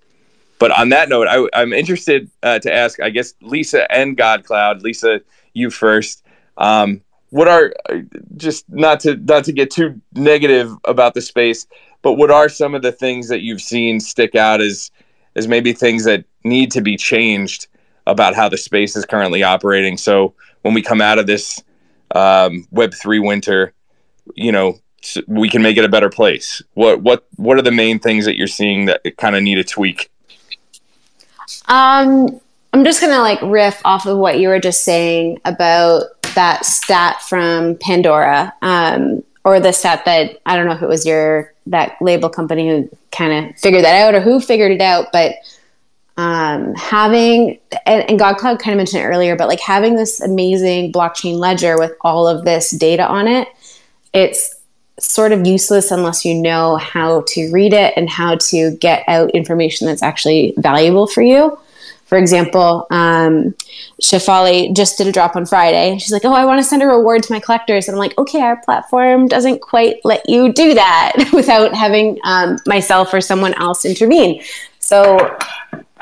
but 0.57 0.71
on 0.71 0.89
that 0.89 1.09
note, 1.09 1.27
I, 1.27 1.61
am 1.61 1.73
interested 1.73 2.29
uh, 2.41 2.59
to 2.59 2.73
ask, 2.73 2.99
I 3.01 3.09
guess, 3.09 3.33
Lisa 3.41 3.91
and 3.91 4.17
God 4.17 4.45
Cloud. 4.45 4.81
Lisa, 4.81 5.21
you 5.55 5.69
first. 5.69 6.23
Um, 6.57 7.01
what 7.29 7.47
are 7.47 7.73
just 8.37 8.69
not 8.69 8.99
to 9.01 9.15
not 9.17 9.43
to 9.45 9.51
get 9.51 9.71
too 9.71 9.99
negative 10.13 10.75
about 10.85 11.13
the 11.13 11.21
space, 11.21 11.67
but 12.01 12.13
what 12.13 12.31
are 12.31 12.47
some 12.47 12.75
of 12.75 12.81
the 12.81 12.91
things 12.91 13.27
that 13.29 13.41
you've 13.41 13.61
seen 13.61 13.99
stick 13.99 14.35
out 14.35 14.61
as 14.61 14.91
as 15.35 15.47
maybe 15.47 15.73
things 15.73 16.05
that 16.05 16.23
need 16.43 16.71
to 16.71 16.81
be 16.81 16.95
changed 16.95 17.67
about 18.07 18.35
how 18.35 18.47
the 18.47 18.57
space 18.57 18.95
is 18.95 19.05
currently 19.05 19.43
operating? 19.43 19.97
So 19.97 20.33
when 20.61 20.73
we 20.73 20.81
come 20.81 21.01
out 21.01 21.19
of 21.19 21.27
this 21.27 21.63
um, 22.13 22.67
Web 22.71 22.93
three 22.93 23.19
winter, 23.19 23.73
you 24.35 24.51
know, 24.51 24.79
we 25.27 25.49
can 25.49 25.61
make 25.61 25.77
it 25.77 25.85
a 25.85 25.89
better 25.89 26.09
place. 26.09 26.61
What 26.73 27.01
what 27.01 27.25
what 27.35 27.57
are 27.57 27.63
the 27.63 27.71
main 27.71 27.99
things 27.99 28.25
that 28.25 28.37
you're 28.37 28.47
seeing 28.47 28.85
that 28.85 29.01
kind 29.17 29.35
of 29.35 29.43
need 29.43 29.57
a 29.57 29.63
tweak? 29.63 30.09
Um, 31.67 32.39
I'm 32.75 32.83
just 32.83 32.99
gonna 32.99 33.21
like 33.21 33.41
riff 33.41 33.81
off 33.85 34.05
of 34.05 34.17
what 34.17 34.37
you 34.37 34.49
were 34.49 34.59
just 34.59 34.83
saying 34.83 35.39
about 35.45 36.07
that 36.35 36.65
stat 36.65 37.21
from 37.21 37.77
Pandora, 37.77 38.53
um, 38.61 39.23
or 39.45 39.61
the 39.61 39.71
stat 39.71 40.03
that 40.03 40.41
I 40.45 40.57
don't 40.57 40.65
know 40.65 40.73
if 40.73 40.81
it 40.81 40.89
was 40.89 41.05
your 41.05 41.53
that 41.67 41.95
label 42.01 42.27
company 42.27 42.67
who 42.67 42.89
kind 43.13 43.31
of 43.31 43.57
figured 43.57 43.85
that 43.85 44.03
out 44.03 44.13
or 44.13 44.19
who 44.19 44.41
figured 44.41 44.73
it 44.73 44.81
out, 44.81 45.07
but 45.13 45.35
um, 46.17 46.75
having 46.75 47.59
and, 47.85 48.09
and 48.09 48.19
God 48.19 48.35
Cloud 48.35 48.59
kind 48.59 48.73
of 48.73 48.77
mentioned 48.77 49.03
it 49.03 49.05
earlier, 49.05 49.37
but 49.37 49.47
like 49.47 49.61
having 49.61 49.95
this 49.95 50.19
amazing 50.19 50.91
blockchain 50.91 51.37
ledger 51.37 51.77
with 51.77 51.93
all 52.01 52.27
of 52.27 52.43
this 52.43 52.71
data 52.71 53.07
on 53.07 53.29
it, 53.29 53.47
it's 54.11 54.53
sort 54.99 55.31
of 55.31 55.47
useless 55.47 55.91
unless 55.91 56.25
you 56.25 56.35
know 56.35 56.75
how 56.75 57.23
to 57.27 57.49
read 57.53 57.71
it 57.71 57.93
and 57.95 58.09
how 58.09 58.35
to 58.35 58.75
get 58.81 59.05
out 59.07 59.31
information 59.31 59.87
that's 59.87 60.03
actually 60.03 60.53
valuable 60.57 61.07
for 61.07 61.21
you. 61.21 61.57
For 62.05 62.17
example, 62.19 62.85
um, 62.91 63.55
Shefali 64.01 64.75
just 64.75 64.97
did 64.97 65.07
a 65.07 65.11
drop 65.11 65.35
on 65.35 65.45
Friday. 65.45 65.97
She's 65.97 66.11
like, 66.11 66.23
"Oh, 66.23 66.33
I 66.33 66.45
want 66.45 66.59
to 66.59 66.63
send 66.63 66.83
a 66.83 66.87
reward 66.87 67.23
to 67.23 67.33
my 67.33 67.39
collectors," 67.39 67.87
and 67.87 67.95
I'm 67.95 67.99
like, 67.99 68.17
"Okay, 68.17 68.41
our 68.41 68.57
platform 68.57 69.27
doesn't 69.27 69.61
quite 69.61 69.97
let 70.03 70.27
you 70.29 70.53
do 70.53 70.75
that 70.75 71.29
without 71.33 71.73
having 71.73 72.19
um, 72.23 72.57
myself 72.67 73.13
or 73.13 73.21
someone 73.21 73.53
else 73.55 73.85
intervene." 73.85 74.43
So, 74.79 75.35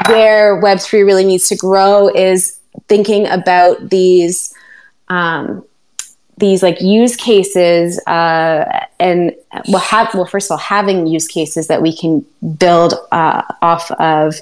where 0.08 0.58
Web 0.60 0.82
three 0.82 1.04
really 1.04 1.24
needs 1.24 1.48
to 1.50 1.56
grow 1.56 2.10
is 2.10 2.60
thinking 2.90 3.28
about 3.28 3.90
these 3.90 4.54
um, 5.08 5.64
these 6.38 6.64
like 6.64 6.82
use 6.82 7.16
cases 7.16 8.00
uh, 8.08 8.86
and 9.00 9.34
well, 9.70 9.82
have, 9.82 10.14
well, 10.14 10.26
first 10.26 10.48
of 10.48 10.52
all, 10.52 10.58
having 10.58 11.08
use 11.08 11.28
cases 11.28 11.68
that 11.68 11.82
we 11.82 11.96
can 11.96 12.26
build 12.58 12.94
uh, 13.12 13.44
off 13.62 13.90
of 13.92 14.36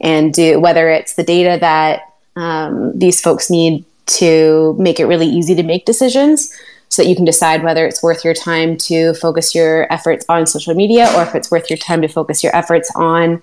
and 0.00 0.32
do 0.32 0.60
whether 0.60 0.90
it's 0.90 1.14
the 1.14 1.22
data 1.22 1.58
that 1.60 2.14
um, 2.36 2.96
these 2.98 3.20
folks 3.20 3.50
need 3.50 3.84
to 4.06 4.76
make 4.78 5.00
it 5.00 5.06
really 5.06 5.26
easy 5.26 5.54
to 5.54 5.62
make 5.62 5.84
decisions 5.84 6.54
so 6.88 7.02
that 7.02 7.08
you 7.08 7.16
can 7.16 7.24
decide 7.24 7.62
whether 7.64 7.86
it's 7.86 8.02
worth 8.02 8.24
your 8.24 8.34
time 8.34 8.76
to 8.76 9.14
focus 9.14 9.54
your 9.54 9.92
efforts 9.92 10.24
on 10.28 10.46
social 10.46 10.74
media 10.74 11.10
or 11.16 11.22
if 11.22 11.34
it's 11.34 11.50
worth 11.50 11.68
your 11.68 11.76
time 11.76 12.00
to 12.02 12.08
focus 12.08 12.44
your 12.44 12.54
efforts 12.54 12.90
on 12.94 13.42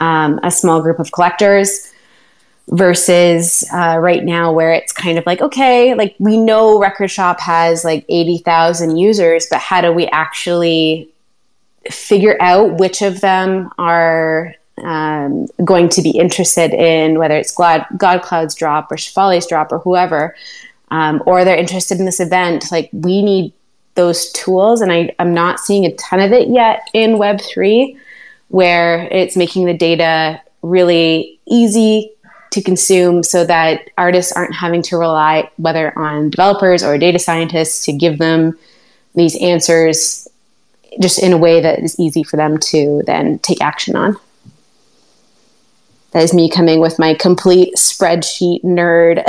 um, 0.00 0.38
a 0.42 0.50
small 0.50 0.80
group 0.80 0.98
of 0.98 1.10
collectors 1.12 1.92
versus 2.68 3.64
uh, 3.72 3.96
right 3.98 4.24
now 4.24 4.52
where 4.52 4.72
it's 4.72 4.92
kind 4.92 5.18
of 5.18 5.26
like 5.26 5.40
okay 5.40 5.94
like 5.94 6.14
we 6.18 6.36
know 6.36 6.78
record 6.80 7.10
shop 7.10 7.40
has 7.40 7.84
like 7.84 8.04
80,000 8.08 8.96
users 8.96 9.46
but 9.50 9.60
how 9.60 9.80
do 9.80 9.92
we 9.92 10.06
actually 10.08 11.08
figure 11.90 12.36
out 12.40 12.78
which 12.78 13.02
of 13.02 13.20
them 13.20 13.70
are 13.78 14.54
um, 14.82 15.46
going 15.64 15.88
to 15.90 16.02
be 16.02 16.10
interested 16.10 16.72
in 16.72 17.18
whether 17.18 17.36
it's 17.36 17.54
God, 17.54 17.86
God 17.96 18.22
Cloud's 18.22 18.54
drop 18.54 18.90
or 18.90 18.96
Shafali's 18.96 19.46
drop 19.46 19.72
or 19.72 19.78
whoever, 19.78 20.34
um, 20.90 21.22
or 21.26 21.44
they're 21.44 21.56
interested 21.56 21.98
in 21.98 22.04
this 22.04 22.20
event, 22.20 22.70
like 22.70 22.90
we 22.92 23.22
need 23.22 23.52
those 23.94 24.30
tools. 24.32 24.80
And 24.80 24.92
I, 24.92 25.14
I'm 25.18 25.34
not 25.34 25.58
seeing 25.58 25.84
a 25.84 25.94
ton 25.96 26.20
of 26.20 26.32
it 26.32 26.48
yet 26.48 26.88
in 26.92 27.12
Web3, 27.12 27.98
where 28.48 29.08
it's 29.10 29.36
making 29.36 29.66
the 29.66 29.74
data 29.76 30.40
really 30.62 31.38
easy 31.46 32.12
to 32.50 32.62
consume 32.62 33.22
so 33.22 33.44
that 33.44 33.90
artists 33.98 34.32
aren't 34.32 34.54
having 34.54 34.82
to 34.82 34.96
rely 34.96 35.50
whether 35.56 35.96
on 35.98 36.30
developers 36.30 36.82
or 36.82 36.96
data 36.96 37.18
scientists 37.18 37.84
to 37.84 37.92
give 37.92 38.18
them 38.18 38.56
these 39.14 39.36
answers 39.42 40.28
just 41.00 41.22
in 41.22 41.32
a 41.32 41.38
way 41.38 41.60
that 41.60 41.80
is 41.80 41.98
easy 41.98 42.22
for 42.22 42.36
them 42.36 42.58
to 42.58 43.02
then 43.06 43.38
take 43.40 43.60
action 43.60 43.96
on. 43.96 44.16
That 46.16 46.22
is 46.22 46.32
me 46.32 46.48
coming 46.48 46.80
with 46.80 46.98
my 46.98 47.12
complete 47.12 47.74
spreadsheet 47.76 48.64
nerd 48.64 49.22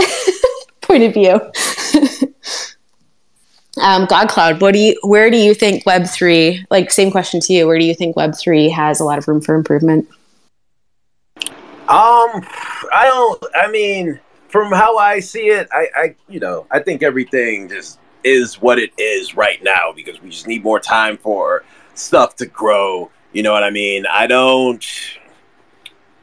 point 0.82 1.04
of 1.04 1.14
view. 1.14 1.34
um, 3.82 4.06
God 4.06 4.30
Cloud, 4.30 4.62
what 4.62 4.72
do 4.72 4.80
you? 4.80 4.98
Where 5.04 5.30
do 5.30 5.36
you 5.36 5.54
think 5.54 5.86
Web 5.86 6.08
three? 6.08 6.66
Like, 6.70 6.90
same 6.90 7.12
question 7.12 7.42
to 7.42 7.52
you. 7.52 7.68
Where 7.68 7.78
do 7.78 7.84
you 7.84 7.94
think 7.94 8.16
Web 8.16 8.38
three 8.38 8.70
has 8.70 9.02
a 9.02 9.04
lot 9.04 9.18
of 9.18 9.28
room 9.28 9.42
for 9.42 9.54
improvement? 9.54 10.08
Um, 11.90 11.90
I 11.90 13.04
don't. 13.04 13.44
I 13.54 13.70
mean, 13.70 14.18
from 14.48 14.72
how 14.72 14.98
I 14.98 15.20
see 15.20 15.50
it, 15.50 15.68
I, 15.74 15.90
I, 15.94 16.16
you 16.30 16.40
know, 16.40 16.68
I 16.72 16.80
think 16.80 17.04
everything 17.04 17.68
just 17.68 18.00
is 18.24 18.62
what 18.62 18.80
it 18.80 18.92
is 18.98 19.36
right 19.36 19.62
now 19.62 19.92
because 19.94 20.22
we 20.22 20.30
just 20.30 20.48
need 20.48 20.64
more 20.64 20.80
time 20.80 21.18
for 21.18 21.66
stuff 21.96 22.38
to 22.38 22.46
grow. 22.46 23.12
You 23.34 23.44
know 23.44 23.52
what 23.52 23.66
I 23.66 23.72
mean? 23.72 24.06
I 24.06 24.26
don't 24.26 24.82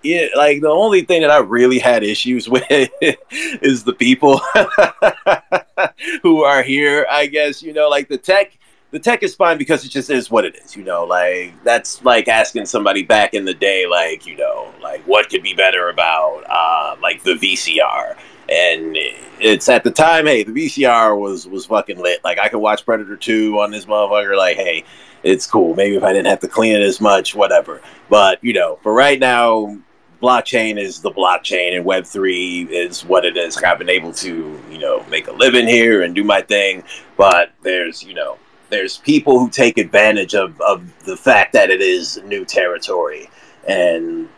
yeah, 0.05 0.26
like 0.36 0.61
the 0.61 0.68
only 0.68 1.02
thing 1.02 1.22
that 1.22 1.30
I 1.30 1.38
really 1.38 1.78
had 1.78 2.05
issues 2.05 2.48
with 2.48 2.64
is 2.70 3.84
the 3.84 3.94
people 3.94 4.40
who 6.22 6.44
are 6.44 6.62
here. 6.62 7.07
I 7.11 7.26
guess 7.26 7.62
you 7.62 7.72
know, 7.72 7.88
like 7.88 8.09
the 8.09 8.18
tech. 8.18 8.59
The 8.90 9.00
tech 9.00 9.24
is 9.24 9.34
fine 9.34 9.59
because 9.59 9.84
it 9.84 9.88
just 9.88 10.09
is 10.09 10.30
what 10.30 10.44
it 10.44 10.55
is. 10.55 10.76
You 10.76 10.84
know, 10.84 11.02
like 11.02 11.52
that's 11.64 12.05
like 12.05 12.28
asking 12.28 12.66
somebody 12.66 13.02
back 13.02 13.34
in 13.34 13.44
the 13.44 13.55
day, 13.55 13.88
like 13.88 14.24
you 14.24 14.36
know, 14.36 14.72
like 14.80 15.00
what 15.05 15.28
could 15.28 15.42
be 15.42 15.52
better 15.52 15.88
about 15.88 16.44
uh, 16.48 16.94
like 17.02 17.24
the 17.24 17.34
VCR. 17.34 18.16
And 18.48 18.96
it's 19.40 19.68
at 19.68 19.82
the 19.82 19.90
time, 19.90 20.26
hey, 20.26 20.44
the 20.44 20.52
VCR 20.52 21.18
was 21.18 21.48
was 21.48 21.66
fucking 21.66 21.98
lit. 21.98 22.22
Like 22.22 22.38
I 22.38 22.48
could 22.48 22.61
watch 22.61 22.84
Predator 22.84 23.16
Two 23.16 23.59
on 23.59 23.72
this 23.72 23.86
motherfucker. 23.86 24.36
Like, 24.36 24.59
hey, 24.59 24.84
it's 25.24 25.46
cool. 25.46 25.74
Maybe 25.74 25.96
if 25.96 26.05
I 26.05 26.12
didn't 26.12 26.28
have 26.28 26.40
to 26.40 26.48
clean 26.48 26.76
it 26.76 26.82
as 26.82 27.00
much, 27.00 27.34
whatever. 27.34 27.80
But 28.09 28.44
you 28.44 28.52
know, 28.52 28.78
for 28.82 28.92
right 28.92 29.18
now, 29.18 29.76
blockchain 30.25 30.79
is 30.79 31.01
the 31.01 31.11
blockchain 31.11 31.77
and 31.77 31.85
web3 31.85 32.68
is 32.68 33.05
what 33.05 33.25
it 33.25 33.37
is 33.37 33.57
i've 33.59 33.79
been 33.79 33.89
able 33.89 34.12
to 34.12 34.59
you 34.70 34.79
know 34.79 35.05
make 35.11 35.29
a 35.29 35.33
living 35.33 35.66
here 35.66 36.03
and 36.03 36.14
do 36.14 36.25
my 36.25 36.41
thing 36.41 36.83
but 37.16 37.53
there's 37.62 38.03
you 38.03 38.14
know 38.14 38.39
there's 38.70 38.99
people 38.99 39.39
who 39.39 39.49
take 39.51 39.77
advantage 39.79 40.35
of, 40.35 40.59
of 40.61 41.05
the 41.05 41.16
fact 41.16 41.53
that 41.53 41.70
it 41.70 41.81
is 41.81 42.20
new 42.25 42.45
territory 42.45 43.29
and 43.68 44.29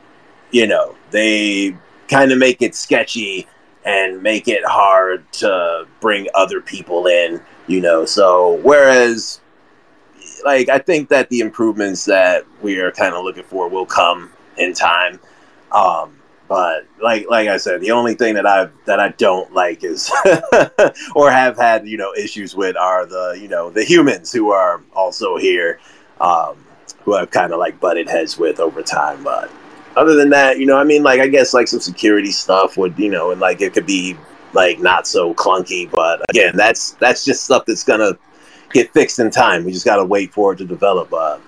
you 0.50 0.66
know, 0.66 0.94
they 1.10 1.76
kind 2.08 2.32
of 2.32 2.38
make 2.38 2.62
it 2.62 2.74
sketchy 2.74 3.46
and 3.84 4.22
make 4.22 4.48
it 4.48 4.64
hard 4.64 5.30
to 5.32 5.86
bring 6.00 6.28
other 6.34 6.60
people 6.60 7.06
in, 7.06 7.40
you 7.66 7.80
know. 7.80 8.04
So 8.04 8.60
whereas 8.62 9.40
like 10.44 10.68
I 10.68 10.78
think 10.78 11.08
that 11.08 11.28
the 11.28 11.40
improvements 11.40 12.04
that 12.06 12.44
we 12.62 12.78
are 12.78 12.90
kind 12.90 13.14
of 13.14 13.24
looking 13.24 13.44
for 13.44 13.68
will 13.68 13.86
come 13.86 14.32
in 14.56 14.72
time. 14.72 15.20
Um, 15.76 16.16
but 16.48 16.86
like 17.02 17.28
like 17.28 17.48
I 17.48 17.56
said, 17.56 17.80
the 17.80 17.90
only 17.90 18.14
thing 18.14 18.34
that 18.34 18.46
I 18.46 18.68
that 18.84 19.00
I 19.00 19.08
don't 19.10 19.52
like 19.52 19.82
is 19.82 20.10
or 21.14 21.30
have 21.30 21.56
had 21.56 21.88
you 21.88 21.98
know 21.98 22.14
issues 22.14 22.54
with 22.54 22.76
are 22.76 23.04
the 23.04 23.36
you 23.40 23.48
know 23.48 23.70
the 23.70 23.84
humans 23.84 24.32
who 24.32 24.52
are 24.52 24.82
also 24.94 25.36
here, 25.36 25.80
um, 26.20 26.56
who 27.02 27.14
I've 27.14 27.30
kind 27.30 27.52
of 27.52 27.58
like 27.58 27.80
butted 27.80 28.08
heads 28.08 28.38
with 28.38 28.60
over 28.60 28.82
time. 28.82 29.24
But 29.24 29.50
other 29.96 30.14
than 30.14 30.30
that, 30.30 30.58
you 30.58 30.66
know, 30.66 30.76
I 30.76 30.84
mean, 30.84 31.02
like 31.02 31.20
I 31.20 31.26
guess 31.26 31.52
like 31.52 31.68
some 31.68 31.80
security 31.80 32.30
stuff 32.30 32.76
would 32.76 32.96
you 32.98 33.10
know, 33.10 33.32
and 33.32 33.40
like 33.40 33.60
it 33.60 33.72
could 33.72 33.86
be 33.86 34.16
like 34.52 34.78
not 34.78 35.06
so 35.08 35.34
clunky. 35.34 35.90
But 35.90 36.22
again, 36.30 36.56
that's 36.56 36.92
that's 36.92 37.24
just 37.24 37.44
stuff 37.44 37.64
that's 37.66 37.82
gonna 37.82 38.16
get 38.72 38.92
fixed 38.92 39.18
in 39.18 39.32
time. 39.32 39.64
We 39.64 39.72
just 39.72 39.84
gotta 39.84 40.04
wait 40.04 40.32
for 40.32 40.52
it 40.52 40.56
to 40.58 40.64
develop. 40.64 41.12
Uh, 41.12 41.38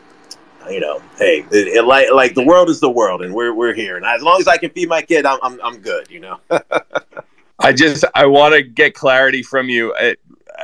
you 0.71 0.81
know, 0.81 1.01
hey, 1.17 1.45
it, 1.51 1.69
it, 1.69 1.85
like 1.85 2.11
like 2.13 2.35
the 2.35 2.45
world 2.45 2.69
is 2.69 2.81
the 2.81 2.91
world, 2.91 3.23
and 3.23 3.35
we're 3.35 3.55
we're 3.55 3.75
here, 3.75 3.97
and 3.97 4.05
as 4.05 4.23
long 4.23 4.41
as 4.41 4.49
I 4.49 4.57
can 4.57 4.71
feed 4.71 4.89
my 4.89 5.03
kid, 5.03 5.27
I'm 5.27 5.39
I'm, 5.43 5.61
I'm 5.63 5.79
good. 5.79 6.11
You 6.11 6.21
know. 6.21 6.41
I 7.61 7.73
just 7.73 8.05
I 8.15 8.27
want 8.27 8.55
to 8.55 8.63
get 8.63 8.95
clarity 8.95 9.43
from 9.43 9.69
you. 9.69 9.95
I, 9.97 10.15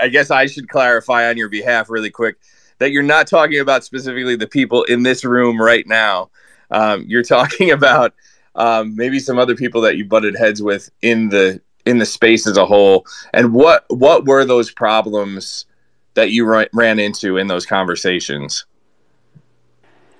I 0.01 0.09
guess 0.09 0.31
I 0.31 0.47
should 0.47 0.69
clarify 0.69 1.29
on 1.29 1.37
your 1.37 1.49
behalf 1.49 1.91
really 1.91 2.11
quick 2.11 2.37
that 2.79 2.91
you're 2.91 3.03
not 3.03 3.27
talking 3.27 3.61
about 3.61 3.85
specifically 3.85 4.37
the 4.37 4.47
people 4.47 4.85
in 4.85 5.03
this 5.03 5.25
room 5.25 5.61
right 5.61 5.87
now. 5.87 6.31
Um, 6.71 7.05
you're 7.07 7.23
talking 7.23 7.71
about 7.73 8.15
um, 8.55 8.95
maybe 8.95 9.19
some 9.19 9.39
other 9.39 9.55
people 9.55 9.81
that 9.83 9.97
you 9.97 10.05
butted 10.05 10.37
heads 10.37 10.63
with 10.63 10.91
in 11.03 11.29
the 11.29 11.61
in 11.85 11.99
the 11.99 12.07
space 12.07 12.47
as 12.47 12.57
a 12.57 12.67
whole. 12.67 13.07
And 13.33 13.53
what 13.53 13.85
what 13.89 14.27
were 14.27 14.45
those 14.45 14.71
problems 14.71 15.67
that 16.15 16.31
you 16.31 16.47
ran 16.73 16.99
into 16.99 17.37
in 17.39 17.49
those 17.49 17.67
conversations? 17.67 18.65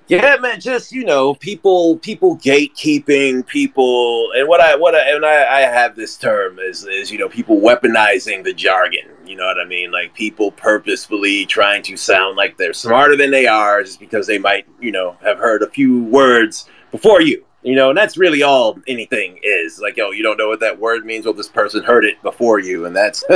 Yeah, 0.07 0.35
man, 0.39 0.59
just 0.59 0.91
you 0.91 1.03
know, 1.03 1.33
people, 1.33 1.97
people 1.97 2.37
gatekeeping, 2.37 3.45
people, 3.47 4.31
and 4.33 4.47
what 4.47 4.61
I, 4.61 4.75
what 4.75 4.93
I, 4.93 5.09
and 5.09 5.25
I, 5.25 5.57
I 5.57 5.61
have 5.61 5.95
this 5.95 6.15
term 6.15 6.59
is, 6.59 6.85
is 6.85 7.09
you 7.09 7.17
know, 7.17 7.27
people 7.27 7.59
weaponizing 7.59 8.43
the 8.43 8.53
jargon. 8.53 9.09
You 9.25 9.35
know 9.35 9.45
what 9.45 9.59
I 9.59 9.65
mean? 9.65 9.91
Like 9.91 10.13
people 10.13 10.51
purposefully 10.51 11.47
trying 11.47 11.81
to 11.83 11.97
sound 11.97 12.35
like 12.35 12.55
they're 12.55 12.73
smarter 12.73 13.15
than 13.15 13.31
they 13.31 13.47
are, 13.47 13.81
just 13.81 13.99
because 13.99 14.27
they 14.27 14.37
might, 14.37 14.67
you 14.79 14.91
know, 14.91 15.17
have 15.23 15.39
heard 15.39 15.63
a 15.63 15.69
few 15.69 16.03
words 16.03 16.69
before 16.91 17.21
you. 17.21 17.43
You 17.63 17.73
know, 17.73 17.89
and 17.89 17.97
that's 17.97 18.15
really 18.15 18.43
all 18.43 18.77
anything 18.85 19.39
is. 19.41 19.79
Like, 19.79 19.97
yo, 19.97 20.11
you 20.11 20.21
don't 20.21 20.37
know 20.37 20.47
what 20.47 20.59
that 20.59 20.79
word 20.79 21.03
means. 21.03 21.25
Well, 21.25 21.33
this 21.33 21.47
person 21.47 21.83
heard 21.83 22.05
it 22.05 22.21
before 22.21 22.59
you, 22.59 22.85
and 22.85 22.95
that's 22.95 23.23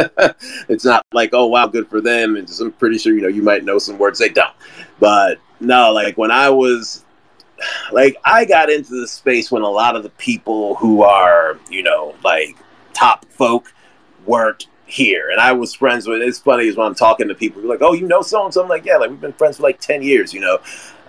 it's 0.70 0.86
not 0.86 1.04
like, 1.14 1.32
oh 1.34 1.48
wow, 1.48 1.66
good 1.66 1.90
for 1.90 2.00
them. 2.00 2.36
And 2.36 2.48
I'm 2.62 2.72
pretty 2.74 3.00
sure 3.00 3.16
you 3.16 3.22
know 3.22 3.28
you 3.28 3.42
might 3.42 3.66
know 3.66 3.80
some 3.80 3.98
words 3.98 4.20
they 4.20 4.30
don't. 4.30 4.54
But 5.00 5.40
no, 5.60 5.92
like 5.92 6.18
when 6.18 6.32
I 6.32 6.50
was 6.50 7.06
like 7.92 8.16
I 8.26 8.46
got 8.46 8.70
into 8.70 9.00
the 9.00 9.08
space 9.08 9.52
when 9.52 9.62
a 9.62 9.70
lot 9.70 9.96
of 9.96 10.04
the 10.04 10.10
people 10.12 10.76
who 10.76 11.04
are, 11.04 11.60
you 11.70 11.84
know, 11.84 12.16
like 12.24 12.58
top 12.94 13.26
folk 13.26 13.74
weren't 14.26 14.68
here. 14.86 15.30
And 15.30 15.40
I 15.40 15.52
was 15.52 15.74
friends 15.74 16.08
with 16.08 16.22
it's 16.22 16.40
funny 16.40 16.68
is 16.68 16.76
when 16.76 16.88
I'm 16.88 16.96
talking 16.96 17.28
to 17.28 17.36
people 17.36 17.62
like, 17.64 17.82
Oh, 17.82 17.94
you 17.94 18.08
know 18.08 18.22
so 18.22 18.44
and 18.44 18.54
so 18.54 18.64
I'm 18.64 18.70
like, 18.70 18.86
Yeah, 18.86 18.98
like 18.98 19.10
we've 19.10 19.22
been 19.22 19.34
friends 19.34 19.58
for 19.58 19.64
like 19.64 19.80
ten 19.80 20.02
years, 20.02 20.34
you 20.34 20.42
know. 20.42 20.60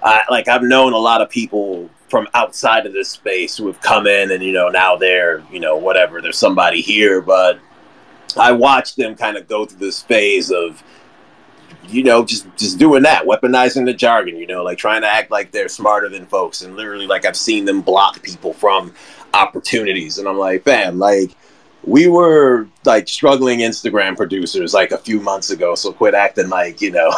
I 0.03 0.23
like 0.31 0.49
I've 0.49 0.63
known 0.63 0.93
a 0.93 0.99
lot 0.99 1.21
of 1.21 1.31
people 1.31 1.91
from 2.09 2.27
outside 2.35 2.87
of 2.87 2.93
this 2.93 3.09
space 3.09 3.57
who 3.57 3.69
have 3.69 3.81
come 3.81 4.07
in 4.07 4.33
and, 4.33 4.43
you 4.43 4.53
know, 4.53 4.69
now 4.69 4.97
they're, 4.97 5.45
you 5.53 5.61
know, 5.61 5.77
whatever, 5.77 6.21
there's 6.21 6.37
somebody 6.37 6.81
here, 6.81 7.21
but 7.21 7.61
I 8.37 8.51
watched 8.53 8.97
them 8.97 9.15
kind 9.15 9.37
of 9.37 9.47
go 9.47 9.65
through 9.65 9.79
this 9.79 10.03
phase 10.03 10.51
of 10.51 10.83
you 11.91 12.03
know, 12.03 12.25
just 12.25 12.47
just 12.57 12.79
doing 12.79 13.03
that, 13.03 13.25
weaponizing 13.25 13.85
the 13.85 13.93
jargon, 13.93 14.37
you 14.37 14.47
know, 14.47 14.63
like 14.63 14.79
trying 14.79 15.03
to 15.03 15.09
act 15.09 15.31
like 15.31 15.51
they're 15.51 15.69
smarter 15.69 16.09
than 16.09 16.27
folks, 16.27 16.63
and 16.63 16.77
literally, 16.77 17.07
like 17.07 17.25
I've 17.25 17.37
seen 17.37 17.65
them 17.65 17.81
block 17.81 18.23
people 18.23 18.53
from 18.53 18.95
opportunities, 19.35 20.19
and 20.19 20.29
I'm 20.29 20.39
like, 20.39 20.65
bam, 20.65 20.99
like 20.99 21.35
we 21.83 22.09
were 22.09 22.69
like 22.85 23.09
struggling 23.09 23.61
Instagram 23.61 24.17
producers 24.17 24.75
like 24.75 24.93
a 24.93 24.99
few 24.99 25.21
months 25.21 25.51
ago, 25.51 25.75
so 25.75 25.93
quit 25.93 26.15
acting 26.15 26.49
like 26.49 26.81
you 26.81 26.91
know, 26.91 27.15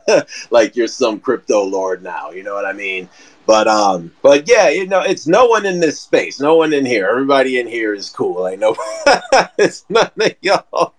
like 0.50 0.76
you're 0.76 0.86
some 0.86 1.20
crypto 1.20 1.62
lord 1.62 2.02
now, 2.02 2.30
you 2.30 2.42
know 2.42 2.54
what 2.54 2.66
I 2.66 2.72
mean? 2.72 3.08
But 3.46 3.68
um, 3.68 4.10
but 4.22 4.48
yeah, 4.48 4.70
you 4.70 4.86
know, 4.86 5.00
it's 5.00 5.26
no 5.26 5.46
one 5.46 5.66
in 5.66 5.80
this 5.80 6.00
space, 6.00 6.40
no 6.40 6.56
one 6.56 6.72
in 6.72 6.86
here. 6.86 7.06
Everybody 7.06 7.58
in 7.58 7.66
here 7.66 7.92
is 7.92 8.08
cool. 8.08 8.44
I 8.44 8.54
know 8.54 8.74
it's 9.58 9.84
of 9.90 10.34
y'all. 10.40 10.94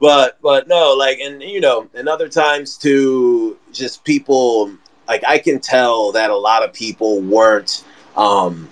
But 0.00 0.40
but 0.40 0.66
no, 0.66 0.94
like 0.94 1.18
and 1.18 1.42
you 1.42 1.60
know, 1.60 1.88
and 1.94 2.08
other 2.08 2.28
times 2.28 2.78
too, 2.78 3.58
just 3.72 4.04
people 4.04 4.72
like 5.06 5.22
I 5.26 5.38
can 5.38 5.60
tell 5.60 6.12
that 6.12 6.30
a 6.30 6.36
lot 6.36 6.62
of 6.62 6.72
people 6.72 7.20
weren't 7.20 7.84
um, 8.16 8.70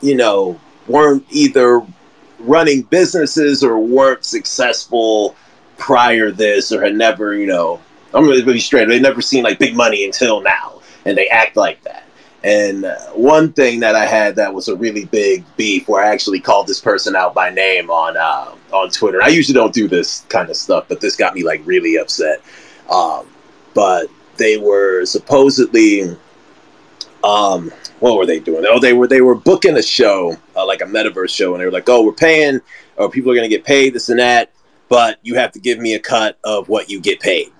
you 0.00 0.16
know, 0.16 0.58
weren't 0.86 1.24
either 1.30 1.82
running 2.40 2.82
businesses 2.82 3.62
or 3.62 3.78
weren't 3.78 4.24
successful 4.24 5.34
prior 5.78 6.30
this 6.30 6.72
or 6.72 6.82
had 6.82 6.94
never, 6.94 7.34
you 7.34 7.46
know, 7.46 7.80
I'm 8.12 8.26
really, 8.26 8.44
really 8.44 8.60
straight. 8.60 8.88
They've 8.88 9.02
never 9.02 9.22
seen 9.22 9.42
like 9.44 9.58
big 9.58 9.74
money 9.74 10.04
until 10.04 10.40
now, 10.40 10.80
and 11.04 11.16
they 11.16 11.28
act 11.28 11.56
like 11.56 11.82
that. 11.82 12.03
And 12.44 12.86
one 13.14 13.54
thing 13.54 13.80
that 13.80 13.94
I 13.94 14.04
had 14.04 14.36
that 14.36 14.52
was 14.52 14.68
a 14.68 14.76
really 14.76 15.06
big 15.06 15.44
beef, 15.56 15.88
where 15.88 16.04
I 16.04 16.08
actually 16.08 16.40
called 16.40 16.66
this 16.66 16.78
person 16.78 17.16
out 17.16 17.32
by 17.32 17.48
name 17.48 17.88
on 17.88 18.18
uh, 18.18 18.54
on 18.70 18.90
Twitter. 18.90 19.22
I 19.22 19.28
usually 19.28 19.54
don't 19.54 19.72
do 19.72 19.88
this 19.88 20.26
kind 20.28 20.50
of 20.50 20.56
stuff, 20.56 20.84
but 20.86 21.00
this 21.00 21.16
got 21.16 21.34
me 21.34 21.42
like 21.42 21.62
really 21.64 21.96
upset. 21.96 22.42
Um, 22.90 23.26
but 23.72 24.08
they 24.36 24.58
were 24.58 25.06
supposedly, 25.06 26.02
um, 27.22 27.72
what 28.00 28.18
were 28.18 28.26
they 28.26 28.40
doing? 28.40 28.66
Oh, 28.68 28.78
they 28.78 28.92
were 28.92 29.06
they 29.06 29.22
were 29.22 29.36
booking 29.36 29.78
a 29.78 29.82
show, 29.82 30.36
uh, 30.54 30.66
like 30.66 30.82
a 30.82 30.86
metaverse 30.86 31.30
show, 31.30 31.54
and 31.54 31.62
they 31.62 31.64
were 31.64 31.72
like, 31.72 31.88
"Oh, 31.88 32.04
we're 32.04 32.12
paying, 32.12 32.60
or 32.96 33.08
people 33.08 33.32
are 33.32 33.34
going 33.34 33.48
to 33.48 33.56
get 33.56 33.64
paid 33.64 33.94
this 33.94 34.10
and 34.10 34.20
that, 34.20 34.50
but 34.90 35.18
you 35.22 35.34
have 35.36 35.52
to 35.52 35.60
give 35.60 35.78
me 35.78 35.94
a 35.94 35.98
cut 35.98 36.38
of 36.44 36.68
what 36.68 36.90
you 36.90 37.00
get 37.00 37.20
paid." 37.20 37.53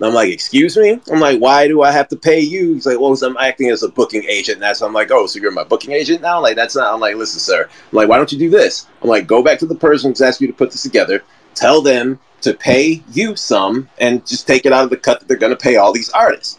I'm 0.00 0.12
like, 0.12 0.30
excuse 0.30 0.76
me? 0.76 1.00
I'm 1.10 1.20
like, 1.20 1.40
why 1.40 1.68
do 1.68 1.82
I 1.82 1.90
have 1.90 2.08
to 2.08 2.16
pay 2.16 2.38
you? 2.40 2.74
He's 2.74 2.84
like, 2.84 3.00
well, 3.00 3.16
I'm 3.22 3.36
acting 3.38 3.70
as 3.70 3.82
a 3.82 3.88
booking 3.88 4.24
agent. 4.24 4.56
And 4.56 4.62
that's, 4.62 4.82
I'm 4.82 4.92
like, 4.92 5.10
oh, 5.10 5.26
so 5.26 5.38
you're 5.38 5.50
my 5.52 5.64
booking 5.64 5.92
agent 5.92 6.20
now? 6.20 6.40
Like, 6.40 6.54
that's 6.54 6.76
not, 6.76 6.92
I'm 6.92 7.00
like, 7.00 7.16
listen, 7.16 7.40
sir. 7.40 7.62
I'm 7.64 7.96
like, 7.96 8.08
why 8.08 8.18
don't 8.18 8.30
you 8.30 8.38
do 8.38 8.50
this? 8.50 8.88
I'm 9.02 9.08
like, 9.08 9.26
go 9.26 9.42
back 9.42 9.58
to 9.60 9.66
the 9.66 9.74
person 9.74 10.10
who's 10.10 10.20
asked 10.20 10.40
you 10.40 10.48
to 10.48 10.52
put 10.52 10.70
this 10.70 10.82
together. 10.82 11.22
Tell 11.54 11.80
them 11.80 12.18
to 12.42 12.52
pay 12.52 13.02
you 13.12 13.36
some 13.36 13.88
and 13.98 14.26
just 14.26 14.46
take 14.46 14.66
it 14.66 14.72
out 14.72 14.84
of 14.84 14.90
the 14.90 14.98
cut 14.98 15.20
that 15.20 15.28
they're 15.28 15.38
going 15.38 15.56
to 15.56 15.56
pay 15.56 15.76
all 15.76 15.92
these 15.92 16.10
artists. 16.10 16.58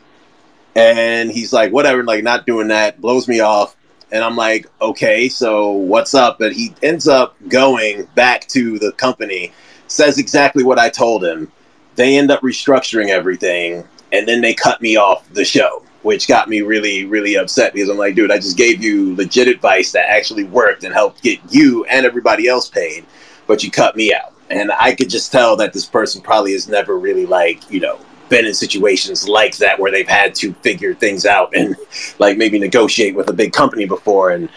And 0.75 1.31
he's 1.31 1.53
like, 1.53 1.71
whatever, 1.71 2.03
like, 2.03 2.23
not 2.23 2.47
doing 2.47 2.69
that, 2.69 2.99
blows 2.99 3.27
me 3.27 3.39
off. 3.39 3.75
And 4.11 4.23
I'm 4.23 4.35
like, 4.35 4.65
okay, 4.81 5.29
so 5.29 5.71
what's 5.73 6.15
up? 6.15 6.39
But 6.39 6.53
he 6.53 6.73
ends 6.81 7.07
up 7.07 7.35
going 7.49 8.05
back 8.15 8.47
to 8.47 8.79
the 8.79 8.93
company, 8.93 9.53
says 9.87 10.17
exactly 10.17 10.63
what 10.63 10.79
I 10.79 10.89
told 10.89 11.23
him 11.23 11.51
they 11.97 12.17
end 12.17 12.31
up 12.31 12.41
restructuring 12.41 13.09
everything, 13.09 13.83
and 14.13 14.25
then 14.25 14.39
they 14.39 14.53
cut 14.53 14.81
me 14.81 14.95
off 14.95 15.27
the 15.33 15.43
show, 15.43 15.83
which 16.03 16.27
got 16.27 16.47
me 16.47 16.61
really, 16.61 17.05
really 17.05 17.35
upset 17.35 17.73
because 17.73 17.89
I'm 17.89 17.97
like, 17.97 18.15
dude, 18.15 18.31
I 18.31 18.37
just 18.37 18.55
gave 18.55 18.81
you 18.81 19.15
legit 19.15 19.49
advice 19.49 19.91
that 19.91 20.09
actually 20.09 20.45
worked 20.45 20.83
and 20.83 20.93
helped 20.93 21.21
get 21.21 21.39
you 21.49 21.83
and 21.85 22.05
everybody 22.05 22.47
else 22.47 22.69
paid, 22.69 23.05
but 23.47 23.63
you 23.63 23.71
cut 23.71 23.97
me 23.97 24.13
out. 24.13 24.33
And 24.49 24.71
I 24.71 24.95
could 24.95 25.09
just 25.09 25.31
tell 25.31 25.57
that 25.57 25.73
this 25.73 25.85
person 25.85 26.21
probably 26.21 26.53
has 26.53 26.69
never 26.69 26.97
really 26.97 27.25
like, 27.25 27.69
you 27.69 27.81
know, 27.81 27.99
been 28.29 28.45
in 28.45 28.53
situations 28.53 29.27
like 29.27 29.57
that 29.57 29.79
where 29.79 29.91
they've 29.91 30.07
had 30.07 30.35
to 30.35 30.53
figure 30.55 30.93
things 30.93 31.25
out 31.25 31.53
and 31.55 31.75
like 32.19 32.37
maybe 32.37 32.59
negotiate 32.59 33.15
with 33.15 33.29
a 33.29 33.33
big 33.33 33.51
company 33.51 33.85
before. 33.85 34.31
And 34.31 34.49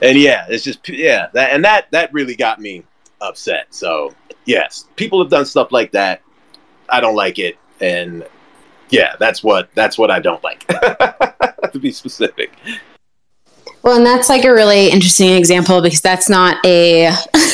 and 0.00 0.16
yeah 0.16 0.46
it's 0.48 0.62
just 0.62 0.88
yeah 0.88 1.26
that 1.32 1.50
and 1.50 1.64
that 1.64 1.90
that 1.90 2.12
really 2.12 2.36
got 2.36 2.60
me 2.60 2.84
upset. 3.20 3.66
So 3.70 4.14
yes 4.44 4.86
people 4.96 5.22
have 5.22 5.30
done 5.30 5.44
stuff 5.44 5.72
like 5.72 5.92
that 5.92 6.22
I 6.88 7.00
don't 7.00 7.16
like 7.16 7.38
it, 7.38 7.58
and 7.80 8.26
yeah, 8.90 9.16
that's 9.18 9.42
what 9.42 9.70
that's 9.74 9.98
what 9.98 10.10
I 10.10 10.20
don't 10.20 10.42
like. 10.42 10.66
to 11.72 11.78
be 11.78 11.92
specific. 11.92 12.52
Well, 13.82 13.96
and 13.96 14.06
that's 14.06 14.28
like 14.28 14.44
a 14.44 14.52
really 14.52 14.88
interesting 14.90 15.32
example 15.32 15.80
because 15.80 16.00
that's 16.00 16.28
not 16.28 16.64
a 16.64 17.10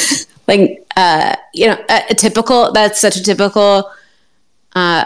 like 0.49 0.85
uh, 0.97 1.37
you 1.53 1.67
know 1.67 1.85
a, 1.89 2.03
a, 2.11 2.15
typical. 2.15 2.73
That's 2.73 3.01
such 3.01 3.17
a 3.17 3.23
typical. 3.23 3.91
Uh, 4.75 5.05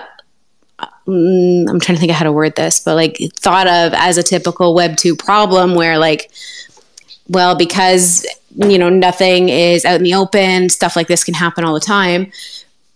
mm, 1.06 1.68
I'm 1.68 1.80
trying 1.80 1.96
to 1.96 2.00
think 2.00 2.10
of 2.10 2.16
how 2.16 2.24
to 2.24 2.32
word 2.32 2.56
this, 2.56 2.80
but 2.80 2.94
like 2.94 3.18
thought 3.36 3.66
of 3.66 3.92
as 3.94 4.16
a 4.18 4.22
typical 4.22 4.74
Web 4.74 4.96
two 4.96 5.16
problem 5.16 5.74
where 5.74 5.98
like, 5.98 6.30
well, 7.28 7.56
because 7.56 8.26
you 8.54 8.78
know 8.78 8.88
nothing 8.88 9.48
is 9.48 9.84
out 9.84 9.96
in 9.96 10.04
the 10.04 10.14
open, 10.14 10.68
stuff 10.68 10.96
like 10.96 11.08
this 11.08 11.24
can 11.24 11.34
happen 11.34 11.64
all 11.64 11.74
the 11.74 11.80
time. 11.80 12.32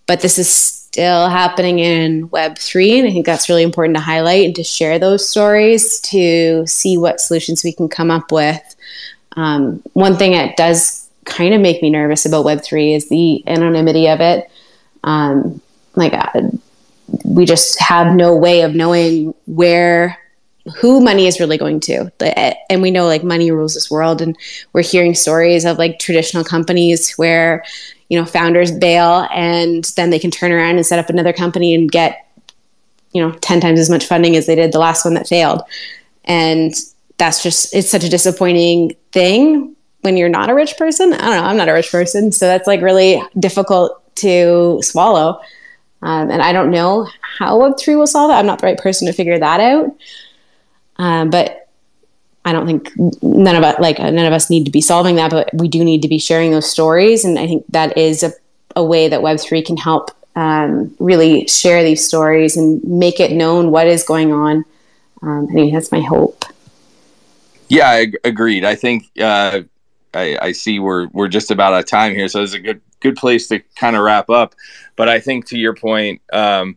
But 0.07 0.21
this 0.21 0.39
is 0.39 0.82
still 0.93 1.31
happening 1.31 1.79
in 1.79 2.29
Web3. 2.29 2.99
And 2.99 3.09
I 3.09 3.11
think 3.13 3.25
that's 3.25 3.49
really 3.49 3.63
important 3.63 3.97
to 3.97 4.03
highlight 4.03 4.45
and 4.45 4.57
to 4.57 4.63
share 4.63 4.99
those 4.99 5.27
stories 5.27 5.99
to 6.01 6.67
see 6.67 6.99
what 6.99 7.19
solutions 7.19 7.65
we 7.65 7.73
can 7.73 7.89
come 7.89 8.11
up 8.11 8.31
with 8.31 8.63
Um, 9.35 9.83
one 9.95 10.19
thing 10.19 10.33
that 10.33 10.59
does 10.59 11.09
kind 11.25 11.55
of 11.55 11.63
make 11.63 11.81
me 11.81 11.89
nervous 11.89 12.27
about 12.27 12.45
Web3 12.45 12.95
is 12.95 13.09
the 13.09 13.43
anonymity 13.47 14.07
of 14.07 14.21
it. 14.21 14.51
Um, 15.03 15.63
like, 15.95 16.13
uh, 16.13 16.43
we 17.25 17.47
just 17.47 17.81
have 17.81 18.15
no 18.15 18.37
way 18.37 18.61
of 18.61 18.75
knowing 18.75 19.33
where 19.47 20.19
who 20.77 21.01
money 21.01 21.27
is 21.27 21.41
really 21.41 21.59
going 21.59 21.81
to 21.81 22.13
and 22.71 22.83
we 22.83 22.93
know 22.93 23.05
like 23.05 23.25
money 23.25 23.51
rules 23.51 23.75
this 23.75 23.91
world 23.91 24.23
and 24.23 24.39
we're 24.73 24.83
hearing 24.83 25.13
stories 25.13 25.65
of 25.65 25.77
like 25.77 25.99
traditional 25.99 26.45
companies 26.45 27.15
where 27.15 27.65
you 28.13 28.19
know 28.19 28.27
founders 28.27 28.71
bail 28.71 29.27
and 29.33 29.85
then 29.97 30.11
they 30.11 30.19
can 30.19 30.31
turn 30.31 30.53
around 30.53 30.77
and 30.77 30.85
set 30.85 30.99
up 30.99 31.09
another 31.09 31.33
company 31.33 31.75
and 31.75 31.91
get 31.91 32.29
you 33.13 33.23
know 33.23 33.33
10 33.41 33.59
times 33.59 33.81
as 33.81 33.89
much 33.89 34.05
funding 34.05 34.37
as 34.37 34.45
they 34.45 34.55
did 34.55 34.71
the 34.71 34.79
last 34.79 35.07
one 35.07 35.15
that 35.15 35.27
failed. 35.27 35.63
And 36.27 36.75
that's 37.17 37.43
just 37.43 37.75
it's 37.75 37.89
such 37.89 38.05
a 38.05 38.11
disappointing 38.11 38.95
thing 39.13 39.75
when 40.03 40.19
you're 40.19 40.29
not 40.29 40.51
a 40.51 40.55
rich 40.55 40.77
person. 40.77 41.15
I 41.15 41.17
don't 41.17 41.37
know 41.37 41.45
i'm 41.45 41.57
not 41.57 41.71
a 41.71 41.73
rich 41.73 41.91
person. 41.91 42.33
So 42.33 42.47
that's 42.47 42.67
like 42.67 42.83
really 42.83 43.23
difficult 43.39 43.99
to 44.17 44.83
swallow. 44.83 45.41
Um, 46.03 46.31
and 46.31 46.43
i 46.43 46.53
don't 46.53 46.71
know 46.71 47.09
how 47.39 47.59
web3 47.59 47.97
will 47.97 48.07
solve 48.07 48.31
it. 48.31 48.35
I'm 48.35 48.45
not 48.45 48.59
the 48.59 48.67
right 48.67 48.79
person 48.79 49.07
to 49.07 49.15
figure 49.15 49.39
that 49.39 49.61
out. 49.61 49.97
Um, 50.97 51.31
but 51.31 51.62
I 52.45 52.53
don't 52.53 52.67
think 52.67 52.91
none 53.23 53.55
of 53.55 53.63
us 53.63 53.79
like 53.79 53.99
none 53.99 54.19
of 54.19 54.33
us 54.33 54.51
need 54.51 54.65
to 54.65 54.71
be 54.71 54.81
solving 54.81 55.17
that, 55.17 55.31
but 55.31 55.51
we 55.55 55.69
do 55.69 55.85
need 55.85 56.03
to 56.03 56.09
be 56.09 56.19
sharing 56.19 56.51
those 56.51 56.69
stories, 56.69 57.25
and 57.25 57.39
I 57.39 57.47
think 57.47 57.65
that 57.69 57.97
is 57.97 58.23
a, 58.23 58.33
a 58.75 58.85
way 58.85 59.09
that 59.09 59.23
Web 59.23 59.39
three 59.39 59.63
can 59.63 59.77
help 59.77 60.11
um, 60.35 60.95
really 60.99 61.47
share 61.47 61.85
these 61.85 62.05
stories 62.05 62.57
and 62.57 62.83
make 62.85 63.21
it 63.21 63.33
known 63.33 63.71
what 63.71 63.87
is 63.87 64.03
going 64.03 64.33
on. 64.33 64.65
Um, 65.23 65.47
I 65.51 65.53
mean, 65.53 65.75
that's 65.75 65.93
my 65.93 66.01
hope. 66.01 66.45
Yeah, 67.69 67.89
I 67.89 68.13
agreed. 68.25 68.65
I 68.65 68.75
think 68.75 69.05
uh, 69.21 69.63
I, 70.13 70.39
I, 70.41 70.53
see 70.53 70.79
we're 70.79 71.07
we're 71.09 71.29
just 71.29 71.51
about 71.51 71.75
out 71.75 71.81
of 71.81 71.87
time 71.87 72.15
here, 72.15 72.29
so 72.29 72.43
it's 72.43 72.55
a 72.55 72.61
good 72.61 72.81
good 73.01 73.17
place 73.17 73.49
to 73.49 73.61
kind 73.77 73.95
of 73.95 74.03
wrap 74.03 74.31
up. 74.31 74.55
But 74.97 75.09
I 75.09 75.21
think 75.21 75.47
to 75.47 75.59
your 75.59 75.75
point, 75.75 76.21
um, 76.33 76.77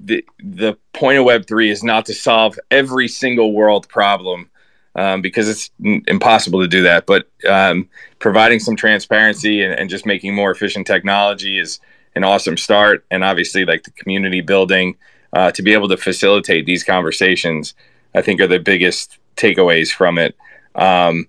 the 0.00 0.24
the 0.42 0.76
point 0.92 1.18
of 1.18 1.24
Web 1.24 1.46
three 1.46 1.70
is 1.70 1.84
not 1.84 2.06
to 2.06 2.14
solve 2.14 2.58
every 2.72 3.08
single 3.08 3.52
world 3.52 3.88
problem 3.88 4.50
um, 4.96 5.20
because 5.20 5.48
it's 5.48 5.70
impossible 5.78 6.60
to 6.60 6.68
do 6.68 6.82
that. 6.82 7.06
But 7.06 7.28
um, 7.48 7.88
providing 8.18 8.58
some 8.58 8.76
transparency 8.76 9.62
and, 9.62 9.78
and, 9.78 9.90
just 9.90 10.06
making 10.06 10.34
more 10.34 10.50
efficient 10.50 10.86
technology 10.86 11.58
is 11.58 11.78
an 12.14 12.24
awesome 12.24 12.56
start. 12.56 13.04
And 13.10 13.22
obviously, 13.22 13.64
like 13.64 13.84
the 13.84 13.90
community 13.92 14.40
building 14.40 14.96
uh, 15.34 15.50
to 15.52 15.62
be 15.62 15.74
able 15.74 15.88
to 15.88 15.98
facilitate 15.98 16.64
these 16.64 16.82
conversations, 16.82 17.74
I 18.14 18.22
think 18.22 18.40
are 18.40 18.46
the 18.46 18.58
biggest 18.58 19.18
takeaways 19.36 19.92
from 19.92 20.16
it. 20.16 20.34
Um, 20.74 21.28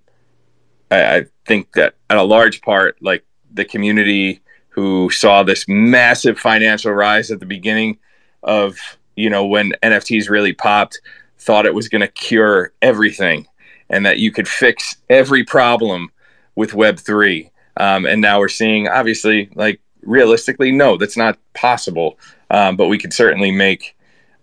I, 0.90 1.18
I 1.18 1.26
think 1.46 1.74
that 1.74 1.96
at 2.10 2.18
a 2.18 2.24
large 2.24 2.62
part, 2.62 2.98
like 3.02 3.26
the 3.54 3.66
community 3.66 4.42
who 4.70 5.10
saw 5.10 5.44
this 5.44 5.66
massive 5.68 6.40
financial 6.40 6.94
rise 6.94 7.32
at 7.32 7.40
the 7.42 7.46
beginning 7.46 7.98
of 8.44 8.78
you 9.18 9.30
know 9.30 9.46
when 9.46 9.74
NFTs 9.84 10.30
really 10.30 10.54
popped, 10.54 11.02
thought 11.38 11.66
it 11.66 11.74
was 11.74 11.90
going 11.90 12.02
to 12.02 12.08
cure 12.08 12.72
everything 12.82 13.46
and 13.90 14.06
that 14.06 14.20
you 14.20 14.32
could 14.32 14.48
fix 14.48 14.98
every 15.10 15.44
problem 15.44 16.12
with 16.56 16.74
Web 16.74 17.00
three. 17.00 17.52
Um, 17.78 18.06
and 18.06 18.22
now 18.22 18.40
we're 18.40 18.48
seeing, 18.48 18.88
obviously, 18.88 19.50
like 19.56 19.80
realistically, 20.02 20.72
no, 20.72 20.98
that's 20.98 21.18
not 21.18 21.38
possible. 21.54 22.18
Um, 22.50 22.76
but 22.76 22.88
we 22.88 22.98
could 22.98 23.14
certainly 23.14 23.52
make 23.52 23.96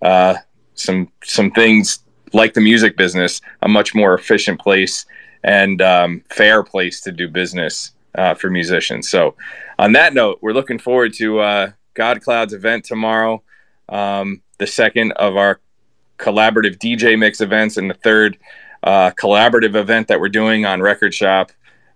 uh, 0.02 0.36
some 0.74 1.10
some 1.22 1.50
things 1.50 2.00
like 2.32 2.54
the 2.54 2.60
music 2.60 2.96
business 2.96 3.40
a 3.62 3.68
much 3.68 3.94
more 3.94 4.14
efficient 4.14 4.60
place 4.60 5.06
and 5.42 5.80
um, 5.82 6.22
fair 6.30 6.62
place 6.62 7.00
to 7.02 7.12
do 7.12 7.28
business 7.28 7.92
uh, 8.16 8.34
for 8.34 8.50
musicians. 8.50 9.08
So, 9.08 9.34
on 9.78 9.92
that 9.92 10.14
note, 10.14 10.38
we're 10.42 10.52
looking 10.52 10.78
forward 10.78 11.12
to 11.14 11.40
uh, 11.40 11.70
GODCLOUD's 11.94 12.52
event 12.52 12.84
tomorrow 12.84 13.42
um, 13.88 14.42
the 14.58 14.66
second 14.66 15.12
of 15.12 15.36
our 15.36 15.60
collaborative 16.18 16.78
DJ 16.78 17.18
mix 17.18 17.40
events, 17.40 17.76
and 17.76 17.90
the 17.90 17.94
third 17.94 18.38
uh, 18.84 19.10
collaborative 19.12 19.74
event 19.74 20.08
that 20.08 20.20
we're 20.20 20.28
doing 20.28 20.64
on 20.64 20.80
Record 20.80 21.12
Shop 21.12 21.50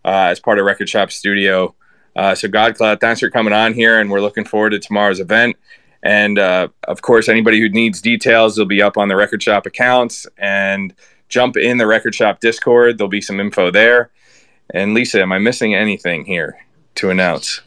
uh, 0.05 0.29
as 0.31 0.41
part 0.41 0.59
of 0.59 0.65
Record 0.65 0.89
Shop 0.89 1.13
Studio. 1.13 1.75
Uh, 2.17 2.35
so, 2.35 2.49
GODCLOUD, 2.49 3.01
thanks 3.01 3.21
for 3.21 3.31
coming 3.31 3.53
on 3.53 3.75
here, 3.75 4.01
and 4.01 4.11
we're 4.11 4.21
looking 4.21 4.45
forward 4.45 4.71
to 4.71 4.79
tomorrow's 4.79 5.21
event. 5.21 5.57
And 6.03 6.39
uh, 6.39 6.69
of 6.85 7.03
course, 7.03 7.29
anybody 7.29 7.61
who 7.61 7.69
needs 7.69 8.01
details, 8.01 8.57
they'll 8.57 8.65
be 8.65 8.83
up 8.83 8.97
on 8.97 9.09
the 9.09 9.17
Record 9.17 9.43
Shop 9.43 9.67
accounts 9.67 10.27
and 10.39 10.95
jump 11.29 11.57
in 11.57 11.77
the 11.79 11.87
Record 11.87 12.15
Shop 12.15 12.41
Discord. 12.41 12.99
There'll 12.99 13.09
be 13.09 13.21
some 13.21 13.39
info 13.39 13.71
there. 13.71 14.11
And 14.73 14.95
Lisa, 14.95 15.21
am 15.21 15.33
I 15.33 15.39
missing 15.39 15.75
anything 15.75 16.25
here 16.25 16.59
to 16.97 17.11
announce? 17.11 17.61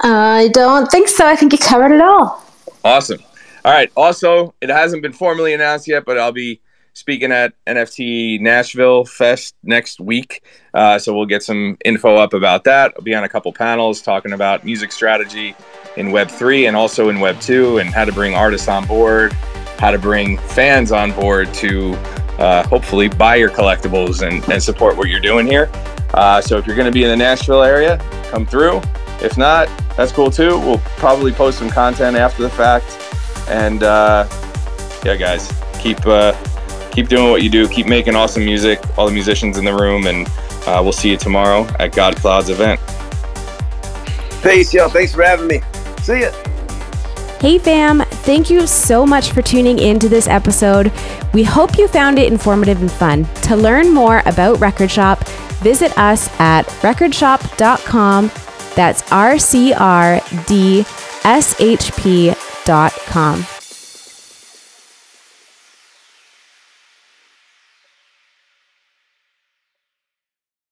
I 0.00 0.48
don't 0.52 0.90
think 0.90 1.08
so. 1.08 1.26
I 1.26 1.36
think 1.36 1.52
you 1.52 1.58
covered 1.58 1.92
it 1.92 2.00
all. 2.00 2.42
Awesome. 2.84 3.20
All 3.64 3.72
right. 3.72 3.90
Also, 3.96 4.54
it 4.60 4.68
hasn't 4.68 5.02
been 5.02 5.12
formally 5.12 5.54
announced 5.54 5.88
yet, 5.88 6.04
but 6.04 6.18
I'll 6.18 6.32
be 6.32 6.60
speaking 6.96 7.30
at 7.30 7.52
NFT 7.66 8.40
Nashville 8.40 9.04
Fest 9.04 9.54
next 9.62 10.00
week. 10.00 10.42
Uh, 10.72 10.98
so 10.98 11.14
we'll 11.14 11.26
get 11.26 11.42
some 11.42 11.76
info 11.84 12.16
up 12.16 12.32
about 12.32 12.64
that. 12.64 12.94
I'll 12.96 13.04
be 13.04 13.14
on 13.14 13.22
a 13.22 13.28
couple 13.28 13.52
panels 13.52 14.00
talking 14.00 14.32
about 14.32 14.64
music 14.64 14.90
strategy 14.90 15.54
in 15.98 16.10
Web 16.10 16.30
3 16.30 16.66
and 16.66 16.74
also 16.74 17.10
in 17.10 17.20
Web 17.20 17.38
2 17.40 17.78
and 17.78 17.90
how 17.90 18.06
to 18.06 18.12
bring 18.12 18.34
artists 18.34 18.66
on 18.66 18.86
board, 18.86 19.34
how 19.78 19.90
to 19.90 19.98
bring 19.98 20.38
fans 20.38 20.90
on 20.90 21.12
board 21.12 21.52
to 21.54 21.92
uh, 22.38 22.66
hopefully 22.66 23.08
buy 23.08 23.36
your 23.36 23.50
collectibles 23.50 24.26
and, 24.26 24.42
and 24.50 24.62
support 24.62 24.96
what 24.96 25.10
you're 25.10 25.20
doing 25.20 25.46
here. 25.46 25.70
Uh, 26.14 26.40
so 26.40 26.56
if 26.56 26.66
you're 26.66 26.76
going 26.76 26.90
to 26.90 26.92
be 26.92 27.04
in 27.04 27.10
the 27.10 27.16
Nashville 27.16 27.62
area, 27.62 27.98
come 28.30 28.46
through. 28.46 28.80
If 29.20 29.36
not, 29.36 29.68
that's 29.98 30.12
cool 30.12 30.30
too. 30.30 30.58
We'll 30.60 30.78
probably 30.96 31.32
post 31.32 31.58
some 31.58 31.68
content 31.68 32.16
after 32.16 32.42
the 32.42 32.50
fact. 32.50 32.86
And 33.50 33.82
uh, 33.82 34.26
yeah, 35.04 35.16
guys, 35.16 35.52
keep 35.78 36.06
uh, 36.06 36.32
keep 36.96 37.08
doing 37.08 37.30
what 37.30 37.42
you 37.42 37.50
do. 37.50 37.68
Keep 37.68 37.86
making 37.86 38.16
awesome 38.16 38.44
music. 38.44 38.80
All 38.98 39.06
the 39.06 39.12
musicians 39.12 39.58
in 39.58 39.64
the 39.64 39.74
room, 39.74 40.06
and 40.06 40.26
uh, 40.66 40.80
we'll 40.82 40.92
see 40.92 41.10
you 41.10 41.16
tomorrow 41.16 41.62
at 41.78 41.92
GODCLOUD's 41.92 42.48
event. 42.48 42.80
Peace, 44.42 44.74
yo. 44.74 44.88
Thanks 44.88 45.14
for 45.14 45.22
having 45.22 45.46
me. 45.46 45.60
See 46.02 46.22
ya. 46.22 46.32
Hey 47.38 47.58
fam, 47.58 48.00
thank 48.00 48.48
you 48.48 48.66
so 48.66 49.04
much 49.04 49.30
for 49.30 49.42
tuning 49.42 49.78
in 49.78 49.98
to 49.98 50.08
this 50.08 50.26
episode. 50.26 50.90
We 51.34 51.44
hope 51.44 51.76
you 51.76 51.86
found 51.86 52.18
it 52.18 52.32
informative 52.32 52.80
and 52.80 52.90
fun. 52.90 53.26
To 53.42 53.54
learn 53.56 53.92
more 53.92 54.22
about 54.24 54.58
Record 54.58 54.90
Shop, 54.90 55.22
visit 55.60 55.96
us 55.98 56.30
at 56.40 56.66
recordshop.com 56.80 58.30
that's 58.76 59.02
rcrdshp.com. 59.02 60.16